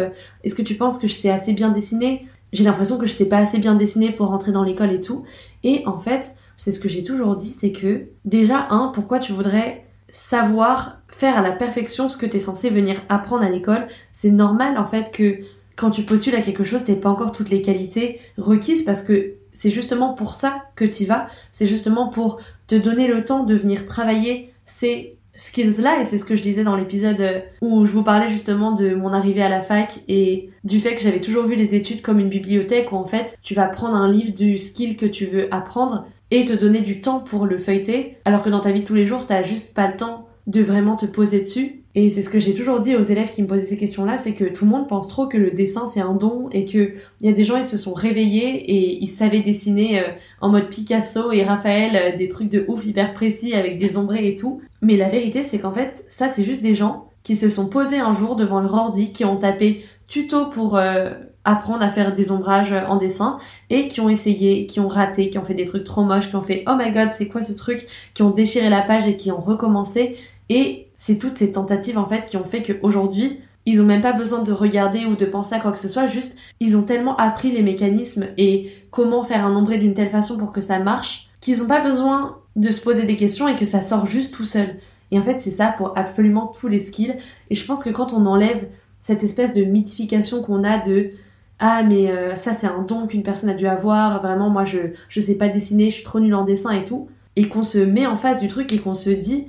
Est-ce 0.44 0.54
que 0.54 0.62
tu 0.62 0.74
penses 0.74 0.98
que 0.98 1.06
je 1.06 1.14
sais 1.14 1.30
assez 1.30 1.52
bien 1.52 1.70
dessiner? 1.70 2.26
J'ai 2.52 2.64
l'impression 2.64 2.98
que 2.98 3.06
je 3.06 3.12
sais 3.12 3.28
pas 3.28 3.38
assez 3.38 3.58
bien 3.58 3.74
dessiner 3.74 4.10
pour 4.12 4.28
rentrer 4.28 4.52
dans 4.52 4.62
l'école 4.62 4.92
et 4.92 5.00
tout. 5.00 5.24
Et 5.64 5.82
en 5.86 5.98
fait, 5.98 6.36
c'est 6.56 6.70
ce 6.70 6.80
que 6.80 6.88
j'ai 6.88 7.02
toujours 7.02 7.34
dit, 7.34 7.50
c'est 7.50 7.72
que 7.72 8.08
déjà, 8.24 8.66
un, 8.70 8.88
pourquoi 8.88 9.18
tu 9.18 9.32
voudrais 9.32 9.86
savoir 10.10 10.98
faire 11.08 11.38
à 11.38 11.42
la 11.42 11.52
perfection 11.52 12.08
ce 12.08 12.16
que 12.16 12.26
tu 12.26 12.36
es 12.36 12.40
censé 12.40 12.68
venir 12.68 13.00
apprendre 13.08 13.44
à 13.44 13.48
l'école? 13.48 13.86
C'est 14.12 14.30
normal 14.30 14.76
en 14.76 14.84
fait 14.84 15.10
que 15.12 15.38
quand 15.82 15.90
tu 15.90 16.02
postules 16.04 16.36
à 16.36 16.42
quelque 16.42 16.62
chose, 16.62 16.84
t'es 16.84 16.94
pas 16.94 17.08
encore 17.08 17.32
toutes 17.32 17.50
les 17.50 17.60
qualités 17.60 18.20
requises 18.38 18.82
parce 18.82 19.02
que 19.02 19.34
c'est 19.52 19.70
justement 19.70 20.14
pour 20.14 20.34
ça 20.34 20.62
que 20.76 20.84
tu 20.84 21.06
vas, 21.06 21.26
c'est 21.50 21.66
justement 21.66 22.06
pour 22.06 22.38
te 22.68 22.76
donner 22.76 23.08
le 23.08 23.24
temps 23.24 23.42
de 23.42 23.56
venir 23.56 23.84
travailler 23.84 24.52
ces 24.64 25.16
skills-là, 25.34 26.00
et 26.00 26.04
c'est 26.04 26.18
ce 26.18 26.24
que 26.24 26.36
je 26.36 26.42
disais 26.42 26.62
dans 26.62 26.76
l'épisode 26.76 27.42
où 27.62 27.84
je 27.84 27.90
vous 27.90 28.04
parlais 28.04 28.28
justement 28.28 28.70
de 28.70 28.94
mon 28.94 29.12
arrivée 29.12 29.42
à 29.42 29.48
la 29.48 29.60
fac 29.60 29.98
et 30.06 30.50
du 30.62 30.78
fait 30.78 30.94
que 30.94 31.02
j'avais 31.02 31.20
toujours 31.20 31.46
vu 31.46 31.56
les 31.56 31.74
études 31.74 32.00
comme 32.00 32.20
une 32.20 32.28
bibliothèque 32.28 32.92
où 32.92 32.96
en 32.96 33.06
fait 33.06 33.36
tu 33.42 33.54
vas 33.54 33.66
prendre 33.66 33.96
un 33.96 34.08
livre 34.08 34.32
du 34.32 34.58
skill 34.58 34.96
que 34.96 35.06
tu 35.06 35.26
veux 35.26 35.52
apprendre 35.52 36.06
et 36.30 36.44
te 36.44 36.52
donner 36.52 36.82
du 36.82 37.00
temps 37.00 37.18
pour 37.18 37.44
le 37.44 37.58
feuilleter, 37.58 38.18
alors 38.24 38.44
que 38.44 38.50
dans 38.50 38.60
ta 38.60 38.70
vie 38.70 38.82
de 38.82 38.86
tous 38.86 38.94
les 38.94 39.06
jours, 39.06 39.26
t'as 39.26 39.42
juste 39.42 39.74
pas 39.74 39.88
le 39.88 39.96
temps 39.96 40.28
de 40.46 40.62
vraiment 40.62 40.94
te 40.94 41.06
poser 41.06 41.40
dessus 41.40 41.81
et 41.94 42.08
c'est 42.08 42.22
ce 42.22 42.30
que 42.30 42.40
j'ai 42.40 42.54
toujours 42.54 42.80
dit 42.80 42.96
aux 42.96 43.02
élèves 43.02 43.30
qui 43.30 43.42
me 43.42 43.46
posaient 43.46 43.66
ces 43.66 43.76
questions-là, 43.76 44.16
c'est 44.16 44.32
que 44.32 44.44
tout 44.44 44.64
le 44.64 44.70
monde 44.70 44.88
pense 44.88 45.08
trop 45.08 45.26
que 45.26 45.36
le 45.36 45.50
dessin 45.50 45.86
c'est 45.86 46.00
un 46.00 46.14
don 46.14 46.48
et 46.50 46.64
que 46.64 46.94
il 47.20 47.26
y 47.26 47.28
a 47.28 47.32
des 47.32 47.44
gens 47.44 47.56
ils 47.56 47.64
se 47.64 47.76
sont 47.76 47.92
réveillés 47.92 48.70
et 48.72 49.02
ils 49.02 49.08
savaient 49.08 49.40
dessiner 49.40 50.00
euh, 50.00 50.08
en 50.40 50.48
mode 50.48 50.70
Picasso 50.70 51.32
et 51.32 51.42
Raphaël 51.42 52.14
euh, 52.14 52.16
des 52.16 52.28
trucs 52.28 52.48
de 52.48 52.64
ouf 52.66 52.86
hyper 52.86 53.12
précis 53.12 53.54
avec 53.54 53.78
des 53.78 53.98
ombrés 53.98 54.26
et 54.26 54.36
tout. 54.36 54.62
Mais 54.80 54.96
la 54.96 55.10
vérité 55.10 55.42
c'est 55.42 55.58
qu'en 55.58 55.72
fait 55.72 56.04
ça 56.08 56.30
c'est 56.30 56.44
juste 56.44 56.62
des 56.62 56.74
gens 56.74 57.08
qui 57.24 57.36
se 57.36 57.50
sont 57.50 57.68
posés 57.68 57.98
un 57.98 58.14
jour 58.14 58.36
devant 58.36 58.60
leur 58.60 58.74
ordi, 58.74 59.12
qui 59.12 59.26
ont 59.26 59.36
tapé 59.36 59.84
tuto 60.08 60.46
pour 60.46 60.76
euh, 60.78 61.10
apprendre 61.44 61.82
à 61.82 61.90
faire 61.90 62.14
des 62.14 62.32
ombrages 62.32 62.72
en 62.72 62.96
dessin 62.96 63.38
et 63.68 63.86
qui 63.86 64.00
ont 64.00 64.08
essayé, 64.08 64.66
qui 64.66 64.80
ont 64.80 64.88
raté, 64.88 65.28
qui 65.28 65.36
ont 65.36 65.44
fait 65.44 65.54
des 65.54 65.64
trucs 65.66 65.84
trop 65.84 66.04
moches, 66.04 66.30
qui 66.30 66.36
ont 66.36 66.42
fait 66.42 66.64
oh 66.66 66.74
my 66.74 66.90
god 66.90 67.10
c'est 67.14 67.28
quoi 67.28 67.42
ce 67.42 67.52
truc, 67.52 67.86
qui 68.14 68.22
ont 68.22 68.30
déchiré 68.30 68.70
la 68.70 68.80
page 68.80 69.06
et 69.06 69.18
qui 69.18 69.30
ont 69.30 69.40
recommencé 69.40 70.16
et 70.48 70.88
c'est 71.02 71.18
toutes 71.18 71.36
ces 71.36 71.50
tentatives 71.50 71.98
en 71.98 72.06
fait 72.06 72.26
qui 72.26 72.36
ont 72.36 72.44
fait 72.44 72.62
qu'aujourd'hui, 72.62 73.40
ils 73.66 73.80
ont 73.80 73.84
même 73.84 74.02
pas 74.02 74.12
besoin 74.12 74.44
de 74.44 74.52
regarder 74.52 75.04
ou 75.04 75.16
de 75.16 75.24
penser 75.24 75.56
à 75.56 75.58
quoi 75.58 75.72
que 75.72 75.80
ce 75.80 75.88
soit, 75.88 76.06
juste 76.06 76.36
ils 76.60 76.76
ont 76.76 76.84
tellement 76.84 77.16
appris 77.16 77.50
les 77.50 77.64
mécanismes 77.64 78.26
et 78.38 78.70
comment 78.92 79.24
faire 79.24 79.44
un 79.44 79.56
ombré 79.56 79.78
d'une 79.78 79.94
telle 79.94 80.10
façon 80.10 80.38
pour 80.38 80.52
que 80.52 80.60
ça 80.60 80.78
marche, 80.78 81.28
qu'ils 81.40 81.60
ont 81.60 81.66
pas 81.66 81.80
besoin 81.80 82.38
de 82.54 82.70
se 82.70 82.80
poser 82.80 83.02
des 83.02 83.16
questions 83.16 83.48
et 83.48 83.56
que 83.56 83.64
ça 83.64 83.82
sort 83.82 84.06
juste 84.06 84.32
tout 84.32 84.44
seul. 84.44 84.76
Et 85.10 85.18
en 85.18 85.24
fait, 85.24 85.40
c'est 85.40 85.50
ça 85.50 85.74
pour 85.76 85.98
absolument 85.98 86.52
tous 86.60 86.68
les 86.68 86.78
skills. 86.78 87.16
Et 87.50 87.56
je 87.56 87.66
pense 87.66 87.82
que 87.82 87.90
quand 87.90 88.12
on 88.12 88.24
enlève 88.24 88.68
cette 89.00 89.24
espèce 89.24 89.54
de 89.54 89.64
mythification 89.64 90.40
qu'on 90.44 90.62
a 90.62 90.78
de 90.78 91.10
ah 91.58 91.82
mais 91.82 92.12
euh, 92.12 92.36
ça 92.36 92.54
c'est 92.54 92.68
un 92.68 92.82
don 92.82 93.08
qu'une 93.08 93.24
personne 93.24 93.50
a 93.50 93.54
dû 93.54 93.66
avoir, 93.66 94.22
vraiment 94.22 94.50
moi 94.50 94.64
je 94.64 94.78
je 95.08 95.20
sais 95.20 95.34
pas 95.34 95.48
dessiner, 95.48 95.90
je 95.90 95.96
suis 95.96 96.04
trop 96.04 96.20
nulle 96.20 96.34
en 96.34 96.44
dessin 96.44 96.70
et 96.70 96.84
tout, 96.84 97.08
et 97.34 97.48
qu'on 97.48 97.64
se 97.64 97.78
met 97.78 98.06
en 98.06 98.16
face 98.16 98.40
du 98.40 98.46
truc 98.46 98.72
et 98.72 98.78
qu'on 98.78 98.94
se 98.94 99.10
dit 99.10 99.48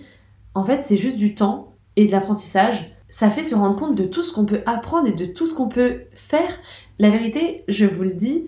en 0.56 0.64
fait, 0.64 0.86
c'est 0.86 0.98
juste 0.98 1.18
du 1.18 1.36
temps 1.36 1.74
et 1.96 2.06
de 2.06 2.12
l'apprentissage. 2.12 2.92
Ça 3.10 3.30
fait 3.30 3.44
se 3.44 3.56
rendre 3.56 3.76
compte 3.76 3.96
de 3.96 4.06
tout 4.06 4.24
ce 4.24 4.34
qu'on 4.34 4.46
peut 4.46 4.62
apprendre 4.66 5.08
et 5.08 5.14
de 5.14 5.26
tout 5.26 5.46
ce 5.46 5.54
qu'on 5.54 5.70
peut 5.70 6.02
faire. 6.16 6.60
La 7.00 7.10
vérité, 7.10 7.64
je 7.68 7.86
vous 7.86 8.04
le 8.04 8.12
dis, 8.12 8.48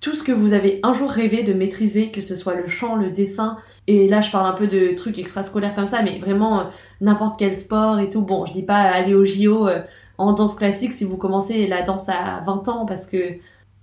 tout 0.00 0.14
ce 0.14 0.22
que 0.22 0.32
vous 0.32 0.52
avez 0.52 0.80
un 0.82 0.92
jour 0.92 1.10
rêvé 1.10 1.42
de 1.42 1.54
maîtriser, 1.54 2.10
que 2.10 2.20
ce 2.20 2.36
soit 2.36 2.54
le 2.54 2.68
chant, 2.68 2.94
le 2.94 3.10
dessin, 3.10 3.56
et 3.86 4.06
là 4.06 4.20
je 4.20 4.30
parle 4.30 4.46
un 4.46 4.52
peu 4.52 4.66
de 4.66 4.94
trucs 4.94 5.18
extrascolaires 5.18 5.74
comme 5.74 5.86
ça, 5.86 6.02
mais 6.02 6.18
vraiment 6.18 6.60
euh, 6.60 6.64
n'importe 7.00 7.38
quel 7.38 7.56
sport 7.56 7.98
et 7.98 8.10
tout. 8.10 8.20
Bon, 8.20 8.44
je 8.44 8.52
dis 8.52 8.62
pas 8.62 8.80
aller 8.80 9.14
au 9.14 9.24
JO 9.24 9.66
euh, 9.66 9.80
en 10.18 10.34
danse 10.34 10.56
classique 10.56 10.92
si 10.92 11.04
vous 11.04 11.16
commencez 11.16 11.66
la 11.66 11.82
danse 11.82 12.08
à 12.10 12.42
20 12.44 12.68
ans 12.68 12.84
parce 12.84 13.06
que 13.06 13.38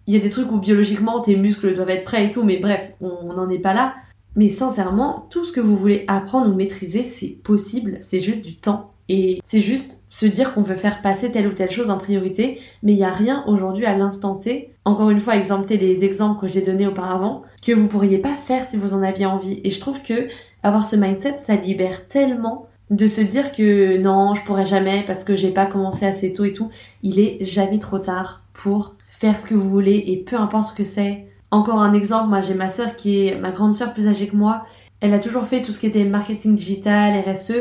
il 0.08 0.14
y 0.14 0.18
a 0.18 0.20
des 0.20 0.30
trucs 0.30 0.52
où 0.52 0.58
biologiquement 0.60 1.22
tes 1.22 1.36
muscles 1.36 1.74
doivent 1.74 1.90
être 1.90 2.06
prêts 2.06 2.26
et 2.26 2.32
tout, 2.32 2.44
mais 2.44 2.58
bref, 2.58 2.94
on 3.02 3.34
n'en 3.34 3.50
est 3.50 3.60
pas 3.60 3.74
là. 3.74 3.96
Mais 4.36 4.50
sincèrement, 4.50 5.28
tout 5.30 5.44
ce 5.44 5.52
que 5.52 5.60
vous 5.60 5.76
voulez 5.76 6.06
apprendre 6.08 6.50
ou 6.52 6.56
maîtriser, 6.56 7.04
c'est 7.04 7.38
possible, 7.44 7.98
c'est 8.02 8.22
juste 8.22 8.44
du 8.44 8.56
temps. 8.56 8.92
Et 9.10 9.42
c'est 9.44 9.60
juste 9.60 10.04
se 10.10 10.26
dire 10.26 10.54
qu'on 10.54 10.62
veut 10.62 10.78
faire 10.78 11.02
passer 11.02 11.32
telle 11.32 11.48
ou 11.48 11.52
telle 11.52 11.72
chose 11.72 11.90
en 11.90 11.98
priorité, 11.98 12.60
mais 12.82 12.94
il 12.94 12.98
n'y 12.98 13.04
a 13.04 13.12
rien 13.12 13.44
aujourd'hui 13.46 13.86
à 13.86 13.98
l'instant 13.98 14.36
T, 14.36 14.74
encore 14.86 15.10
une 15.10 15.20
fois 15.20 15.36
exempter 15.36 15.78
les 15.78 16.06
exemples 16.06 16.40
que 16.40 16.48
j'ai 16.48 16.62
donnés 16.62 16.88
auparavant, 16.88 17.44
que 17.62 17.74
vous 17.74 17.88
pourriez 17.88 18.20
pas 18.20 18.38
faire 18.38 18.66
si 18.66 18.78
vous 18.78 18.94
en 18.94 19.04
aviez 19.04 19.26
envie. 19.26 19.60
Et 19.64 19.70
je 19.70 19.80
trouve 19.82 20.02
que 20.02 20.30
avoir 20.64 20.86
ce 20.86 20.96
mindset, 20.96 21.40
ça 21.40 21.56
libère 21.56 22.08
tellement 22.08 22.68
de 22.90 23.08
se 23.08 23.22
dire 23.22 23.52
que 23.52 23.98
non, 23.98 24.36
je 24.36 24.44
pourrais 24.44 24.66
jamais 24.66 25.04
parce 25.08 25.24
que 25.24 25.36
j'ai 25.36 25.52
pas 25.52 25.66
commencé 25.66 26.06
assez 26.06 26.34
tôt 26.34 26.44
et 26.44 26.54
tout. 26.54 26.70
Il 27.04 27.20
est 27.20 27.44
jamais 27.44 27.80
trop 27.80 28.00
tard 28.00 28.44
pour 28.54 28.96
faire 29.10 29.42
ce 29.42 29.48
que 29.48 29.56
vous 29.56 29.70
voulez 29.70 30.04
et 30.08 30.18
peu 30.18 30.36
importe 30.36 30.70
ce 30.70 30.76
que 30.76 30.84
c'est, 30.84 31.26
encore 31.52 31.82
un 31.82 31.94
exemple, 31.94 32.30
moi 32.30 32.42
j'ai 32.42 32.54
ma 32.54 32.70
sœur 32.70 32.96
qui 32.96 33.28
est 33.28 33.36
ma 33.36 33.52
grande 33.52 33.74
sœur 33.74 33.94
plus 33.94 34.08
âgée 34.08 34.28
que 34.28 34.36
moi. 34.36 34.66
Elle 35.02 35.14
a 35.14 35.20
toujours 35.20 35.46
fait 35.46 35.62
tout 35.62 35.72
ce 35.72 35.80
qui 35.80 35.88
était 35.88 36.04
marketing 36.04 36.56
digital, 36.56 37.20
RSE, 37.28 37.54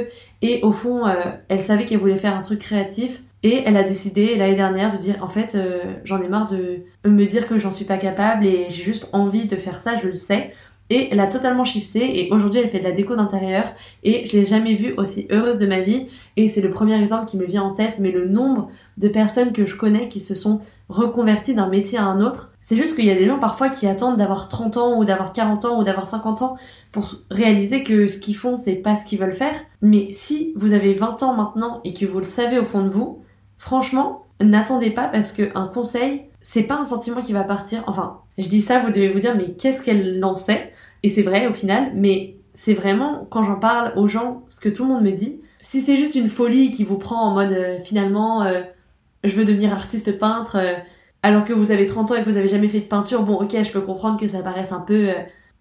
et 0.43 0.61
au 0.63 0.73
fond, 0.73 1.07
euh, 1.07 1.15
elle 1.49 1.63
savait 1.63 1.87
qu'elle 1.87 1.99
voulait 1.99 2.17
faire 2.17 2.37
un 2.37 2.43
truc 2.43 2.61
créatif. 2.61 3.23
Et 3.43 3.63
elle 3.65 3.79
a 3.79 3.83
décidé 3.83 4.37
l'année 4.37 4.55
dernière 4.55 4.93
de 4.93 4.99
dire 4.99 5.17
en 5.23 5.29
fait 5.29 5.55
euh, 5.55 5.95
j'en 6.05 6.21
ai 6.21 6.29
marre 6.29 6.47
de 6.47 6.85
me 7.07 7.25
dire 7.25 7.49
que 7.49 7.59
j'en 7.59 7.71
suis 7.71 7.87
pas 7.87 7.97
capable 7.97 8.45
et 8.45 8.67
j'ai 8.69 8.85
juste 8.85 9.09
envie 9.13 9.47
de 9.47 9.57
faire 9.57 9.81
ça, 9.81 9.97
je 9.97 10.07
le 10.07 10.13
sais. 10.13 10.53
Et 10.91 11.09
elle 11.11 11.21
a 11.21 11.27
totalement 11.27 11.65
shifté. 11.65 12.21
Et 12.21 12.33
aujourd'hui 12.33 12.61
elle 12.61 12.69
fait 12.69 12.81
de 12.81 12.85
la 12.85 12.93
déco 12.93 13.17
d'intérieur. 13.17 13.73
Et 14.03 14.27
je 14.27 14.37
l'ai 14.37 14.45
jamais 14.45 14.75
vue 14.75 14.95
aussi 14.97 15.27
heureuse 15.31 15.59
de 15.59 15.67
ma 15.67 15.81
vie. 15.81 16.09
Et 16.37 16.49
c'est 16.49 16.61
le 16.61 16.71
premier 16.71 17.01
exemple 17.01 17.27
qui 17.27 17.37
me 17.37 17.47
vient 17.47 17.63
en 17.63 17.73
tête. 17.73 17.99
Mais 18.01 18.11
le 18.11 18.29
nombre 18.29 18.69
de 18.99 19.09
personnes 19.09 19.53
que 19.53 19.67
je 19.67 19.77
connais 19.77 20.09
qui 20.09 20.21
se 20.21 20.35
sont 20.35 20.61
reconverties 20.89 21.55
d'un 21.55 21.69
métier 21.69 21.99
à 21.99 22.05
un 22.05 22.21
autre 22.21 22.51
c'est 22.61 22.77
juste 22.77 22.95
qu'il 22.95 23.07
y 23.07 23.11
a 23.11 23.17
des 23.17 23.27
gens 23.27 23.39
parfois 23.39 23.71
qui 23.71 23.87
attendent 23.87 24.17
d'avoir 24.17 24.49
30 24.49 24.77
ans 24.77 24.99
ou 24.99 25.05
d'avoir 25.05 25.33
40 25.33 25.65
ans 25.65 25.81
ou 25.81 25.85
d'avoir 25.85 26.07
50 26.07 26.43
ans 26.43 26.57
pour 26.93 27.17
réaliser 27.31 27.83
que 27.83 28.09
ce 28.09 28.21
qu'ils 28.21 28.37
font 28.37 28.59
c'est 28.59 28.75
pas 28.75 28.97
ce 28.97 29.07
qu'ils 29.07 29.19
veulent 29.19 29.33
faire. 29.33 29.55
Mais 29.83 30.13
si 30.13 30.53
vous 30.57 30.73
avez 30.73 30.95
20 30.95 31.23
ans 31.23 31.35
maintenant 31.35 31.81
et 31.85 31.95
que 31.95 32.07
vous 32.07 32.21
le 32.21 32.27
savez 32.27 32.59
au 32.59 32.65
fond 32.65 32.85
de 32.85 32.91
vous 32.91 33.25
franchement 33.59 34.27
n'attendez 34.41 34.91
pas 34.91 35.09
parce 35.09 35.33
qu'un 35.33 35.67
conseil 35.67 36.23
c'est 36.43 36.63
pas 36.65 36.77
un 36.77 36.85
sentiment 36.85 37.23
qui 37.23 37.33
va 37.33 37.45
partir. 37.45 37.83
Enfin 37.87 38.19
je 38.39 38.49
dis 38.49 38.61
ça 38.61 38.79
vous 38.79 38.91
devez 38.91 39.09
vous 39.09 39.21
dire 39.21 39.35
mais 39.37 39.53
qu'est-ce 39.53 39.83
qu'elle 39.83 40.23
en 40.23 40.37
sait? 40.37 40.73
Et 41.03 41.09
c'est 41.09 41.23
vrai 41.23 41.47
au 41.47 41.53
final, 41.53 41.93
mais 41.95 42.37
c'est 42.55 42.75
vraiment 42.75 43.27
quand 43.31 43.45
j'en 43.45 43.57
parle 43.57 43.93
aux 43.97 44.09
gens, 44.09 44.43
ce 44.49 44.61
que 44.61 44.69
tout 44.69 44.85
le 44.85 44.91
monde 44.91 45.03
me 45.03 45.13
dit. 45.13 45.41
Si 45.63 45.81
c'est 45.81 45.97
juste 45.97 46.15
une 46.15 46.29
folie 46.29 46.71
qui 46.71 46.85
vous 46.85 46.99
prend 46.99 47.23
en 47.23 47.35
mode 47.35 47.53
euh, 47.53 47.79
finalement 47.85 48.43
euh, 48.43 48.63
je 49.25 49.35
veux 49.37 49.45
devenir 49.45 49.73
artiste 49.73 50.19
peintre 50.19 50.57
euh, 50.57 50.75
alors 51.23 51.45
que 51.45 51.53
vous 51.53 51.71
avez 51.71 51.87
30 51.87 52.13
ans 52.13 52.15
et 52.15 52.23
que 52.23 52.31
vous 52.31 52.39
avez 52.39 52.49
jamais 52.49 52.69
fait 52.69 52.81
de 52.81 52.87
peinture, 52.87 53.23
bon 53.23 53.41
ok 53.41 53.63
je 53.63 53.71
peux 53.71 53.83
comprendre 53.83 54.19
que 54.19 54.27
ça 54.27 54.43
paraisse 54.43 54.73
un 54.73 54.81
peu 54.81 55.11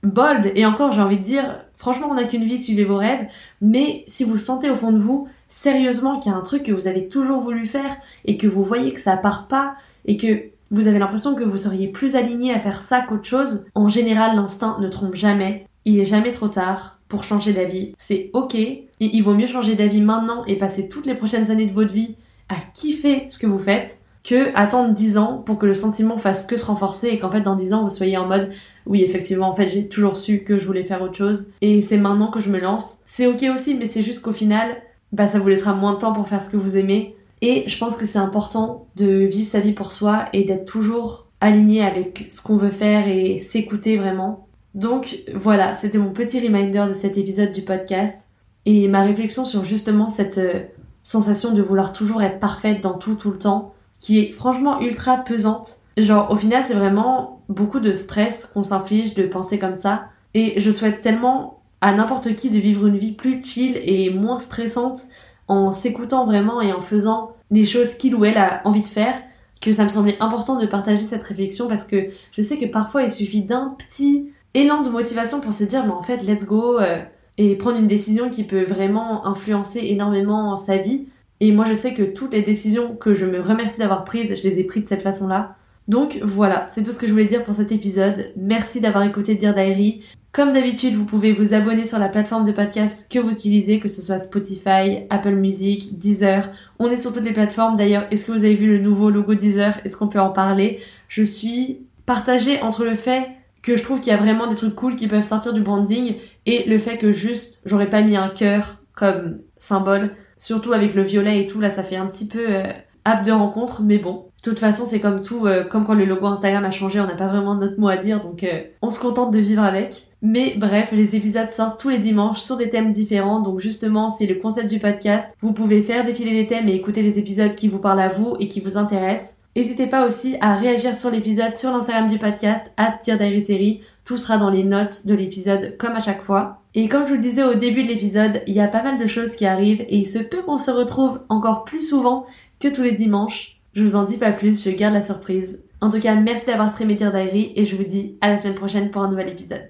bold 0.04 0.54
et 0.56 0.66
encore 0.66 0.94
j'ai 0.94 1.02
envie 1.02 1.18
de 1.18 1.24
dire 1.24 1.66
franchement 1.76 2.08
on 2.10 2.14
n'a 2.14 2.24
qu'une 2.24 2.46
vie, 2.46 2.58
suivez 2.58 2.86
vos 2.86 2.96
rêves, 2.96 3.28
mais 3.62 4.06
si 4.08 4.24
vous 4.24 4.38
sentez 4.38 4.70
au 4.70 4.76
fond 4.78 4.94
de 4.94 5.00
vous 5.00 5.28
sérieusement 5.50 6.20
qu'il 6.20 6.32
y 6.32 6.36
a 6.36 6.38
un 6.38 6.44
truc 6.44 6.64
que 6.64 6.72
vous 6.72 6.88
avez 6.88 7.10
toujours 7.10 7.42
voulu 7.42 7.68
faire 7.68 7.98
et 8.24 8.38
que 8.38 8.48
vous 8.48 8.64
voyez 8.64 8.94
que 8.94 9.02
ça 9.02 9.18
part 9.18 9.50
pas 9.50 9.76
et 10.06 10.16
que 10.16 10.50
vous 10.72 10.88
avez 10.88 11.00
l'impression 11.00 11.36
que 11.36 11.44
vous 11.44 11.58
seriez 11.58 11.88
plus 11.88 12.16
aligné 12.16 12.54
à 12.54 12.60
faire 12.60 12.82
ça 12.82 13.02
qu'autre 13.02 13.26
chose, 13.26 13.66
en 13.76 13.90
général 13.90 14.36
l'instinct 14.36 14.78
ne 14.80 14.88
trompe 14.88 15.16
jamais. 15.16 15.66
Il 15.86 16.00
est 16.00 16.06
jamais 16.06 16.32
trop 16.32 16.48
tard 16.48 17.00
pour 17.08 17.24
changer 17.24 17.54
d'avis. 17.54 17.94
C'est 17.98 18.30
ok. 18.34 18.56
Et 18.56 18.86
il 19.00 19.22
vaut 19.22 19.34
mieux 19.34 19.48
changer 19.48 19.76
d'avis 19.76 20.02
maintenant 20.02 20.46
et 20.46 20.58
passer 20.58 20.90
toutes 20.90 21.06
les 21.06 21.16
prochaines 21.16 21.50
années 21.52 21.66
de 21.66 21.74
votre 21.74 21.94
vie 21.94 22.16
à 22.50 22.56
kiffer 22.74 23.28
ce 23.30 23.38
que 23.38 23.48
vous 23.48 23.60
faites 23.60 24.00
que 24.24 24.54
attendre 24.54 24.94
10 24.94 25.18
ans 25.18 25.38
pour 25.38 25.58
que 25.58 25.66
le 25.66 25.74
sentiment 25.74 26.18
fasse 26.18 26.46
que 26.46 26.58
se 26.58 26.66
renforcer 26.66 27.08
et 27.08 27.20
qu'en 27.20 27.32
fait 27.32 27.42
dans 27.42 27.56
10 27.56 27.74
ans 27.74 27.84
vous 27.84 27.90
soyez 27.90 28.18
en 28.18 28.28
mode 28.28 28.50
oui 28.86 29.02
effectivement 29.02 29.48
en 29.48 29.54
fait 29.54 29.68
j'ai 29.68 29.88
toujours 29.88 30.18
su 30.18 30.44
que 30.44 30.58
je 30.58 30.66
voulais 30.66 30.84
faire 30.84 31.02
autre 31.02 31.16
chose 31.16 31.48
et 31.62 31.82
c'est 31.82 31.98
maintenant 31.98 32.30
que 32.30 32.40
je 32.40 32.50
me 32.50 32.60
lance. 32.60 32.98
C'est 33.06 33.28
ok 33.28 33.46
aussi 33.54 33.76
mais 33.76 33.86
c'est 33.86 34.04
juste 34.04 34.22
qu'au 34.22 34.34
final 34.34 34.76
bah 35.14 35.28
ça 35.28 35.40
vous 35.40 35.48
laissera 35.48 35.74
moins 35.74 35.94
de 35.94 36.00
temps 36.00 36.14
pour 36.14 36.28
faire 36.28 36.44
ce 36.44 36.50
que 36.50 36.58
vous 36.58 36.76
aimez 36.76 37.16
et 37.42 37.68
je 37.68 37.78
pense 37.78 37.98
que 37.98 38.06
c'est 38.06 38.20
important 38.20 38.88
de 38.96 39.08
vivre 39.08 39.48
sa 39.48 39.60
vie 39.60 39.74
pour 39.74 39.92
soi 39.92 40.26
et 40.34 40.44
d'être 40.44 40.66
toujours 40.66 41.28
aligné 41.42 41.84
avec 41.84 42.28
ce 42.30 42.42
qu'on 42.42 42.58
veut 42.58 42.72
faire 42.72 43.08
et 43.08 43.40
s'écouter 43.40 43.98
vraiment. 43.98 44.48
Donc 44.76 45.20
voilà, 45.34 45.74
c'était 45.74 45.98
mon 45.98 46.12
petit 46.12 46.40
reminder 46.40 46.86
de 46.88 46.94
cet 46.94 47.18
épisode 47.18 47.52
du 47.52 47.62
podcast 47.62 48.28
et 48.66 48.88
ma 48.88 49.04
réflexion 49.04 49.46
sur 49.46 49.66
justement 49.66 50.08
cette 50.08 50.38
euh, 50.38 50.64
sensation 51.04 51.54
de 51.54 51.62
vouloir 51.62 51.94
toujours 51.94 52.22
être 52.22 52.40
parfaite 52.40 52.82
dans 52.82 52.94
tout 52.94 53.16
tout 53.16 53.32
le 53.32 53.38
temps 53.38 53.74
qui 54.00 54.20
est 54.20 54.32
franchement 54.32 54.82
ultra 54.82 55.18
pesante. 55.18 55.72
Genre 55.98 56.30
au 56.32 56.36
final 56.36 56.64
c'est 56.66 56.74
vraiment 56.74 57.42
beaucoup 57.50 57.80
de 57.80 57.94
stress 57.94 58.46
qu'on 58.46 58.64
s'inflige 58.64 59.16
de 59.16 59.26
penser 59.26 59.60
comme 59.60 59.76
ça 59.76 60.10
et 60.34 60.60
je 60.60 60.72
souhaite 60.72 61.02
tellement 61.02 61.62
à 61.82 61.94
n'importe 61.94 62.36
qui 62.36 62.50
de 62.50 62.60
vivre 62.60 62.86
une 62.86 62.98
vie 62.98 63.14
plus 63.14 63.42
chill 63.44 63.80
et 63.82 64.10
moins 64.10 64.40
stressante 64.40 65.04
en 65.50 65.74
s'écoutant 65.74 66.26
vraiment 66.26 66.62
et 66.62 66.72
en 66.72 66.82
faisant 66.82 67.36
les 67.52 67.66
choses 67.66 67.96
qu'il 67.96 68.16
ou 68.16 68.24
elle 68.24 68.38
a 68.38 68.62
envie 68.64 68.84
de 68.84 68.88
faire, 68.88 69.16
que 69.60 69.74
ça 69.74 69.84
me 69.84 69.90
semblait 69.90 70.18
important 70.22 70.58
de 70.58 70.66
partager 70.66 71.04
cette 71.04 71.24
réflexion 71.24 71.68
parce 71.68 71.84
que 71.84 72.08
je 72.32 72.42
sais 72.42 72.58
que 72.58 72.66
parfois 72.66 73.04
il 73.04 73.12
suffit 73.12 73.42
d'un 73.42 73.76
petit 73.78 74.30
élan 74.54 74.82
de 74.82 74.90
motivation 74.90 75.42
pour 75.42 75.54
se 75.54 75.64
dire, 75.64 75.86
mais 75.86 75.92
en 75.92 76.04
fait, 76.04 76.24
let's 76.24 76.46
go, 76.46 76.80
euh, 76.80 77.02
et 77.38 77.56
prendre 77.56 77.78
une 77.78 77.88
décision 77.88 78.30
qui 78.30 78.44
peut 78.44 78.64
vraiment 78.64 79.26
influencer 79.26 79.80
énormément 79.84 80.56
sa 80.58 80.78
vie. 80.78 81.08
Et 81.40 81.52
moi, 81.52 81.66
je 81.66 81.74
sais 81.74 81.94
que 81.94 82.04
toutes 82.04 82.34
les 82.34 82.42
décisions 82.42 82.96
que 82.96 83.14
je 83.14 83.26
me 83.26 83.42
remercie 83.42 83.80
d'avoir 83.80 84.04
prises, 84.04 84.36
je 84.36 84.44
les 84.48 84.60
ai 84.60 84.64
prises 84.66 84.84
de 84.84 84.90
cette 84.90 85.04
façon-là. 85.04 85.56
Donc 85.88 86.20
voilà, 86.22 86.68
c'est 86.70 86.84
tout 86.84 86.92
ce 86.92 87.00
que 87.00 87.08
je 87.08 87.12
voulais 87.12 87.26
dire 87.26 87.44
pour 87.44 87.56
cet 87.56 87.72
épisode. 87.72 88.32
Merci 88.36 88.82
d'avoir 88.82 89.04
écouté 89.04 89.36
Dear 89.36 89.54
Diary. 89.54 90.04
Comme 90.32 90.52
d'habitude, 90.52 90.94
vous 90.94 91.06
pouvez 91.06 91.34
vous 91.34 91.56
abonner 91.56 91.88
sur 91.88 91.98
la 91.98 92.08
plateforme 92.08 92.46
de 92.46 92.52
podcast 92.52 93.08
que 93.10 93.18
vous 93.18 93.32
utilisez, 93.32 93.80
que 93.80 93.88
ce 93.88 94.00
soit 94.00 94.20
Spotify, 94.20 95.08
Apple 95.10 95.34
Music, 95.34 95.98
Deezer. 95.98 96.50
On 96.78 96.88
est 96.88 97.02
sur 97.02 97.12
toutes 97.12 97.26
les 97.26 97.34
plateformes. 97.34 97.76
D'ailleurs, 97.76 98.06
est-ce 98.12 98.26
que 98.26 98.32
vous 98.32 98.44
avez 98.44 98.54
vu 98.54 98.78
le 98.78 98.80
nouveau 98.80 99.10
logo 99.10 99.34
Deezer? 99.34 99.80
Est-ce 99.84 99.98
qu'on 99.98 100.08
peut 100.08 100.20
en 100.20 100.30
parler? 100.30 100.82
Je 101.08 101.24
suis 101.24 101.80
partagée 102.06 102.62
entre 102.62 102.86
le 102.86 102.94
fait 102.94 103.28
que 103.64 103.76
je 103.76 103.82
trouve 103.82 104.00
qu'il 104.00 104.12
y 104.12 104.16
a 104.16 104.18
vraiment 104.18 104.46
des 104.46 104.56
trucs 104.56 104.76
cool 104.76 104.96
qui 104.96 105.08
peuvent 105.08 105.28
sortir 105.28 105.52
du 105.52 105.62
branding 105.62 106.16
et 106.46 106.70
le 106.70 106.78
fait 106.78 106.98
que 106.98 107.12
juste 107.12 107.62
j'aurais 107.66 107.90
pas 107.90 108.02
mis 108.02 108.16
un 108.16 108.30
cœur 108.30 108.78
comme 108.94 109.40
symbole, 109.58 110.16
surtout 110.38 110.74
avec 110.74 110.94
le 110.94 111.02
violet 111.02 111.42
et 111.42 111.48
tout, 111.48 111.60
là 111.60 111.72
ça 111.72 111.84
fait 111.84 111.98
un 111.98 112.08
petit 112.08 112.28
peu 112.28 112.46
euh, 112.50 112.64
app 113.04 113.26
de 113.26 113.32
rencontre, 113.32 113.82
mais 113.82 113.98
bon. 113.98 114.26
De 114.44 114.50
toute 114.50 114.60
façon, 114.60 114.86
c'est 114.86 115.02
comme 115.02 115.22
tout, 115.22 115.48
euh, 115.48 115.66
comme 115.66 115.86
quand 115.86 115.96
le 115.96 116.06
logo 116.06 116.26
Instagram 116.28 116.64
a 116.64 116.72
changé, 116.72 117.00
on 117.00 117.08
n'a 117.08 117.16
pas 117.16 117.28
vraiment 117.28 117.56
notre 117.56 117.80
mot 117.80 117.90
à 117.90 117.98
dire, 117.98 118.22
donc 118.22 118.44
euh, 118.44 118.62
on 118.82 118.90
se 118.90 119.00
contente 119.00 119.32
de 119.32 119.40
vivre 119.40 119.64
avec. 119.64 120.09
Mais 120.22 120.56
bref, 120.58 120.92
les 120.92 121.16
épisodes 121.16 121.52
sortent 121.52 121.80
tous 121.80 121.90
les 121.90 121.98
dimanches 121.98 122.42
sur 122.42 122.58
des 122.58 122.70
thèmes 122.70 122.92
différents, 122.92 123.40
donc 123.40 123.60
justement, 123.60 124.10
c'est 124.10 124.26
le 124.26 124.36
concept 124.36 124.70
du 124.70 124.80
podcast. 124.80 125.34
Vous 125.42 125.54
pouvez 125.54 125.82
faire 125.82 126.06
défiler 126.06 126.34
les 126.34 126.48
thèmes 126.48 126.68
et 126.68 126.76
écouter 126.76 127.02
les 127.02 127.20
épisodes 127.20 127.56
qui 127.56 127.70
vous 127.70 127.80
parlent 127.80 128.02
à 128.02 128.10
vous 128.10 128.36
et 128.40 128.50
qui 128.50 128.60
vous 128.60 128.78
intéressent. 128.78 129.38
N'hésitez 129.56 129.88
pas 129.88 130.06
aussi 130.06 130.36
à 130.42 130.56
réagir 130.56 130.96
sur 130.96 131.10
l'épisode 131.10 131.58
sur 131.58 131.72
l'Instagram 131.72 132.08
du 132.08 132.18
podcast, 132.18 132.72
à 132.78 132.98
Série. 133.02 133.82
Tout 134.06 134.18
sera 134.18 134.38
dans 134.38 134.50
les 134.50 134.64
notes 134.64 135.06
de 135.08 135.14
l'épisode 135.14 135.76
comme 135.78 135.96
à 135.96 136.00
chaque 136.00 136.22
fois. 136.22 136.62
Et 136.76 136.88
comme 136.88 137.04
je 137.04 137.10
vous 137.10 137.16
le 137.16 137.22
disais 137.22 137.44
au 137.44 137.56
début 137.56 137.84
de 137.84 137.88
l'épisode, 137.88 138.42
il 138.46 138.54
y 138.54 138.60
a 138.60 138.68
pas 138.68 138.84
mal 138.84 139.00
de 139.00 139.08
choses 139.08 139.36
qui 139.36 139.46
arrivent 139.46 139.82
et 139.82 139.98
il 139.98 140.08
se 140.08 140.20
peut 140.20 140.44
qu'on 140.44 140.58
se 140.58 140.72
retrouve 140.72 141.22
encore 141.30 141.64
plus 141.64 141.88
souvent 141.88 142.26
que 142.60 142.68
tous 142.68 142.84
les 142.84 142.92
dimanches. 142.92 143.60
Je 143.74 143.84
vous 143.84 143.96
en 143.96 144.04
dis 144.04 144.18
pas 144.18 144.32
plus, 144.32 144.64
je 144.64 144.70
garde 144.70 144.94
la 144.94 145.02
surprise. 145.02 145.64
En 145.82 145.90
tout 145.90 146.00
cas, 146.00 146.16
merci 146.16 146.48
d'avoir 146.48 146.70
streamé 146.70 146.96
Dear 146.96 147.12
Diary 147.12 147.54
et 147.56 147.66
je 147.66 147.76
vous 147.76 147.84
dis 147.84 148.18
à 148.22 148.30
la 148.30 148.38
semaine 148.38 148.56
prochaine 148.56 148.92
pour 148.92 149.02
un 149.02 149.10
nouvel 149.10 149.30
épisode. 149.30 149.70